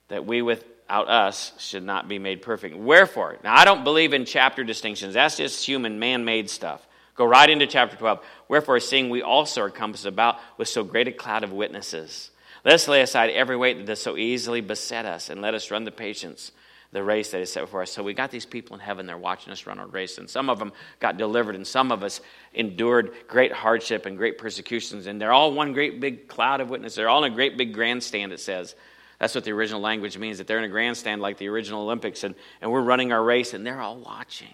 that 0.10 0.26
we 0.26 0.42
without 0.84 1.10
us 1.10 1.54
should 1.58 1.84
not 1.84 2.08
be 2.08 2.20
made 2.20 2.42
perfect. 2.42 2.76
Wherefore, 2.76 3.38
now 3.44 3.56
I 3.56 3.66
don't 3.66 3.84
believe 3.84 4.14
in 4.14 4.26
chapter 4.26 4.64
distinctions. 4.64 5.14
That's 5.14 5.38
just 5.38 5.66
human, 5.66 6.00
man 6.00 6.26
made 6.26 6.50
stuff. 6.50 6.86
Go 7.16 7.26
right 7.26 7.50
into 7.50 7.68
chapter 7.68 7.96
12. 7.96 8.24
Wherefore, 8.48 8.80
seeing 8.80 9.10
we 9.10 9.22
also 9.22 9.62
are 9.62 9.70
compassed 9.70 10.06
about 10.06 10.40
with 10.58 10.68
so 10.68 10.84
great 10.84 11.08
a 11.08 11.12
cloud 11.12 11.44
of 11.44 11.52
witnesses, 11.52 12.32
let 12.66 12.76
us 12.76 12.88
lay 12.88 13.02
aside 13.02 13.30
every 13.30 13.56
weight 13.56 13.78
that 13.78 13.86
does 13.86 14.02
so 14.02 14.18
easily 14.18 14.62
beset 14.62 15.06
us, 15.06 15.30
and 15.30 15.42
let 15.42 15.54
us 15.54 15.70
run 15.70 15.84
the 15.84 15.92
patience, 15.92 16.52
the 16.92 17.04
race 17.04 17.32
that 17.32 17.42
is 17.42 17.52
set 17.52 17.62
before 17.62 17.82
us. 17.82 17.92
So 17.92 18.04
we 18.04 18.14
got 18.14 18.32
these 18.32 18.46
people 18.46 18.76
in 18.76 18.80
heaven, 18.80 19.06
they're 19.06 19.18
watching 19.18 19.52
us 19.52 19.68
run 19.68 19.80
our 19.80 19.88
race, 19.88 20.18
and 20.18 20.30
some 20.30 20.50
of 20.50 20.60
them 20.60 20.74
got 21.00 21.18
delivered, 21.18 21.56
and 21.56 21.68
some 21.68 21.92
of 21.92 22.04
us 22.04 22.20
endured 22.54 23.12
great 23.28 23.52
hardship 23.52 24.06
and 24.06 24.18
great 24.18 24.38
persecutions, 24.38 25.08
and 25.08 25.22
they're 25.22 25.34
all 25.34 25.54
one 25.54 25.74
great 25.74 26.00
big 26.00 26.28
cloud 26.28 26.62
of 26.62 26.70
witnesses. 26.70 26.96
They're 26.96 27.10
all 27.10 27.24
in 27.24 27.32
a 27.32 27.36
great 27.36 27.58
big 27.58 27.74
grandstand, 27.74 28.32
it 28.32 28.40
says. 28.40 28.76
That's 29.24 29.36
what 29.36 29.46
the 29.46 29.54
original 29.54 29.80
language 29.80 30.18
means, 30.18 30.40
that 30.40 30.48
they're 30.48 30.58
in 30.58 30.66
a 30.66 30.68
grandstand 30.68 31.22
like 31.22 31.38
the 31.38 31.48
original 31.48 31.84
Olympics, 31.84 32.26
and, 32.26 32.36
and 32.60 32.70
we're 32.70 32.82
running 32.82 33.14
our 33.14 33.24
race, 33.24 33.54
and 33.54 33.66
they're 33.66 33.80
all 33.80 33.96
watching. 33.96 34.54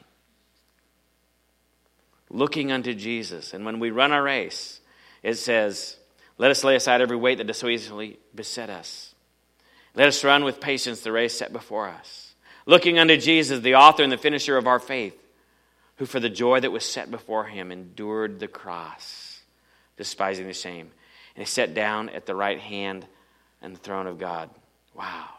Looking 2.29 2.71
unto 2.71 2.93
Jesus. 2.93 3.55
And 3.55 3.65
when 3.65 3.79
we 3.79 3.89
run 3.89 4.11
our 4.11 4.21
race, 4.21 4.79
it 5.23 5.39
says, 5.39 5.97
let 6.37 6.51
us 6.51 6.63
lay 6.63 6.75
aside 6.75 7.01
every 7.01 7.17
weight 7.17 7.39
that 7.39 7.47
does 7.47 7.57
so 7.57 7.67
easily 7.67 8.19
beset 8.35 8.69
us. 8.69 9.15
Let 9.95 10.07
us 10.07 10.23
run 10.23 10.43
with 10.43 10.61
patience 10.61 11.01
the 11.01 11.11
race 11.11 11.35
set 11.35 11.51
before 11.51 11.87
us. 11.87 12.35
Looking 12.67 12.99
unto 12.99 13.17
Jesus, 13.17 13.61
the 13.61 13.73
author 13.73 14.03
and 14.03 14.11
the 14.11 14.17
finisher 14.19 14.55
of 14.55 14.67
our 14.67 14.79
faith, 14.79 15.19
who 15.95 16.05
for 16.05 16.19
the 16.19 16.29
joy 16.29 16.59
that 16.59 16.71
was 16.71 16.85
set 16.85 17.09
before 17.09 17.45
him 17.45 17.71
endured 17.71 18.39
the 18.39 18.47
cross, 18.47 19.41
despising 19.97 20.45
the 20.45 20.53
shame, 20.53 20.91
and 21.35 21.41
is 21.41 21.49
set 21.49 21.73
down 21.73 22.09
at 22.09 22.27
the 22.27 22.35
right 22.35 22.59
hand 22.59 23.07
and 23.63 23.75
the 23.75 23.79
throne 23.79 24.07
of 24.07 24.19
God. 24.19 24.51
Wow. 24.99 25.29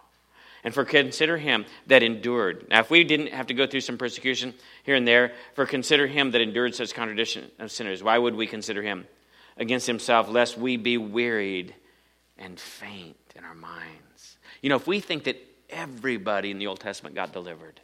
And 0.65 0.75
for 0.75 0.85
consider 0.85 1.39
him 1.39 1.65
that 1.87 2.03
endured. 2.03 2.67
Now, 2.69 2.81
if 2.81 2.91
we 2.91 3.05
didn't 3.05 3.29
have 3.29 3.47
to 3.47 3.55
go 3.55 3.67
through 3.67 3.81
some 3.83 3.97
persecution 3.97 4.55
here 4.83 4.97
and 4.97 5.07
there, 5.07 5.33
for 5.55 5.65
consider 5.65 6.09
him 6.09 6.33
that 6.33 6.41
endured 6.41 6.75
such 6.75 6.93
contradiction 6.93 7.51
of 7.61 7.71
sinners, 7.71 8.03
why 8.03 8.19
would 8.19 8.35
we 8.35 8.49
consider 8.49 8.83
him? 8.83 9.07
against 9.61 9.87
himself, 9.87 10.29
lest 10.29 10.59
we 10.59 10.77
be 10.77 10.97
wearied 10.99 11.75
and 12.39 12.59
faint 12.59 13.17
in 13.37 13.45
our 13.45 13.55
minds. 13.55 14.39
You 14.63 14.71
know, 14.71 14.77
if 14.77 14.87
we 14.87 15.01
think 15.01 15.25
that 15.25 15.37
everybody 15.69 16.51
in 16.51 16.59
the 16.59 16.67
Old 16.67 16.81
Testament 16.81 17.15
got 17.15 17.33
delivered, 17.33 17.81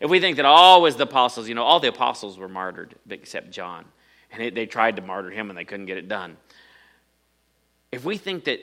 if 0.00 0.08
we 0.08 0.20
think 0.20 0.36
that 0.36 0.46
all 0.46 0.80
was 0.80 0.96
the 0.96 1.02
apostles, 1.02 1.48
you 1.48 1.54
know, 1.54 1.64
all 1.64 1.80
the 1.80 1.88
apostles 1.88 2.38
were 2.38 2.48
martyred 2.48 2.94
except 3.10 3.50
John, 3.50 3.84
and 4.30 4.56
they 4.56 4.66
tried 4.66 4.96
to 4.96 5.02
martyr 5.02 5.30
him 5.30 5.50
and 5.50 5.58
they 5.58 5.64
couldn't 5.64 5.86
get 5.86 5.98
it 5.98 6.08
done. 6.08 6.36
If 7.90 8.04
we 8.04 8.16
think 8.16 8.44
that 8.44 8.60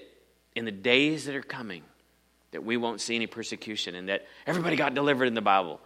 in 0.56 0.64
the 0.64 0.72
days 0.72 1.26
that 1.26 1.36
are 1.36 1.44
coming, 1.44 1.84
that 2.52 2.64
we 2.64 2.78
won't 2.78 3.02
see 3.02 3.16
any 3.16 3.28
persecution 3.28 3.96
and 3.96 4.10
that 4.10 4.26
everybody 4.46 4.76
got 4.76 4.94
delivered 4.94 5.26
in 5.26 5.34
the 5.34 5.42
Bible, 5.42 5.80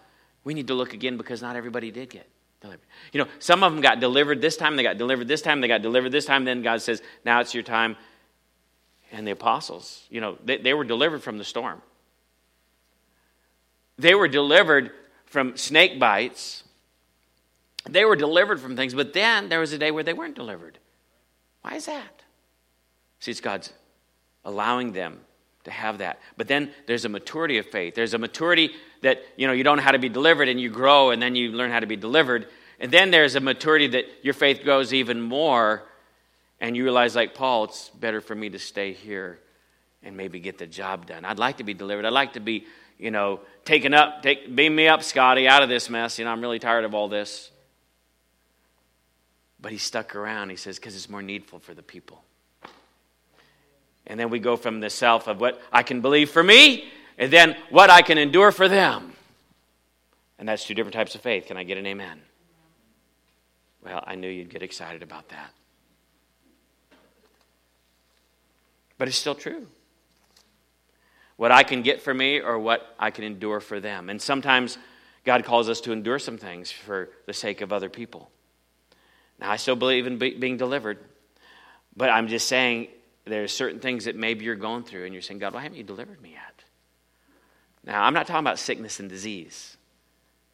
we 0.43 0.53
need 0.53 0.67
to 0.67 0.73
look 0.73 0.93
again 0.93 1.17
because 1.17 1.41
not 1.41 1.55
everybody 1.55 1.91
did 1.91 2.09
get 2.09 2.27
delivered. 2.61 2.85
You 3.11 3.23
know, 3.23 3.29
some 3.39 3.63
of 3.63 3.73
them 3.73 3.81
got 3.81 3.99
delivered 3.99 4.41
this 4.41 4.57
time, 4.57 4.75
they 4.75 4.83
got 4.83 4.97
delivered 4.97 5.27
this 5.27 5.41
time, 5.41 5.61
they 5.61 5.67
got 5.67 5.81
delivered 5.81 6.11
this 6.11 6.25
time. 6.25 6.45
Then 6.45 6.61
God 6.61 6.81
says, 6.81 7.01
now 7.25 7.39
it's 7.39 7.53
your 7.53 7.63
time. 7.63 7.95
And 9.11 9.27
the 9.27 9.31
apostles, 9.31 10.05
you 10.09 10.21
know, 10.21 10.37
they, 10.45 10.57
they 10.57 10.73
were 10.73 10.85
delivered 10.85 11.21
from 11.21 11.37
the 11.37 11.43
storm. 11.43 11.81
They 13.97 14.15
were 14.15 14.27
delivered 14.27 14.91
from 15.25 15.57
snake 15.57 15.99
bites. 15.99 16.63
They 17.89 18.05
were 18.05 18.15
delivered 18.15 18.59
from 18.59 18.75
things, 18.75 18.93
but 18.93 19.13
then 19.13 19.49
there 19.49 19.59
was 19.59 19.73
a 19.73 19.77
day 19.77 19.91
where 19.91 20.03
they 20.03 20.13
weren't 20.13 20.35
delivered. 20.35 20.77
Why 21.61 21.75
is 21.75 21.87
that? 21.87 22.23
See, 23.19 23.31
it's 23.31 23.41
God's 23.41 23.73
allowing 24.45 24.93
them 24.93 25.19
to 25.65 25.71
have 25.71 25.99
that. 25.99 26.19
But 26.37 26.47
then 26.47 26.71
there's 26.87 27.05
a 27.05 27.09
maturity 27.09 27.57
of 27.57 27.65
faith. 27.67 27.95
There's 27.95 28.13
a 28.13 28.17
maturity 28.17 28.71
that, 29.01 29.21
you 29.35 29.47
know, 29.47 29.53
you 29.53 29.63
don't 29.63 29.77
know 29.77 29.83
how 29.83 29.91
to 29.91 29.99
be 29.99 30.09
delivered 30.09 30.47
and 30.49 30.59
you 30.59 30.69
grow 30.69 31.11
and 31.11 31.21
then 31.21 31.35
you 31.35 31.51
learn 31.51 31.71
how 31.71 31.79
to 31.79 31.87
be 31.87 31.95
delivered. 31.95 32.47
And 32.79 32.91
then 32.91 33.11
there's 33.11 33.35
a 33.35 33.39
maturity 33.39 33.87
that 33.87 34.05
your 34.23 34.33
faith 34.33 34.63
grows 34.63 34.93
even 34.93 35.21
more 35.21 35.83
and 36.59 36.75
you 36.75 36.83
realize, 36.83 37.15
like 37.15 37.33
Paul, 37.33 37.65
it's 37.65 37.89
better 37.89 38.21
for 38.21 38.35
me 38.35 38.49
to 38.49 38.59
stay 38.59 38.93
here 38.93 39.39
and 40.03 40.17
maybe 40.17 40.39
get 40.39 40.57
the 40.57 40.67
job 40.67 41.05
done. 41.05 41.25
I'd 41.25 41.39
like 41.39 41.57
to 41.57 41.63
be 41.63 41.73
delivered. 41.73 42.05
I'd 42.05 42.13
like 42.13 42.33
to 42.33 42.39
be, 42.39 42.65
you 42.97 43.11
know, 43.11 43.39
taken 43.65 43.93
up, 43.93 44.23
take, 44.23 44.55
beam 44.55 44.75
me 44.75 44.87
up, 44.87 45.03
Scotty, 45.03 45.47
out 45.47 45.63
of 45.63 45.69
this 45.69 45.89
mess. 45.89 46.17
You 46.17 46.25
know, 46.25 46.31
I'm 46.31 46.41
really 46.41 46.59
tired 46.59 46.85
of 46.85 46.93
all 46.93 47.07
this. 47.07 47.51
But 49.59 49.71
he 49.71 49.77
stuck 49.77 50.15
around. 50.15 50.49
He 50.49 50.55
says, 50.55 50.77
because 50.77 50.95
it's 50.95 51.09
more 51.09 51.21
needful 51.21 51.59
for 51.59 51.75
the 51.75 51.83
people. 51.83 52.23
And 54.07 54.19
then 54.19 54.29
we 54.29 54.39
go 54.39 54.57
from 54.57 54.79
the 54.79 54.89
self 54.89 55.27
of 55.27 55.39
what 55.39 55.61
I 55.71 55.83
can 55.83 56.01
believe 56.01 56.29
for 56.29 56.43
me, 56.43 56.85
and 57.17 57.31
then 57.31 57.55
what 57.69 57.89
I 57.89 58.01
can 58.01 58.17
endure 58.17 58.51
for 58.51 58.67
them. 58.67 59.13
And 60.39 60.49
that's 60.49 60.65
two 60.65 60.73
different 60.73 60.95
types 60.95 61.13
of 61.13 61.21
faith. 61.21 61.45
Can 61.45 61.57
I 61.57 61.63
get 61.63 61.77
an 61.77 61.85
amen? 61.85 62.19
Well, 63.83 64.03
I 64.05 64.15
knew 64.15 64.29
you'd 64.29 64.49
get 64.49 64.63
excited 64.63 65.03
about 65.03 65.29
that. 65.29 65.51
But 68.97 69.07
it's 69.07 69.17
still 69.17 69.35
true. 69.35 69.67
What 71.37 71.51
I 71.51 71.63
can 71.63 71.81
get 71.81 72.01
for 72.01 72.13
me 72.13 72.39
or 72.39 72.59
what 72.59 72.95
I 72.99 73.09
can 73.09 73.23
endure 73.23 73.59
for 73.59 73.79
them. 73.79 74.09
And 74.09 74.21
sometimes 74.21 74.77
God 75.23 75.43
calls 75.43 75.69
us 75.69 75.81
to 75.81 75.91
endure 75.91 76.19
some 76.19 76.37
things 76.37 76.71
for 76.71 77.09
the 77.25 77.33
sake 77.33 77.61
of 77.61 77.73
other 77.73 77.89
people. 77.89 78.29
Now, 79.39 79.51
I 79.51 79.55
still 79.55 79.75
believe 79.75 80.05
in 80.05 80.17
being 80.17 80.57
delivered, 80.57 80.99
but 81.95 82.11
I'm 82.11 82.27
just 82.27 82.47
saying 82.47 82.89
there's 83.25 83.51
certain 83.51 83.79
things 83.79 84.05
that 84.05 84.15
maybe 84.15 84.45
you're 84.45 84.55
going 84.55 84.83
through 84.83 85.05
and 85.05 85.13
you're 85.13 85.21
saying, 85.21 85.39
God, 85.39 85.53
why 85.53 85.61
haven't 85.61 85.77
you 85.77 85.83
delivered 85.83 86.21
me 86.21 86.31
yet? 86.31 86.63
Now, 87.83 88.03
I'm 88.03 88.13
not 88.13 88.27
talking 88.27 88.45
about 88.45 88.59
sickness 88.59 88.99
and 88.99 89.09
disease. 89.09 89.77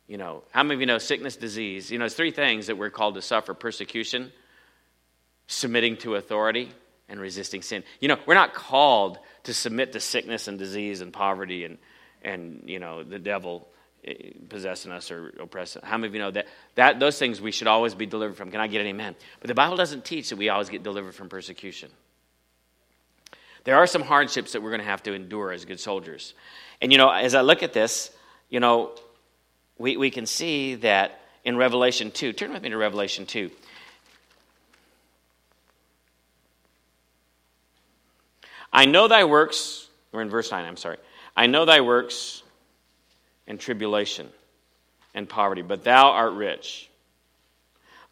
You 0.07 0.17
know, 0.17 0.43
how 0.51 0.63
many 0.63 0.75
of 0.75 0.79
you 0.79 0.85
know 0.85 0.97
sickness, 0.97 1.35
disease? 1.35 1.91
You 1.91 1.99
know, 1.99 2.05
it's 2.05 2.15
three 2.15 2.31
things 2.31 2.67
that 2.67 2.77
we're 2.77 2.89
called 2.89 3.15
to 3.15 3.21
suffer 3.21 3.53
persecution, 3.53 4.31
submitting 5.47 5.97
to 5.97 6.15
authority, 6.15 6.71
and 7.09 7.19
resisting 7.19 7.61
sin. 7.61 7.83
You 7.99 8.07
know, 8.07 8.17
we're 8.25 8.33
not 8.33 8.53
called 8.53 9.19
to 9.43 9.53
submit 9.53 9.93
to 9.93 9.99
sickness 9.99 10.47
and 10.47 10.57
disease 10.57 11.01
and 11.01 11.11
poverty 11.11 11.65
and, 11.65 11.77
and 12.21 12.63
you 12.65 12.79
know, 12.79 13.03
the 13.03 13.19
devil 13.19 13.67
eh, 14.05 14.31
possessing 14.47 14.91
us 14.91 15.11
or 15.11 15.33
oppressing. 15.39 15.81
us. 15.81 15.87
How 15.87 15.97
many 15.97 16.07
of 16.07 16.13
you 16.13 16.19
know 16.19 16.31
that, 16.31 16.47
that 16.75 16.99
those 16.99 17.19
things 17.19 17.41
we 17.41 17.51
should 17.51 17.67
always 17.67 17.93
be 17.93 18.05
delivered 18.05 18.37
from? 18.37 18.51
Can 18.51 18.61
I 18.61 18.67
get 18.67 18.81
an 18.81 18.87
amen? 18.87 19.15
But 19.41 19.47
the 19.47 19.55
Bible 19.55 19.75
doesn't 19.75 20.05
teach 20.05 20.29
that 20.29 20.37
we 20.37 20.49
always 20.49 20.69
get 20.69 20.83
delivered 20.83 21.15
from 21.15 21.27
persecution. 21.27 21.89
There 23.67 23.75
are 23.75 23.85
some 23.85 24.01
hardships 24.01 24.53
that 24.53 24.63
we're 24.63 24.69
going 24.69 24.79
to 24.79 24.87
have 24.87 25.03
to 25.03 25.13
endure 25.13 25.51
as 25.51 25.65
good 25.65 25.77
soldiers. 25.77 26.33
And, 26.81 26.89
you 26.89 26.97
know, 26.97 27.09
as 27.09 27.35
I 27.35 27.41
look 27.41 27.63
at 27.63 27.73
this, 27.73 28.11
you 28.49 28.61
know, 28.61 28.91
we, 29.77 29.97
we 29.97 30.09
can 30.09 30.25
see 30.25 30.75
that 30.75 31.19
in 31.43 31.57
Revelation 31.57 32.11
2. 32.11 32.31
Turn 32.31 32.53
with 32.53 32.63
me 32.63 32.69
to 32.69 32.77
Revelation 32.77 33.25
2. 33.25 33.51
I 38.71 38.85
know 38.85 39.09
thy 39.09 39.25
works, 39.25 39.89
we're 40.13 40.21
in 40.21 40.29
verse 40.29 40.49
9, 40.49 40.63
I'm 40.63 40.77
sorry. 40.77 40.99
I 41.35 41.47
know 41.47 41.65
thy 41.65 41.81
works 41.81 42.43
and 43.47 43.59
tribulation 43.59 44.29
and 45.13 45.27
poverty, 45.27 45.61
but 45.61 45.83
thou 45.83 46.11
art 46.11 46.31
rich. 46.31 46.89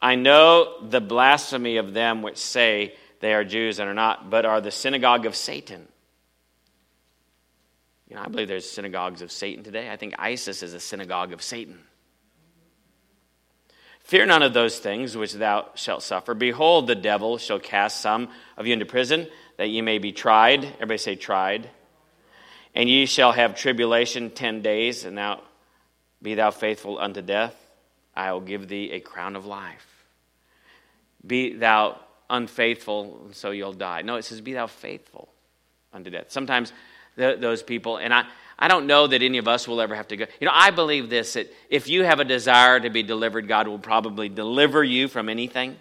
I 0.01 0.15
know 0.15 0.85
the 0.89 0.99
blasphemy 0.99 1.77
of 1.77 1.93
them 1.93 2.23
which 2.23 2.39
say, 2.39 2.95
they 3.25 3.33
are 3.33 3.43
Jews 3.43 3.79
and 3.79 3.89
are 3.89 3.93
not, 3.93 4.29
but 4.29 4.45
are 4.45 4.61
the 4.61 4.71
synagogue 4.71 5.25
of 5.25 5.35
Satan. 5.35 5.87
You 8.07 8.15
know, 8.15 8.21
I 8.21 8.27
believe 8.27 8.47
there's 8.47 8.69
synagogues 8.69 9.23
of 9.23 9.31
Satan 9.31 9.63
today. 9.63 9.89
I 9.91 9.97
think 9.97 10.13
ISIS 10.19 10.61
is 10.61 10.75
a 10.75 10.79
synagogue 10.79 11.33
of 11.33 11.41
Satan. 11.41 11.79
Fear 14.01 14.27
none 14.27 14.43
of 14.43 14.53
those 14.53 14.77
things 14.77 15.17
which 15.17 15.33
thou 15.33 15.69
shalt 15.73 16.03
suffer. 16.03 16.35
Behold, 16.35 16.85
the 16.85 16.93
devil 16.93 17.39
shall 17.39 17.59
cast 17.59 18.01
some 18.01 18.29
of 18.55 18.67
you 18.67 18.73
into 18.73 18.85
prison, 18.85 19.27
that 19.57 19.69
ye 19.69 19.81
may 19.81 19.97
be 19.97 20.11
tried. 20.11 20.63
Everybody 20.63 20.99
say, 20.99 21.15
tried. 21.15 21.67
And 22.75 22.87
ye 22.87 23.07
shall 23.07 23.31
have 23.31 23.55
tribulation 23.55 24.29
ten 24.29 24.61
days. 24.61 25.03
And 25.03 25.15
now, 25.15 25.41
Be 26.21 26.35
thou 26.35 26.51
faithful 26.51 26.97
unto 26.99 27.21
death, 27.21 27.55
I 28.15 28.31
will 28.33 28.41
give 28.41 28.67
thee 28.67 28.91
a 28.91 28.99
crown 28.99 29.35
of 29.35 29.45
life. 29.45 29.85
Be 31.25 31.53
thou 31.53 31.99
unfaithful, 32.29 33.29
so 33.31 33.51
you'll 33.51 33.73
die. 33.73 34.01
No, 34.01 34.15
it 34.15 34.25
says, 34.25 34.41
Be 34.41 34.53
thou 34.53 34.67
faithful 34.67 35.29
unto 35.93 36.09
death. 36.09 36.27
Sometimes 36.29 36.73
the, 37.15 37.37
those 37.39 37.63
people, 37.63 37.97
and 37.97 38.13
I, 38.13 38.25
I 38.57 38.67
don't 38.67 38.87
know 38.87 39.07
that 39.07 39.21
any 39.21 39.37
of 39.37 39.47
us 39.47 39.67
will 39.67 39.81
ever 39.81 39.95
have 39.95 40.07
to 40.09 40.17
go. 40.17 40.25
You 40.39 40.45
know, 40.45 40.53
I 40.53 40.71
believe 40.71 41.09
this 41.09 41.33
that 41.33 41.51
if 41.69 41.87
you 41.89 42.03
have 42.03 42.19
a 42.19 42.25
desire 42.25 42.79
to 42.79 42.89
be 42.89 43.03
delivered, 43.03 43.47
God 43.47 43.67
will 43.67 43.79
probably 43.79 44.29
deliver 44.29 44.83
you 44.83 45.07
from 45.07 45.29
anything. 45.29 45.75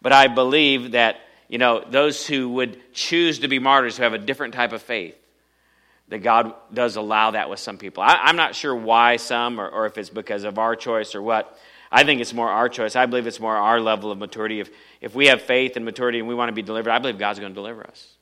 But 0.00 0.12
I 0.12 0.28
believe 0.28 0.92
that, 0.92 1.16
you 1.48 1.58
know, 1.58 1.84
those 1.88 2.26
who 2.26 2.50
would 2.50 2.92
choose 2.92 3.40
to 3.40 3.48
be 3.48 3.58
martyrs 3.58 3.96
who 3.96 4.02
have 4.02 4.12
a 4.12 4.18
different 4.18 4.54
type 4.54 4.72
of 4.72 4.82
faith, 4.82 5.16
that 6.08 6.18
God 6.18 6.54
does 6.72 6.96
allow 6.96 7.32
that 7.32 7.48
with 7.48 7.58
some 7.58 7.78
people. 7.78 8.02
I, 8.02 8.28
am 8.28 8.36
not 8.36 8.54
sure 8.54 8.76
why 8.76 9.16
some, 9.16 9.58
or, 9.58 9.68
or 9.68 9.86
if 9.86 9.96
it's 9.96 10.10
because 10.10 10.44
of 10.44 10.58
our 10.58 10.76
choice 10.76 11.14
or 11.14 11.22
what. 11.22 11.58
I 11.96 12.02
think 12.02 12.20
it's 12.20 12.34
more 12.34 12.48
our 12.48 12.68
choice. 12.68 12.96
I 12.96 13.06
believe 13.06 13.28
it's 13.28 13.38
more 13.38 13.56
our 13.56 13.80
level 13.80 14.10
of 14.10 14.18
maturity. 14.18 14.58
If, 14.58 14.68
if 15.00 15.14
we 15.14 15.28
have 15.28 15.42
faith 15.42 15.76
and 15.76 15.84
maturity 15.84 16.18
and 16.18 16.26
we 16.26 16.34
want 16.34 16.48
to 16.48 16.52
be 16.52 16.60
delivered, 16.60 16.90
I 16.90 16.98
believe 16.98 17.18
God's 17.18 17.38
going 17.38 17.52
to 17.52 17.54
deliver 17.54 17.86
us. 17.86 18.16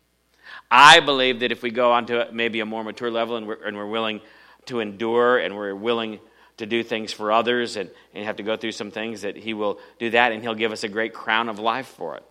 I 0.71 1.01
believe 1.01 1.41
that 1.41 1.53
if 1.53 1.63
we 1.63 1.71
go 1.71 1.91
on 1.91 2.05
to 2.07 2.29
maybe 2.33 2.61
a 2.61 2.67
more 2.67 2.85
mature 2.85 3.11
level 3.11 3.37
and 3.37 3.47
we're, 3.47 3.65
and 3.65 3.75
we're 3.75 3.87
willing 3.87 4.21
to 4.67 4.81
endure 4.81 5.39
and 5.39 5.57
we're 5.57 5.75
willing 5.75 6.21
to 6.59 6.67
do 6.67 6.83
things 6.83 7.15
for 7.15 7.33
others 7.33 7.77
and, 7.77 7.89
and 8.13 8.27
have 8.27 8.37
to 8.37 8.43
go 8.43 8.59
through 8.59 8.73
some 8.73 8.91
things, 8.91 9.23
that 9.23 9.39
He 9.39 9.55
will 9.55 9.81
do 9.99 10.11
that 10.11 10.33
and 10.33 10.43
He'll 10.43 10.55
give 10.55 10.73
us 10.73 10.85
a 10.85 10.89
great 10.89 11.15
crown 11.15 11.49
of 11.49 11.59
life 11.59 11.87
for 11.87 12.17
it. 12.17 12.25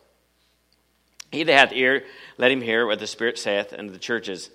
He 1.32 1.42
that 1.42 1.58
hath 1.58 1.74
ear, 1.74 2.04
let 2.38 2.52
him 2.52 2.62
hear 2.62 2.86
what 2.86 3.00
the 3.00 3.08
Spirit 3.08 3.40
saith 3.40 3.74
unto 3.74 3.92
the 3.92 3.98
churches. 3.98 4.52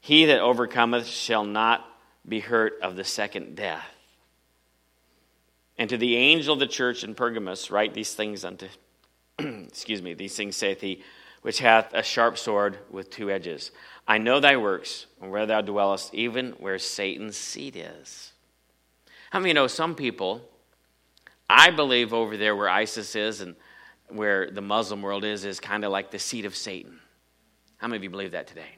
He 0.00 0.26
that 0.26 0.40
overcometh 0.40 1.08
shall 1.08 1.44
not 1.44 1.84
be 2.28 2.38
hurt 2.38 2.74
of 2.82 2.94
the 2.94 3.02
second 3.04 3.56
death. 3.56 3.84
And 5.80 5.88
to 5.88 5.96
the 5.96 6.14
angel 6.14 6.52
of 6.52 6.60
the 6.60 6.66
church 6.66 7.04
in 7.04 7.14
Pergamos, 7.14 7.70
write 7.70 7.94
these 7.94 8.12
things 8.12 8.44
unto, 8.44 8.68
excuse 9.38 10.02
me, 10.02 10.12
these 10.12 10.36
things 10.36 10.54
saith 10.54 10.82
he, 10.82 11.02
which 11.40 11.58
hath 11.58 11.94
a 11.94 12.02
sharp 12.02 12.36
sword 12.36 12.78
with 12.90 13.08
two 13.08 13.30
edges. 13.30 13.70
I 14.06 14.18
know 14.18 14.40
thy 14.40 14.58
works, 14.58 15.06
and 15.22 15.30
where 15.30 15.46
thou 15.46 15.62
dwellest, 15.62 16.14
even 16.14 16.50
where 16.58 16.78
Satan's 16.78 17.38
seat 17.38 17.76
is. 17.76 18.32
How 19.30 19.38
many 19.38 19.50
you 19.50 19.54
know 19.54 19.68
some 19.68 19.94
people, 19.94 20.42
I 21.48 21.70
believe 21.70 22.12
over 22.12 22.36
there 22.36 22.54
where 22.54 22.68
ISIS 22.68 23.16
is 23.16 23.40
and 23.40 23.56
where 24.10 24.50
the 24.50 24.60
Muslim 24.60 25.00
world 25.00 25.24
is, 25.24 25.46
is 25.46 25.60
kind 25.60 25.82
of 25.82 25.92
like 25.92 26.10
the 26.10 26.18
seat 26.18 26.44
of 26.44 26.54
Satan. 26.54 27.00
How 27.78 27.88
many 27.88 27.96
of 27.96 28.02
you 28.04 28.10
believe 28.10 28.32
that 28.32 28.48
today? 28.48 28.76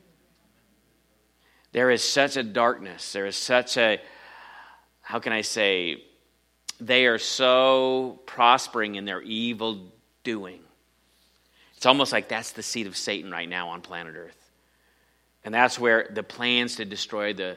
There 1.73 1.91
is 1.91 2.05
such 2.05 2.37
a 2.37 2.45
darkness. 2.45 3.13
There 3.13 3.27
is 3.27 3.35
such 3.35 3.77
a, 3.77 4.01
how 5.01 5.19
can 5.19 5.33
I 5.33 5.41
say, 5.41 6.05
they 6.87 7.07
are 7.07 7.19
so 7.19 8.21
prospering 8.27 8.97
in 8.97 9.05
their 9.05 9.23
evil 9.23 9.93
doing. 10.25 10.61
It's 11.77 11.87
almost 11.87 12.13
like 12.13 12.29
that's 12.29 12.53
the 12.53 12.63
seat 12.63 12.87
of 12.87 12.97
Satan 12.97 13.31
right 13.31 13.49
now 13.49 13.71
on 13.71 13.83
planet 13.83 14.15
Earth. 14.17 14.51
And 15.45 15.55
that's 15.55 15.79
where 15.79 16.09
the 16.13 16.23
plans 16.23 16.77
to 16.77 16.85
destroy 16.85 17.35
the 17.35 17.57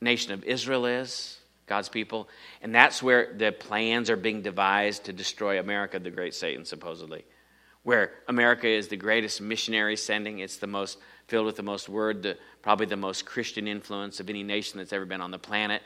nation 0.00 0.32
of 0.32 0.44
Israel 0.44 0.86
is, 0.86 1.38
God's 1.66 1.88
people. 1.88 2.28
And 2.60 2.74
that's 2.74 3.02
where 3.02 3.32
the 3.32 3.52
plans 3.52 4.10
are 4.10 4.16
being 4.16 4.42
devised 4.42 5.04
to 5.04 5.12
destroy 5.12 5.60
America, 5.60 5.98
the 5.98 6.10
great 6.10 6.34
Satan, 6.34 6.64
supposedly. 6.64 7.24
Where 7.84 8.12
America 8.28 8.68
is 8.68 8.88
the 8.88 8.96
greatest 8.96 9.40
missionary 9.40 9.96
sending, 9.96 10.40
it's 10.40 10.56
the 10.56 10.66
most 10.66 10.98
filled 11.28 11.46
with 11.46 11.56
the 11.56 11.62
most 11.62 11.88
word, 11.88 12.22
the, 12.22 12.36
probably 12.62 12.86
the 12.86 12.96
most 12.96 13.24
Christian 13.24 13.68
influence 13.68 14.18
of 14.18 14.28
any 14.28 14.42
nation 14.42 14.78
that's 14.78 14.92
ever 14.92 15.04
been 15.04 15.20
on 15.20 15.30
the 15.30 15.38
planet. 15.38 15.82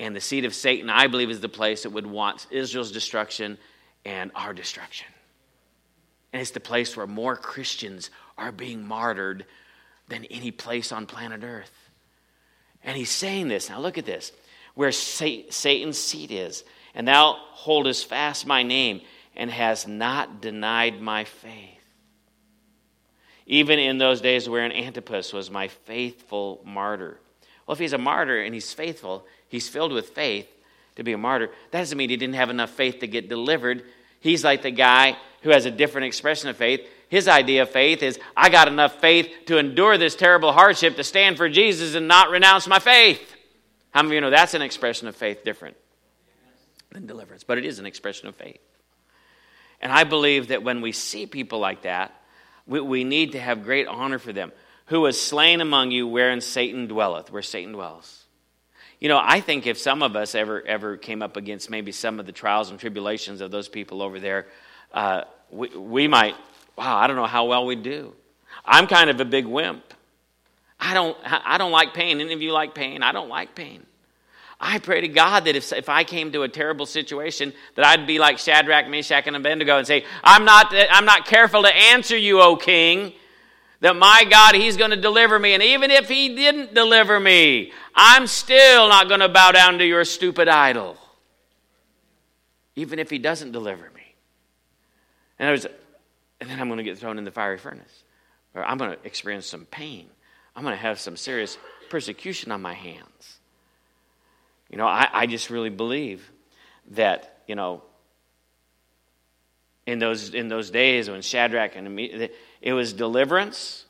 And 0.00 0.16
the 0.16 0.20
seed 0.20 0.46
of 0.46 0.54
Satan, 0.54 0.88
I 0.88 1.08
believe, 1.08 1.28
is 1.28 1.40
the 1.40 1.48
place 1.50 1.82
that 1.82 1.90
would 1.90 2.06
want 2.06 2.46
Israel's 2.50 2.90
destruction 2.90 3.58
and 4.06 4.30
our 4.34 4.54
destruction. 4.54 5.06
And 6.32 6.40
it's 6.40 6.52
the 6.52 6.58
place 6.58 6.96
where 6.96 7.06
more 7.06 7.36
Christians 7.36 8.08
are 8.38 8.50
being 8.50 8.86
martyred 8.86 9.44
than 10.08 10.24
any 10.24 10.52
place 10.52 10.90
on 10.90 11.04
planet 11.04 11.44
Earth. 11.44 11.70
And 12.82 12.96
he's 12.96 13.10
saying 13.10 13.48
this. 13.48 13.68
Now 13.68 13.78
look 13.78 13.98
at 13.98 14.06
this. 14.06 14.32
Where 14.74 14.90
Satan's 14.90 15.98
seat 15.98 16.30
is, 16.30 16.64
and 16.94 17.06
thou 17.06 17.36
holdest 17.50 18.08
fast 18.08 18.46
my 18.46 18.62
name, 18.62 19.02
and 19.36 19.50
has 19.50 19.86
not 19.86 20.40
denied 20.40 21.02
my 21.02 21.24
faith. 21.24 21.76
Even 23.44 23.78
in 23.78 23.98
those 23.98 24.22
days 24.22 24.48
wherein 24.48 24.72
Antipas 24.72 25.34
was 25.34 25.50
my 25.50 25.68
faithful 25.68 26.62
martyr. 26.64 27.20
Well, 27.66 27.74
if 27.74 27.78
he's 27.78 27.92
a 27.92 27.98
martyr 27.98 28.40
and 28.40 28.54
he's 28.54 28.72
faithful, 28.72 29.26
he's 29.50 29.68
filled 29.68 29.92
with 29.92 30.08
faith 30.08 30.48
to 30.96 31.04
be 31.04 31.12
a 31.12 31.18
martyr. 31.18 31.50
That 31.70 31.80
doesn't 31.80 31.98
mean 31.98 32.08
he 32.08 32.16
didn't 32.16 32.36
have 32.36 32.48
enough 32.48 32.70
faith 32.70 33.00
to 33.00 33.06
get 33.06 33.28
delivered. 33.28 33.84
He's 34.20 34.42
like 34.42 34.62
the 34.62 34.70
guy 34.70 35.16
who 35.42 35.50
has 35.50 35.66
a 35.66 35.70
different 35.70 36.06
expression 36.06 36.48
of 36.48 36.56
faith. 36.56 36.80
His 37.08 37.28
idea 37.28 37.62
of 37.62 37.70
faith 37.70 38.02
is 38.02 38.18
I 38.36 38.50
got 38.50 38.68
enough 38.68 39.00
faith 39.00 39.28
to 39.46 39.58
endure 39.58 39.98
this 39.98 40.14
terrible 40.14 40.52
hardship 40.52 40.96
to 40.96 41.04
stand 41.04 41.36
for 41.36 41.48
Jesus 41.48 41.94
and 41.94 42.08
not 42.08 42.30
renounce 42.30 42.66
my 42.66 42.78
faith. 42.78 43.20
How 43.90 44.02
many 44.02 44.12
of 44.12 44.14
you 44.14 44.20
know 44.22 44.30
that's 44.30 44.54
an 44.54 44.62
expression 44.62 45.08
of 45.08 45.16
faith 45.16 45.44
different 45.44 45.76
than 46.92 47.06
deliverance? 47.06 47.44
But 47.44 47.58
it 47.58 47.64
is 47.64 47.78
an 47.78 47.86
expression 47.86 48.28
of 48.28 48.36
faith. 48.36 48.60
And 49.80 49.90
I 49.90 50.04
believe 50.04 50.48
that 50.48 50.62
when 50.62 50.82
we 50.82 50.92
see 50.92 51.26
people 51.26 51.58
like 51.58 51.82
that, 51.82 52.14
we, 52.66 52.80
we 52.80 53.04
need 53.04 53.32
to 53.32 53.40
have 53.40 53.64
great 53.64 53.88
honor 53.88 54.18
for 54.18 54.32
them. 54.32 54.52
Who 54.86 55.00
was 55.00 55.20
slain 55.20 55.60
among 55.60 55.90
you 55.90 56.06
wherein 56.06 56.40
Satan 56.40 56.86
dwelleth, 56.86 57.32
where 57.32 57.42
Satan 57.42 57.72
dwells. 57.72 58.19
You 59.00 59.08
know, 59.08 59.18
I 59.20 59.40
think 59.40 59.66
if 59.66 59.78
some 59.78 60.02
of 60.02 60.14
us 60.14 60.34
ever 60.34 60.62
ever 60.66 60.98
came 60.98 61.22
up 61.22 61.38
against 61.38 61.70
maybe 61.70 61.90
some 61.90 62.20
of 62.20 62.26
the 62.26 62.32
trials 62.32 62.70
and 62.70 62.78
tribulations 62.78 63.40
of 63.40 63.50
those 63.50 63.66
people 63.66 64.02
over 64.02 64.20
there, 64.20 64.46
uh, 64.92 65.22
we, 65.50 65.68
we 65.76 66.06
might, 66.06 66.34
wow, 66.76 66.98
I 66.98 67.06
don't 67.06 67.16
know 67.16 67.26
how 67.26 67.46
well 67.46 67.64
we 67.64 67.76
do. 67.76 68.12
I'm 68.64 68.86
kind 68.86 69.08
of 69.08 69.18
a 69.18 69.24
big 69.24 69.46
wimp. 69.46 69.82
I 70.78 70.92
don't, 70.92 71.16
I 71.24 71.56
don't 71.56 71.72
like 71.72 71.94
pain. 71.94 72.20
Any 72.20 72.34
of 72.34 72.42
you 72.42 72.52
like 72.52 72.74
pain? 72.74 73.02
I 73.02 73.12
don't 73.12 73.28
like 73.28 73.54
pain. 73.54 73.86
I 74.60 74.78
pray 74.78 75.00
to 75.00 75.08
God 75.08 75.46
that 75.46 75.56
if, 75.56 75.72
if 75.72 75.88
I 75.88 76.04
came 76.04 76.32
to 76.32 76.42
a 76.42 76.48
terrible 76.48 76.84
situation, 76.84 77.54
that 77.76 77.86
I'd 77.86 78.06
be 78.06 78.18
like 78.18 78.38
Shadrach, 78.38 78.88
Meshach, 78.88 79.26
and 79.26 79.34
Abednego 79.34 79.78
and 79.78 79.86
say, 79.86 80.04
I'm 80.22 80.44
not, 80.44 80.74
I'm 80.74 81.06
not 81.06 81.24
careful 81.24 81.62
to 81.62 81.74
answer 81.74 82.16
you, 82.16 82.42
O 82.42 82.56
king 82.56 83.14
that 83.80 83.96
my 83.96 84.24
God, 84.28 84.54
He's 84.54 84.76
going 84.76 84.90
to 84.90 84.96
deliver 84.96 85.38
me. 85.38 85.54
And 85.54 85.62
even 85.62 85.90
if 85.90 86.08
He 86.08 86.34
didn't 86.34 86.74
deliver 86.74 87.18
me, 87.18 87.72
I'm 87.94 88.26
still 88.26 88.88
not 88.88 89.08
going 89.08 89.20
to 89.20 89.28
bow 89.28 89.52
down 89.52 89.78
to 89.78 89.86
your 89.86 90.04
stupid 90.04 90.48
idol. 90.48 90.96
Even 92.76 92.98
if 92.98 93.10
He 93.10 93.18
doesn't 93.18 93.52
deliver 93.52 93.90
me. 93.90 94.14
And, 95.38 95.48
I 95.48 95.52
was, 95.52 95.66
and 96.40 96.50
then 96.50 96.60
I'm 96.60 96.68
going 96.68 96.78
to 96.78 96.84
get 96.84 96.98
thrown 96.98 97.18
in 97.18 97.24
the 97.24 97.30
fiery 97.30 97.58
furnace. 97.58 98.04
Or 98.54 98.64
I'm 98.64 98.78
going 98.78 98.90
to 98.90 98.98
experience 99.06 99.46
some 99.46 99.64
pain. 99.64 100.06
I'm 100.54 100.62
going 100.62 100.76
to 100.76 100.82
have 100.82 101.00
some 101.00 101.16
serious 101.16 101.56
persecution 101.88 102.52
on 102.52 102.60
my 102.60 102.74
hands. 102.74 103.38
You 104.68 104.76
know, 104.76 104.86
I, 104.86 105.08
I 105.12 105.26
just 105.26 105.50
really 105.50 105.70
believe 105.70 106.30
that, 106.92 107.42
you 107.46 107.54
know, 107.54 107.82
in 109.86 109.98
those, 109.98 110.34
in 110.34 110.48
those 110.48 110.70
days 110.70 111.10
when 111.10 111.22
Shadrach 111.22 111.74
and 111.74 112.30
it 112.60 112.72
was 112.72 112.92
deliverance, 112.92 113.86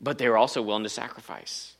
but 0.00 0.18
they 0.18 0.28
were 0.28 0.36
also 0.36 0.62
willing 0.62 0.82
to 0.82 0.88
sacrifice 0.88 1.74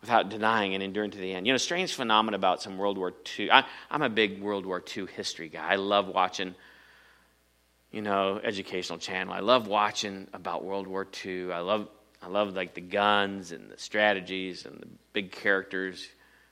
without 0.00 0.30
denying 0.30 0.74
and 0.74 0.82
enduring 0.82 1.10
to 1.10 1.18
the 1.18 1.32
end. 1.32 1.46
You 1.46 1.52
know, 1.52 1.58
strange 1.58 1.94
phenomenon 1.94 2.34
about 2.34 2.62
some 2.62 2.78
World 2.78 2.96
War 2.96 3.12
II. 3.38 3.50
I, 3.50 3.64
am 3.90 4.02
a 4.02 4.08
big 4.08 4.40
World 4.40 4.64
War 4.64 4.82
II 4.96 5.06
history 5.06 5.48
guy. 5.48 5.66
I 5.66 5.76
love 5.76 6.08
watching, 6.08 6.54
you 7.90 8.02
know, 8.02 8.40
educational 8.42 8.98
channel. 8.98 9.32
I 9.32 9.40
love 9.40 9.66
watching 9.66 10.28
about 10.32 10.64
World 10.64 10.86
War 10.86 11.06
II. 11.24 11.52
I 11.52 11.58
love, 11.58 11.88
I 12.22 12.28
love 12.28 12.54
like 12.54 12.74
the 12.74 12.80
guns 12.80 13.52
and 13.52 13.70
the 13.70 13.78
strategies 13.78 14.64
and 14.64 14.80
the 14.80 14.86
big 15.12 15.32
characters, 15.32 16.08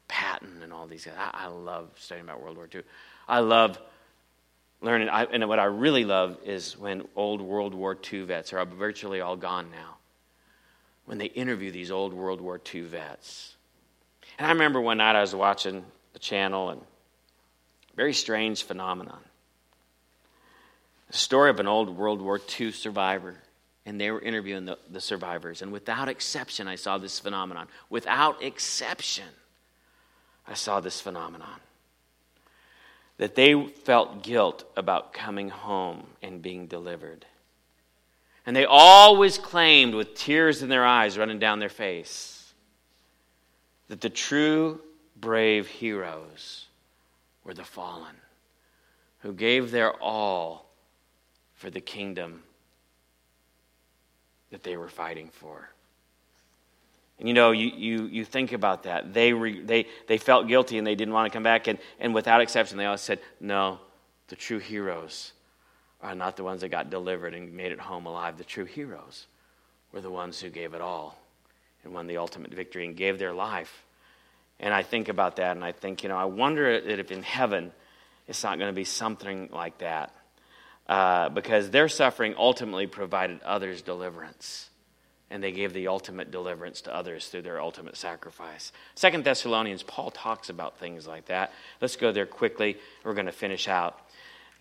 Patton 0.09 0.63
and 0.63 0.73
all 0.73 0.87
these 0.87 1.05
guys. 1.07 1.15
I, 1.17 1.45
I 1.45 1.47
love 1.47 1.91
studying 1.97 2.27
about 2.27 2.43
World 2.43 2.57
War 2.57 2.69
II. 2.73 2.83
I 3.27 3.41
love 3.41 3.79
learning. 4.81 5.09
I, 5.09 5.25
and 5.25 5.49
what 5.49 5.59
I 5.59 5.65
really 5.65 6.05
love 6.05 6.39
is 6.45 6.79
when 6.79 7.03
old 7.17 7.41
World 7.41 7.75
War 7.75 7.97
II 8.13 8.23
vets 8.23 8.53
are 8.53 8.65
virtually 8.65 9.21
all 9.21 9.37
gone 9.37 9.71
now. 9.71 9.97
When 11.07 11.19
they 11.19 11.27
interview 11.27 11.71
these 11.71 11.91
old 11.91 12.13
World 12.13 12.41
War 12.41 12.61
II 12.75 12.83
vets. 12.83 13.57
And 14.39 14.47
I 14.47 14.51
remember 14.51 14.81
one 14.81 14.99
night 14.99 15.17
I 15.17 15.21
was 15.21 15.35
watching 15.35 15.85
the 16.13 16.19
channel 16.19 16.71
and 16.71 16.81
very 17.97 18.13
strange 18.13 18.63
phenomenon. 18.63 19.21
A 21.11 21.17
story 21.17 21.51
of 21.51 21.59
an 21.59 21.67
old 21.67 21.97
World 21.97 22.21
War 22.21 22.39
II 22.61 22.73
survivor. 22.73 23.37
And 23.87 23.99
they 23.99 24.11
were 24.11 24.21
interviewing 24.21 24.67
the, 24.67 24.79
the 24.91 25.01
survivors. 25.01 25.63
And 25.63 25.73
without 25.73 26.09
exception, 26.09 26.69
I 26.69 26.75
saw 26.75 26.99
this 26.99 27.19
phenomenon. 27.19 27.69
Without 27.89 28.43
exception, 28.43 29.25
I 30.47 30.53
saw 30.53 30.81
this 30.81 31.01
phenomenon 31.01 31.59
that 33.19 33.35
they 33.35 33.67
felt 33.67 34.23
guilt 34.23 34.65
about 34.77 35.13
coming 35.13 35.51
home 35.51 36.07
and 36.23 36.41
being 36.41 36.67
delivered. 36.67 37.27
And 38.47 38.57
they 38.57 38.65
always 38.65 39.37
claimed, 39.37 39.95
with 39.95 40.15
tears 40.15 40.63
in 40.63 40.69
their 40.69 40.87
eyes 40.87 41.19
running 41.19 41.39
down 41.39 41.59
their 41.59 41.69
face, 41.69 42.55
that 43.89 44.01
the 44.01 44.09
true 44.09 44.81
brave 45.21 45.67
heroes 45.67 46.67
were 47.45 47.55
the 47.55 47.65
fallen, 47.65 48.15
who 49.21 49.33
gave 49.33 49.71
their 49.71 49.93
all 49.95 50.71
for 51.55 51.71
the 51.71 51.81
kingdom 51.81 52.43
that 54.51 54.63
they 54.63 54.77
were 54.77 54.89
fighting 54.89 55.29
for. 55.29 55.69
And 57.19 57.27
you 57.27 57.35
know, 57.35 57.51
you, 57.51 57.73
you, 57.75 58.07
you 58.07 58.25
think 58.25 58.53
about 58.53 58.85
that. 58.85 59.13
They, 59.13 59.33
re, 59.33 59.61
they, 59.61 59.87
they 60.07 60.19
felt 60.19 60.47
guilty 60.47 60.79
and 60.79 60.87
they 60.87 60.95
didn't 60.95 61.15
want 61.15 61.31
to 61.31 61.37
come 61.37 61.43
back. 61.43 61.67
And, 61.67 61.79
and 61.99 62.15
without 62.15 62.41
exception, 62.41 62.79
they 62.79 62.87
all 62.87 62.97
said, 62.97 63.21
No, 63.41 63.81
the 64.29 64.37
true 64.37 64.59
heroes 64.59 65.33
are 66.01 66.15
not 66.15 66.37
the 66.37 66.45
ones 66.45 66.61
that 66.61 66.69
got 66.69 66.91
delivered 66.91 67.35
and 67.35 67.53
made 67.53 67.73
it 67.73 67.81
home 67.81 68.07
alive. 68.07 68.39
The 68.39 68.45
true 68.45 68.65
heroes 68.65 69.27
were 69.93 70.01
the 70.01 70.11
ones 70.11 70.41
who 70.41 70.49
gave 70.49 70.75
it 70.75 70.81
all 70.81 71.19
and 71.83 71.93
won 71.93 72.07
the 72.07 72.19
ultimate 72.19 72.55
victory 72.55 72.87
and 72.87 72.97
gave 72.97 73.19
their 73.19 73.33
life. 73.33 73.85
And 74.61 74.73
I 74.73 74.83
think 74.83 75.09
about 75.09 75.37
that 75.37 75.57
and 75.57 75.65
I 75.65 75.73
think, 75.73 76.05
you 76.05 76.09
know, 76.09 76.17
I 76.17 76.27
wonder 76.27 76.69
if 76.69 77.11
in 77.11 77.23
heaven 77.23 77.73
it's 78.29 78.45
not 78.45 78.59
going 78.59 78.71
to 78.71 78.77
be 78.77 78.85
something 78.85 79.49
like 79.53 79.79
that. 79.79 80.15
Uh, 80.89 81.29
because 81.29 81.71
their 81.71 81.89
suffering 81.89 82.35
ultimately 82.39 82.87
provided 82.87 83.43
others 83.43 83.83
deliverance 83.83 84.71
and 85.31 85.43
they 85.43 85.53
gave 85.53 85.73
the 85.73 85.89
ultimate 85.89 86.31
deliverance 86.31 86.81
to 86.83 86.95
others 86.95 87.29
through 87.29 87.43
their 87.43 87.61
ultimate 87.61 87.97
sacrifice. 87.97 88.73
Second 88.95 89.25
Thessalonians, 89.25 89.83
Paul 89.83 90.11
talks 90.11 90.49
about 90.49 90.79
things 90.79 91.07
like 91.07 91.27
that. 91.27 91.53
Let's 91.81 91.97
go 91.97 92.13
there 92.13 92.27
quickly. 92.27 92.79
We're 93.05 93.15
going 93.15 93.27
to 93.27 93.33
finish 93.33 93.69
out. 93.69 94.01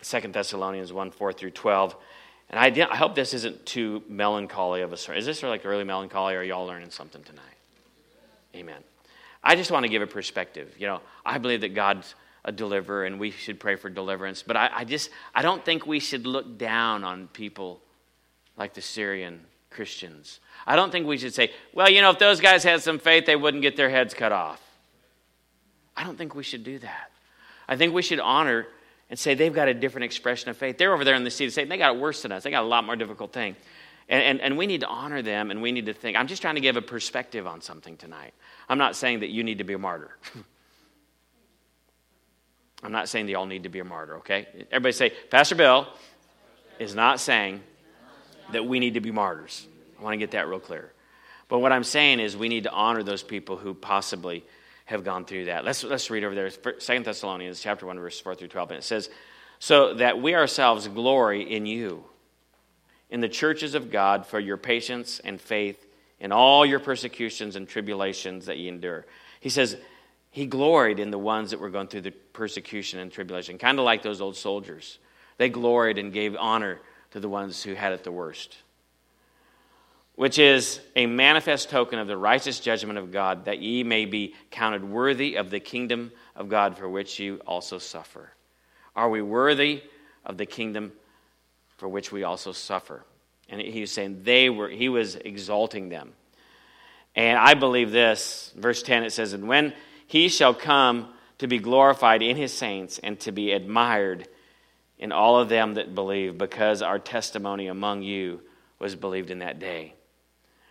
Second 0.01 0.33
Thessalonians 0.33 0.91
1 0.91 1.11
4 1.11 1.33
through 1.33 1.51
12. 1.51 1.95
And 2.49 2.59
I, 2.59 2.87
I 2.89 2.95
hope 2.95 3.15
this 3.15 3.33
isn't 3.33 3.65
too 3.65 4.03
melancholy 4.07 4.81
of 4.81 4.93
a 4.93 4.97
story. 4.97 5.17
Is 5.17 5.25
this 5.25 5.43
like 5.43 5.65
early 5.65 5.83
melancholy, 5.83 6.35
or 6.35 6.39
are 6.39 6.43
y'all 6.43 6.65
learning 6.65 6.91
something 6.91 7.23
tonight? 7.23 7.43
Amen. 8.55 8.81
I 9.43 9.55
just 9.55 9.71
want 9.71 9.83
to 9.83 9.89
give 9.89 10.01
a 10.01 10.07
perspective. 10.07 10.75
You 10.77 10.87
know, 10.87 11.01
I 11.25 11.37
believe 11.37 11.61
that 11.61 11.73
God's 11.73 12.15
a 12.45 12.51
deliverer 12.51 13.05
and 13.05 13.19
we 13.19 13.31
should 13.31 13.59
pray 13.59 13.75
for 13.75 13.89
deliverance. 13.89 14.41
But 14.41 14.55
I, 14.55 14.69
I 14.73 14.83
just, 14.85 15.09
I 15.35 15.41
don't 15.41 15.63
think 15.63 15.85
we 15.85 15.99
should 15.99 16.25
look 16.25 16.57
down 16.57 17.03
on 17.03 17.27
people 17.27 17.81
like 18.57 18.73
the 18.73 18.81
Syrian 18.81 19.41
Christians. 19.69 20.39
I 20.65 20.75
don't 20.75 20.91
think 20.91 21.07
we 21.07 21.17
should 21.17 21.33
say, 21.33 21.51
well, 21.73 21.89
you 21.89 22.01
know, 22.01 22.09
if 22.09 22.19
those 22.19 22.39
guys 22.39 22.63
had 22.63 22.81
some 22.81 22.99
faith, 22.99 23.25
they 23.25 23.35
wouldn't 23.35 23.61
get 23.61 23.75
their 23.75 23.89
heads 23.89 24.13
cut 24.13 24.31
off. 24.31 24.61
I 25.95 26.03
don't 26.03 26.17
think 26.17 26.35
we 26.35 26.43
should 26.43 26.63
do 26.63 26.79
that. 26.79 27.11
I 27.67 27.75
think 27.75 27.93
we 27.93 28.01
should 28.01 28.19
honor 28.19 28.67
and 29.09 29.17
say 29.17 29.33
they've 29.33 29.53
got 29.53 29.67
a 29.67 29.73
different 29.73 30.05
expression 30.05 30.49
of 30.49 30.57
faith. 30.57 30.77
They're 30.77 30.93
over 30.93 31.03
there 31.03 31.15
in 31.15 31.23
the 31.23 31.31
seat 31.31 31.45
of 31.45 31.53
Satan. 31.53 31.69
They 31.69 31.77
got 31.77 31.95
it 31.95 32.01
worse 32.01 32.21
than 32.21 32.31
us. 32.31 32.43
They 32.43 32.51
got 32.51 32.63
a 32.63 32.67
lot 32.67 32.83
more 32.85 32.95
difficult 32.95 33.33
thing. 33.33 33.55
And, 34.09 34.23
and, 34.23 34.41
and 34.41 34.57
we 34.57 34.67
need 34.67 34.81
to 34.81 34.87
honor 34.87 35.21
them 35.21 35.51
and 35.51 35.61
we 35.61 35.71
need 35.71 35.87
to 35.87 35.93
think. 35.93 36.17
I'm 36.17 36.27
just 36.27 36.41
trying 36.41 36.55
to 36.55 36.61
give 36.61 36.77
a 36.77 36.81
perspective 36.81 37.45
on 37.47 37.61
something 37.61 37.97
tonight. 37.97 38.33
I'm 38.69 38.77
not 38.77 38.95
saying 38.95 39.21
that 39.21 39.29
you 39.29 39.43
need 39.43 39.57
to 39.57 39.63
be 39.63 39.73
a 39.73 39.77
martyr. 39.77 40.15
I'm 42.83 42.91
not 42.91 43.09
saying 43.09 43.25
they 43.25 43.33
all 43.33 43.47
need 43.47 43.63
to 43.63 43.69
be 43.69 43.79
a 43.79 43.83
martyr, 43.83 44.17
okay? 44.17 44.47
Everybody 44.71 44.91
say, 44.93 45.09
Pastor 45.31 45.55
Bill 45.55 45.87
is 46.79 46.93
not 46.93 47.19
saying 47.19 47.61
that 48.51 48.65
we 48.65 48.79
need 48.79 48.95
to 48.95 49.01
be 49.01 49.11
martyrs. 49.11 49.67
I 49.99 50.03
want 50.03 50.13
to 50.13 50.17
get 50.17 50.31
that 50.31 50.47
real 50.47 50.59
clear. 50.59 50.91
But 51.49 51.59
what 51.59 51.71
I'm 51.71 51.83
saying 51.83 52.19
is 52.19 52.35
we 52.35 52.49
need 52.49 52.63
to 52.63 52.71
honor 52.71 53.03
those 53.03 53.23
people 53.23 53.57
who 53.57 53.73
possibly 53.73 54.45
have 54.85 55.03
gone 55.03 55.25
through 55.25 55.45
that. 55.45 55.65
Let's, 55.65 55.83
let's 55.83 56.09
read 56.09 56.23
over 56.23 56.35
there. 56.35 56.49
Second 56.79 57.05
Thessalonians 57.05 57.59
chapter 57.59 57.85
1, 57.85 57.99
verse 57.99 58.19
4 58.19 58.35
through 58.35 58.47
12. 58.49 58.71
And 58.71 58.77
it 58.79 58.83
says, 58.83 59.09
So 59.59 59.95
that 59.95 60.21
we 60.21 60.35
ourselves 60.35 60.87
glory 60.87 61.43
in 61.43 61.65
you, 61.65 62.03
in 63.09 63.21
the 63.21 63.29
churches 63.29 63.75
of 63.75 63.91
God, 63.91 64.25
for 64.25 64.39
your 64.39 64.57
patience 64.57 65.19
and 65.23 65.39
faith 65.39 65.87
in 66.19 66.31
all 66.31 66.65
your 66.65 66.79
persecutions 66.79 67.55
and 67.55 67.67
tribulations 67.67 68.47
that 68.47 68.57
ye 68.57 68.67
endure. 68.67 69.05
He 69.39 69.49
says, 69.49 69.77
He 70.31 70.45
gloried 70.45 70.99
in 70.99 71.11
the 71.11 71.19
ones 71.19 71.51
that 71.51 71.59
were 71.59 71.69
going 71.69 71.87
through 71.87 72.01
the 72.01 72.11
persecution 72.11 72.99
and 72.99 73.11
tribulation, 73.11 73.57
kind 73.57 73.79
of 73.79 73.85
like 73.85 74.03
those 74.03 74.21
old 74.21 74.35
soldiers. 74.35 74.99
They 75.37 75.49
gloried 75.49 75.97
and 75.97 76.11
gave 76.11 76.35
honor 76.35 76.79
to 77.17 77.21
the 77.21 77.29
ones 77.29 77.63
who 77.63 77.73
had 77.73 77.91
it 77.91 78.03
the 78.03 78.11
worst 78.11 78.57
which 80.17 80.39
is 80.39 80.79
a 80.95 81.05
manifest 81.05 81.69
token 81.69 81.99
of 81.99 82.07
the 82.07 82.17
righteous 82.17 82.59
judgment 82.59 82.97
of 82.97 83.11
God, 83.11 83.45
that 83.45 83.59
ye 83.59 83.83
may 83.83 84.05
be 84.05 84.33
counted 84.49 84.83
worthy 84.83 85.35
of 85.35 85.51
the 85.51 85.59
kingdom 85.59 86.11
of 86.35 86.49
God 86.49 86.75
for 86.75 86.89
which 86.89 87.19
you 87.19 87.39
also 87.45 87.77
suffer. 87.77 88.31
Are 88.95 89.11
we 89.11 89.21
worthy 89.21 89.83
of 90.25 90.39
the 90.39 90.47
kingdom 90.47 90.91
for 91.77 91.87
which 91.87 92.11
we 92.11 92.23
also 92.23 92.51
suffer? 92.51 93.05
And 93.47 93.61
he 93.61 93.81
was 93.81 93.91
saying 93.91 94.21
they 94.23 94.49
were, 94.49 94.69
he 94.69 94.89
was 94.89 95.15
exalting 95.17 95.89
them. 95.89 96.13
And 97.15 97.37
I 97.37 97.53
believe 97.53 97.91
this, 97.91 98.51
verse 98.57 98.81
10, 98.81 99.03
it 99.03 99.13
says, 99.13 99.33
And 99.33 99.47
when 99.47 99.71
he 100.07 100.29
shall 100.29 100.55
come 100.55 101.13
to 101.37 101.47
be 101.47 101.59
glorified 101.59 102.23
in 102.23 102.37
his 102.37 102.51
saints 102.53 102.97
and 102.97 103.19
to 103.19 103.31
be 103.31 103.51
admired 103.51 104.27
in 104.99 105.11
all 105.11 105.39
of 105.39 105.49
them 105.49 105.75
that 105.75 105.93
believe, 105.93 106.37
because 106.37 106.81
our 106.81 106.99
testimony 106.99 107.67
among 107.67 108.01
you 108.01 108.41
was 108.79 108.95
believed 108.95 109.31
in 109.31 109.39
that 109.39 109.59
day. 109.59 109.93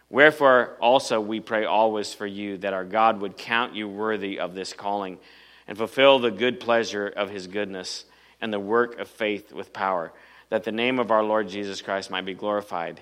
Wherefore 0.09 0.77
also 0.81 1.21
we 1.21 1.41
pray 1.41 1.65
always 1.65 2.15
for 2.15 2.27
you 2.27 2.59
that 2.59 2.73
our 2.73 2.85
God 2.85 3.21
would 3.21 3.37
count 3.37 3.75
you 3.75 3.89
worthy 3.89 4.39
of 4.39 4.55
this 4.55 4.73
calling 4.73 5.19
and 5.67 5.77
fulfill 5.77 6.19
the 6.19 6.31
good 6.31 6.61
pleasure 6.61 7.09
of 7.09 7.31
his 7.31 7.47
goodness 7.47 8.05
and 8.41 8.53
the 8.53 8.61
work 8.61 8.99
of 8.99 9.09
faith 9.09 9.53
with 9.53 9.73
power, 9.73 10.13
that 10.51 10.65
the 10.65 10.73
name 10.73 10.99
of 10.99 11.11
our 11.11 11.25
Lord 11.25 11.49
Jesus 11.49 11.83
Christ 11.83 12.11
might 12.11 12.25
be 12.25 12.35
glorified 12.35 13.01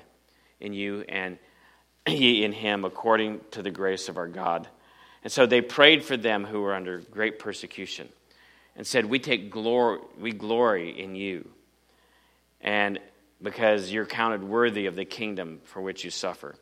in 0.61 0.73
you 0.73 1.05
and 1.09 1.39
ye 2.09 2.45
in 2.45 2.53
him 2.53 2.85
according 2.85 3.41
to 3.51 3.63
the 3.63 3.71
grace 3.71 4.09
of 4.09 4.17
our 4.17 4.29
God. 4.29 4.69
And 5.23 5.33
so 5.33 5.47
they 5.47 5.61
prayed 5.61 6.05
for 6.05 6.17
them 6.17 6.45
who 6.45 6.61
were 6.63 6.75
under 6.75 6.99
great 6.99 7.39
persecution 7.39 8.09
and 8.77 8.87
said, 8.87 9.07
We 9.07 9.19
take 9.19 9.51
glory, 9.51 10.01
we 10.19 10.33
glory 10.33 11.01
in 11.01 11.15
you. 11.15 11.49
And 12.61 12.99
because 13.43 13.93
you're 13.93 14.07
counted 14.07 14.43
worthy 14.43 14.87
of 14.87 14.97
the 14.97 15.05
kingdom 15.05 15.61
for 15.65 15.83
which 15.83 16.05
you 16.05 16.11
suffer. 16.11 16.55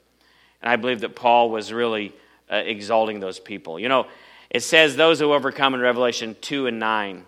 And 0.61 0.71
I 0.71 0.77
believe 0.77 1.01
that 1.01 1.15
Paul 1.15 1.51
was 1.51 1.73
really 1.73 2.13
uh, 2.51 2.57
exalting 2.57 3.21
those 3.21 3.39
people. 3.39 3.79
You 3.79 3.89
know, 3.89 4.07
it 4.51 4.61
says 4.61 4.97
those 4.97 5.21
who 5.21 5.33
overcome 5.33 5.75
in 5.75 5.81
Revelation 5.81 6.37
2 6.41 6.67
and 6.67 6.79
9. 6.79 7.25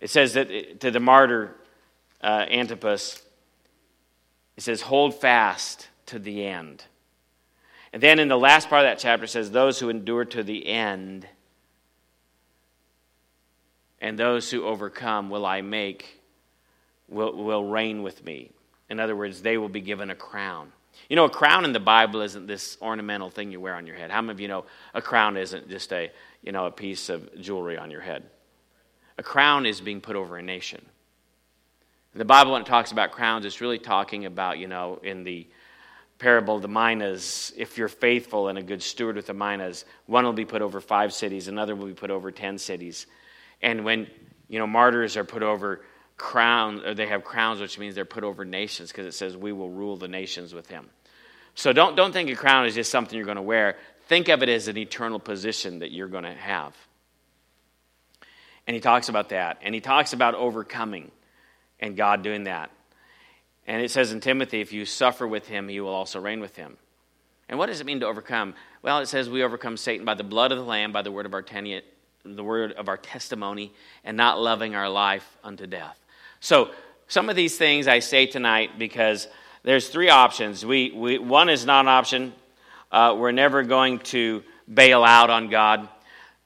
It 0.00 0.10
says 0.10 0.34
that 0.34 0.50
uh, 0.50 0.74
to 0.80 0.90
the 0.90 1.00
martyr 1.00 1.54
uh, 2.22 2.46
Antipas, 2.50 3.22
it 4.56 4.62
says, 4.62 4.80
hold 4.80 5.14
fast 5.14 5.88
to 6.06 6.18
the 6.18 6.44
end. 6.46 6.84
And 7.92 8.02
then 8.02 8.18
in 8.18 8.28
the 8.28 8.38
last 8.38 8.68
part 8.68 8.84
of 8.84 8.90
that 8.90 8.98
chapter, 8.98 9.24
it 9.24 9.28
says, 9.28 9.50
those 9.50 9.78
who 9.78 9.88
endure 9.88 10.24
to 10.24 10.42
the 10.42 10.66
end 10.66 11.28
and 14.04 14.18
those 14.18 14.50
who 14.50 14.66
overcome 14.66 15.30
will 15.30 15.46
I 15.46 15.62
make, 15.62 16.20
will, 17.08 17.32
will 17.42 17.64
reign 17.64 18.02
with 18.02 18.22
me. 18.22 18.50
In 18.90 19.00
other 19.00 19.16
words, 19.16 19.40
they 19.40 19.56
will 19.56 19.70
be 19.70 19.80
given 19.80 20.10
a 20.10 20.14
crown. 20.14 20.72
You 21.08 21.16
know, 21.16 21.24
a 21.24 21.30
crown 21.30 21.64
in 21.64 21.72
the 21.72 21.80
Bible 21.80 22.20
isn't 22.20 22.46
this 22.46 22.76
ornamental 22.82 23.30
thing 23.30 23.50
you 23.50 23.62
wear 23.62 23.74
on 23.74 23.86
your 23.86 23.96
head. 23.96 24.10
How 24.10 24.20
many 24.20 24.32
of 24.32 24.40
you 24.40 24.48
know 24.48 24.66
a 24.92 25.00
crown 25.00 25.38
isn't 25.38 25.70
just 25.70 25.90
a, 25.90 26.12
you 26.42 26.52
know, 26.52 26.66
a 26.66 26.70
piece 26.70 27.08
of 27.08 27.40
jewelry 27.40 27.78
on 27.78 27.90
your 27.90 28.02
head? 28.02 28.24
A 29.16 29.22
crown 29.22 29.64
is 29.64 29.80
being 29.80 30.02
put 30.02 30.16
over 30.16 30.36
a 30.36 30.42
nation. 30.42 30.84
In 32.12 32.18
the 32.18 32.26
Bible, 32.26 32.52
when 32.52 32.60
it 32.60 32.66
talks 32.66 32.92
about 32.92 33.10
crowns, 33.10 33.46
it's 33.46 33.62
really 33.62 33.78
talking 33.78 34.26
about, 34.26 34.58
you 34.58 34.68
know, 34.68 35.00
in 35.02 35.24
the 35.24 35.46
parable 36.18 36.56
of 36.56 36.62
the 36.62 36.68
minas, 36.68 37.54
if 37.56 37.78
you're 37.78 37.88
faithful 37.88 38.48
and 38.48 38.58
a 38.58 38.62
good 38.62 38.82
steward 38.82 39.16
with 39.16 39.28
the 39.28 39.34
minas, 39.34 39.86
one 40.04 40.26
will 40.26 40.34
be 40.34 40.44
put 40.44 40.60
over 40.60 40.82
five 40.82 41.14
cities, 41.14 41.48
another 41.48 41.74
will 41.74 41.86
be 41.86 41.94
put 41.94 42.10
over 42.10 42.30
ten 42.30 42.58
cities. 42.58 43.06
And 43.64 43.82
when, 43.82 44.06
you 44.46 44.58
know, 44.58 44.66
martyrs 44.66 45.16
are 45.16 45.24
put 45.24 45.42
over 45.42 45.80
crowns, 46.18 46.82
or 46.84 46.94
they 46.94 47.06
have 47.06 47.24
crowns, 47.24 47.60
which 47.60 47.78
means 47.78 47.94
they're 47.94 48.04
put 48.04 48.22
over 48.22 48.44
nations, 48.44 48.90
because 48.90 49.06
it 49.06 49.14
says 49.14 49.36
we 49.36 49.52
will 49.52 49.70
rule 49.70 49.96
the 49.96 50.06
nations 50.06 50.52
with 50.54 50.68
him. 50.68 50.90
So 51.54 51.72
don't, 51.72 51.96
don't 51.96 52.12
think 52.12 52.28
a 52.28 52.34
crown 52.34 52.66
is 52.66 52.74
just 52.74 52.90
something 52.90 53.16
you're 53.16 53.24
going 53.24 53.36
to 53.36 53.42
wear. 53.42 53.78
Think 54.06 54.28
of 54.28 54.42
it 54.42 54.50
as 54.50 54.68
an 54.68 54.76
eternal 54.76 55.18
position 55.18 55.78
that 55.78 55.92
you're 55.92 56.08
going 56.08 56.24
to 56.24 56.34
have. 56.34 56.76
And 58.66 58.74
he 58.74 58.80
talks 58.80 59.08
about 59.08 59.30
that. 59.30 59.60
And 59.62 59.74
he 59.74 59.80
talks 59.80 60.12
about 60.12 60.34
overcoming 60.34 61.10
and 61.80 61.96
God 61.96 62.22
doing 62.22 62.44
that. 62.44 62.70
And 63.66 63.82
it 63.82 63.90
says 63.90 64.12
in 64.12 64.20
Timothy, 64.20 64.60
if 64.60 64.74
you 64.74 64.84
suffer 64.84 65.26
with 65.26 65.48
him, 65.48 65.68
he 65.68 65.80
will 65.80 65.88
also 65.88 66.20
reign 66.20 66.40
with 66.40 66.54
him. 66.54 66.76
And 67.48 67.58
what 67.58 67.66
does 67.66 67.80
it 67.80 67.86
mean 67.86 68.00
to 68.00 68.06
overcome? 68.06 68.54
Well, 68.82 68.98
it 68.98 69.06
says 69.06 69.30
we 69.30 69.42
overcome 69.42 69.78
Satan 69.78 70.04
by 70.04 70.14
the 70.14 70.24
blood 70.24 70.52
of 70.52 70.58
the 70.58 70.64
Lamb, 70.64 70.92
by 70.92 71.00
the 71.00 71.10
word 71.10 71.24
of 71.24 71.32
our, 71.32 71.42
ten- 71.42 71.80
the 72.24 72.44
word 72.44 72.72
of 72.72 72.88
our 72.88 72.96
testimony, 72.96 73.72
and 74.04 74.16
not 74.16 74.40
loving 74.40 74.74
our 74.74 74.88
life 74.88 75.36
unto 75.42 75.66
death. 75.66 75.98
So, 76.40 76.70
some 77.06 77.28
of 77.28 77.36
these 77.36 77.56
things 77.58 77.86
I 77.86 77.98
say 77.98 78.26
tonight 78.26 78.78
because 78.78 79.28
there's 79.62 79.88
three 79.88 80.08
options. 80.08 80.64
We, 80.64 80.90
we, 80.90 81.18
one 81.18 81.48
is 81.48 81.66
not 81.66 81.80
an 81.80 81.88
option. 81.88 82.32
Uh, 82.90 83.14
we're 83.18 83.32
never 83.32 83.62
going 83.62 83.98
to 84.00 84.42
bail 84.72 85.04
out 85.04 85.30
on 85.30 85.48
God. 85.48 85.88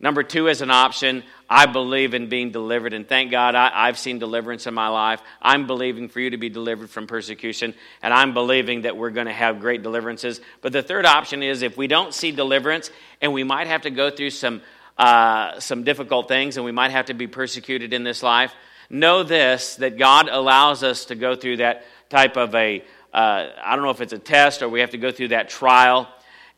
Number 0.01 0.23
two 0.23 0.47
is 0.47 0.63
an 0.63 0.71
option. 0.71 1.25
I 1.51 1.67
believe 1.67 2.15
in 2.15 2.29
being 2.29 2.53
delivered, 2.53 2.93
and 2.93 3.09
thank 3.09 3.33
God 3.33 3.57
I, 3.57 3.87
have 3.87 3.99
seen 3.99 4.19
deliverance 4.19 4.67
in 4.69 4.75
my 4.75 4.89
life. 4.89 5.21
I'm 5.43 5.67
believing 5.67 6.09
for 6.09 6.21
you 6.21 6.31
to 6.31 6.37
be 6.37 6.49
delivered 6.49 6.91
from 6.91 7.07
persecution, 7.09 7.75
and 8.03 8.15
I'm 8.15 8.35
believing 8.35 8.83
that 8.83 8.97
we're 8.97 9.11
going 9.11 9.27
to 9.27 9.33
have 9.33 9.59
great 9.59 9.83
deliverances. 9.83 10.41
But 10.61 10.73
the 10.73 10.83
third 10.83 11.07
option 11.07 11.43
is 11.43 11.63
if 11.63 11.77
we 11.77 11.89
don't 11.89 12.15
see 12.15 12.31
deliverance, 12.31 12.91
and 13.21 13.33
we 13.33 13.43
might 13.43 13.67
have 13.67 13.83
to 13.83 13.91
go 13.91 14.11
through 14.11 14.31
some, 14.31 14.63
uh, 14.99 15.61
some 15.61 15.85
difficult 15.85 16.29
things, 16.29 16.57
and 16.57 16.65
we 16.65 16.73
might 16.73 16.91
have 16.91 17.07
to 17.07 17.15
be 17.15 17.27
persecuted 17.27 17.93
in 17.93 18.05
this 18.05 18.23
life, 18.23 18.53
know 18.91 19.23
this 19.23 19.77
that 19.77 19.99
God 19.99 20.29
allows 20.29 20.83
us 20.83 21.07
to 21.07 21.15
go 21.15 21.37
through 21.37 21.59
that 21.59 21.85
type 22.09 22.37
of 22.37 22.55
a 22.55 22.83
uh, 23.13 23.51
I 23.65 23.75
don't 23.75 23.85
know 23.85 23.91
if 23.91 24.01
it's 24.01 24.13
a 24.13 24.19
test 24.19 24.63
or 24.63 24.69
we 24.69 24.81
have 24.81 24.91
to 24.91 24.99
go 24.99 25.11
through 25.11 25.29
that 25.29 25.49
trial, 25.49 26.09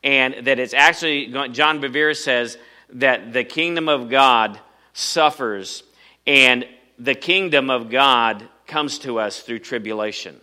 and 0.02 0.46
that 0.46 0.58
it's 0.58 0.74
actually, 0.74 1.28
John 1.52 1.80
Bevere 1.80 2.16
says 2.16 2.58
that 2.94 3.32
the 3.32 3.44
kingdom 3.44 3.88
of 3.88 4.10
God 4.10 4.58
suffers, 4.92 5.82
and 6.26 6.66
the 6.98 7.14
kingdom 7.14 7.70
of 7.70 7.90
God 7.90 8.48
comes 8.66 8.98
to 9.00 9.20
us 9.20 9.40
through 9.40 9.60
tribulation. 9.60 10.40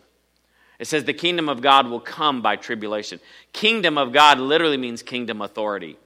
It 0.79 0.87
says 0.87 1.03
the 1.03 1.13
kingdom 1.13 1.49
of 1.49 1.61
God 1.61 1.87
will 1.87 1.99
come 1.99 2.41
by 2.41 2.55
tribulation. 2.55 3.19
Kingdom 3.51 3.97
of 3.97 4.13
God 4.13 4.39
literally 4.39 4.77
means 4.77 5.01
kingdom 5.01 5.41
authority. 5.41 5.97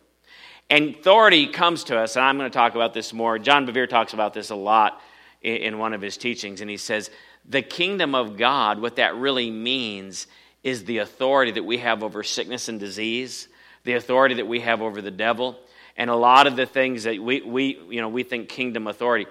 And 0.72 0.96
authority 0.96 1.48
comes 1.48 1.84
to 1.86 2.00
us, 2.00 2.16
and 2.16 2.24
I'm 2.24 2.38
going 2.38 2.50
to 2.50 2.54
talk 2.54 2.76
about 2.76 2.94
this 2.94 3.12
more. 3.12 3.38
John 3.38 3.68
Bevere 3.68 3.90
talks 3.90 4.14
about 4.14 4.34
this 4.34 4.52
a 4.52 4.56
lot 4.56 5.02
in 5.42 5.78
one 5.80 5.92
of 5.92 6.02
his 6.02 6.16
teachings, 6.16 6.62
and 6.62 6.70
he 6.70 6.78
says 6.78 7.12
the 7.46 7.62
kingdom 7.62 8.16
of 8.16 8.38
God, 8.38 8.80
what 8.80 8.96
that 8.96 9.16
really 9.16 9.52
means 9.52 10.28
is 10.64 10.86
the 10.86 11.00
authority 11.00 11.52
that 11.52 11.64
we 11.64 11.80
have 11.80 12.04
over 12.04 12.24
sickness 12.24 12.70
and 12.70 12.80
disease, 12.80 13.50
the 13.84 13.96
authority 13.96 14.36
that 14.36 14.48
we 14.48 14.62
have 14.62 14.82
over 14.82 15.02
the 15.02 15.12
devil, 15.12 15.60
and 15.98 16.10
a 16.10 16.16
lot 16.16 16.48
of 16.48 16.56
the 16.56 16.66
things 16.66 17.04
that 17.04 17.22
we, 17.22 17.42
we, 17.42 17.78
you 17.90 18.00
know, 18.00 18.08
we 18.08 18.24
think 18.24 18.48
kingdom 18.48 18.88
authority, 18.88 19.28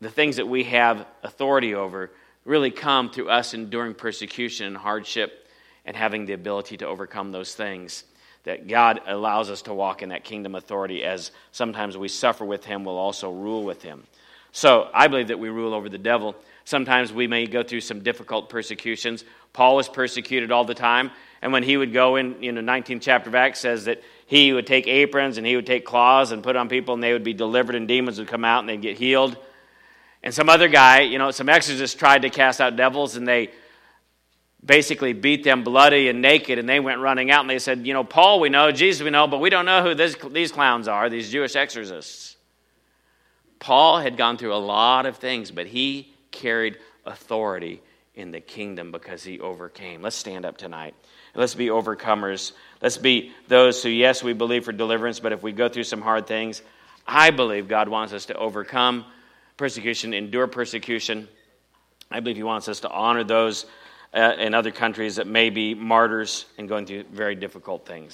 the 0.00 0.10
things 0.10 0.36
that 0.36 0.46
we 0.46 0.62
have 0.62 1.04
authority 1.24 1.74
over 1.74 2.12
really 2.44 2.70
come 2.70 3.10
through 3.10 3.30
us 3.30 3.52
enduring 3.52 3.94
persecution 3.94 4.68
and 4.68 4.76
hardship 4.76 5.48
and 5.84 5.96
having 5.96 6.24
the 6.24 6.34
ability 6.34 6.76
to 6.76 6.86
overcome 6.86 7.32
those 7.32 7.52
things. 7.52 8.04
That 8.44 8.66
God 8.66 9.00
allows 9.06 9.50
us 9.50 9.62
to 9.62 9.74
walk 9.74 10.02
in 10.02 10.08
that 10.08 10.24
kingdom 10.24 10.54
authority 10.54 11.04
as 11.04 11.30
sometimes 11.52 11.96
we 11.96 12.08
suffer 12.08 12.44
with 12.44 12.64
Him, 12.64 12.84
we'll 12.84 12.98
also 12.98 13.30
rule 13.30 13.62
with 13.62 13.82
Him. 13.82 14.02
So 14.52 14.90
I 14.92 15.08
believe 15.08 15.28
that 15.28 15.38
we 15.38 15.48
rule 15.48 15.72
over 15.74 15.88
the 15.88 15.98
devil. 15.98 16.36
Sometimes 16.64 17.12
we 17.12 17.26
may 17.26 17.46
go 17.46 17.62
through 17.62 17.80
some 17.80 18.00
difficult 18.00 18.48
persecutions. 18.48 19.24
Paul 19.52 19.76
was 19.76 19.88
persecuted 19.88 20.52
all 20.52 20.64
the 20.64 20.74
time. 20.74 21.10
And 21.40 21.52
when 21.52 21.62
he 21.62 21.76
would 21.76 21.92
go 21.92 22.16
in, 22.16 22.40
you 22.42 22.52
know, 22.52 22.60
19th 22.60 23.00
chapter 23.00 23.30
of 23.30 23.34
Acts 23.34 23.60
says 23.60 23.86
that 23.86 24.02
he 24.26 24.52
would 24.52 24.66
take 24.66 24.86
aprons 24.86 25.38
and 25.38 25.46
he 25.46 25.56
would 25.56 25.66
take 25.66 25.84
claws 25.84 26.30
and 26.30 26.42
put 26.42 26.54
on 26.54 26.68
people 26.68 26.94
and 26.94 27.02
they 27.02 27.12
would 27.12 27.24
be 27.24 27.34
delivered 27.34 27.74
and 27.74 27.88
demons 27.88 28.18
would 28.18 28.28
come 28.28 28.44
out 28.44 28.60
and 28.60 28.68
they'd 28.68 28.80
get 28.80 28.96
healed. 28.96 29.36
And 30.22 30.32
some 30.32 30.48
other 30.48 30.68
guy, 30.68 31.00
you 31.00 31.18
know, 31.18 31.32
some 31.32 31.48
exorcists 31.48 31.96
tried 31.96 32.22
to 32.22 32.30
cast 32.30 32.60
out 32.60 32.76
devils 32.76 33.16
and 33.16 33.26
they 33.26 33.50
basically 34.64 35.12
beat 35.12 35.44
them 35.44 35.64
bloody 35.64 36.08
and 36.08 36.22
naked 36.22 36.58
and 36.58 36.68
they 36.68 36.80
went 36.80 37.00
running 37.00 37.30
out 37.30 37.40
and 37.40 37.50
they 37.50 37.58
said, 37.58 37.86
you 37.86 37.92
know, 37.92 38.04
Paul 38.04 38.40
we 38.40 38.48
know, 38.48 38.70
Jesus 38.70 39.02
we 39.02 39.10
know, 39.10 39.26
but 39.26 39.40
we 39.40 39.50
don't 39.50 39.66
know 39.66 39.82
who 39.82 39.94
this, 39.94 40.16
these 40.30 40.52
clowns 40.52 40.88
are, 40.88 41.10
these 41.10 41.30
Jewish 41.30 41.56
exorcists. 41.56 42.36
Paul 43.58 43.98
had 43.98 44.16
gone 44.16 44.38
through 44.38 44.54
a 44.54 44.56
lot 44.56 45.06
of 45.06 45.16
things, 45.16 45.50
but 45.50 45.66
he 45.66 46.12
carried 46.30 46.78
authority 47.04 47.82
in 48.14 48.30
the 48.30 48.40
kingdom 48.40 48.92
because 48.92 49.24
he 49.24 49.40
overcame. 49.40 50.02
Let's 50.02 50.16
stand 50.16 50.44
up 50.44 50.56
tonight. 50.56 50.94
Let's 51.34 51.54
be 51.54 51.68
overcomers. 51.68 52.52
Let's 52.80 52.98
be 52.98 53.32
those 53.48 53.82
who, 53.82 53.88
yes, 53.88 54.22
we 54.22 54.32
believe 54.32 54.64
for 54.64 54.72
deliverance, 54.72 55.20
but 55.20 55.32
if 55.32 55.42
we 55.42 55.52
go 55.52 55.68
through 55.68 55.84
some 55.84 56.02
hard 56.02 56.26
things, 56.26 56.62
I 57.06 57.30
believe 57.30 57.68
God 57.68 57.88
wants 57.88 58.12
us 58.12 58.26
to 58.26 58.34
overcome 58.34 59.04
persecution, 59.56 60.12
endure 60.12 60.46
persecution. 60.46 61.28
I 62.10 62.20
believe 62.20 62.36
He 62.36 62.42
wants 62.42 62.68
us 62.68 62.80
to 62.80 62.90
honor 62.90 63.24
those 63.24 63.64
Uh, 64.14 64.34
in 64.38 64.52
other 64.52 64.70
countries 64.70 65.16
that 65.16 65.26
may 65.26 65.48
be 65.48 65.74
martyrs 65.74 66.44
and 66.58 66.68
going 66.68 66.84
through 66.84 67.02
very 67.04 67.34
difficult 67.34 67.86
things. 67.86 68.10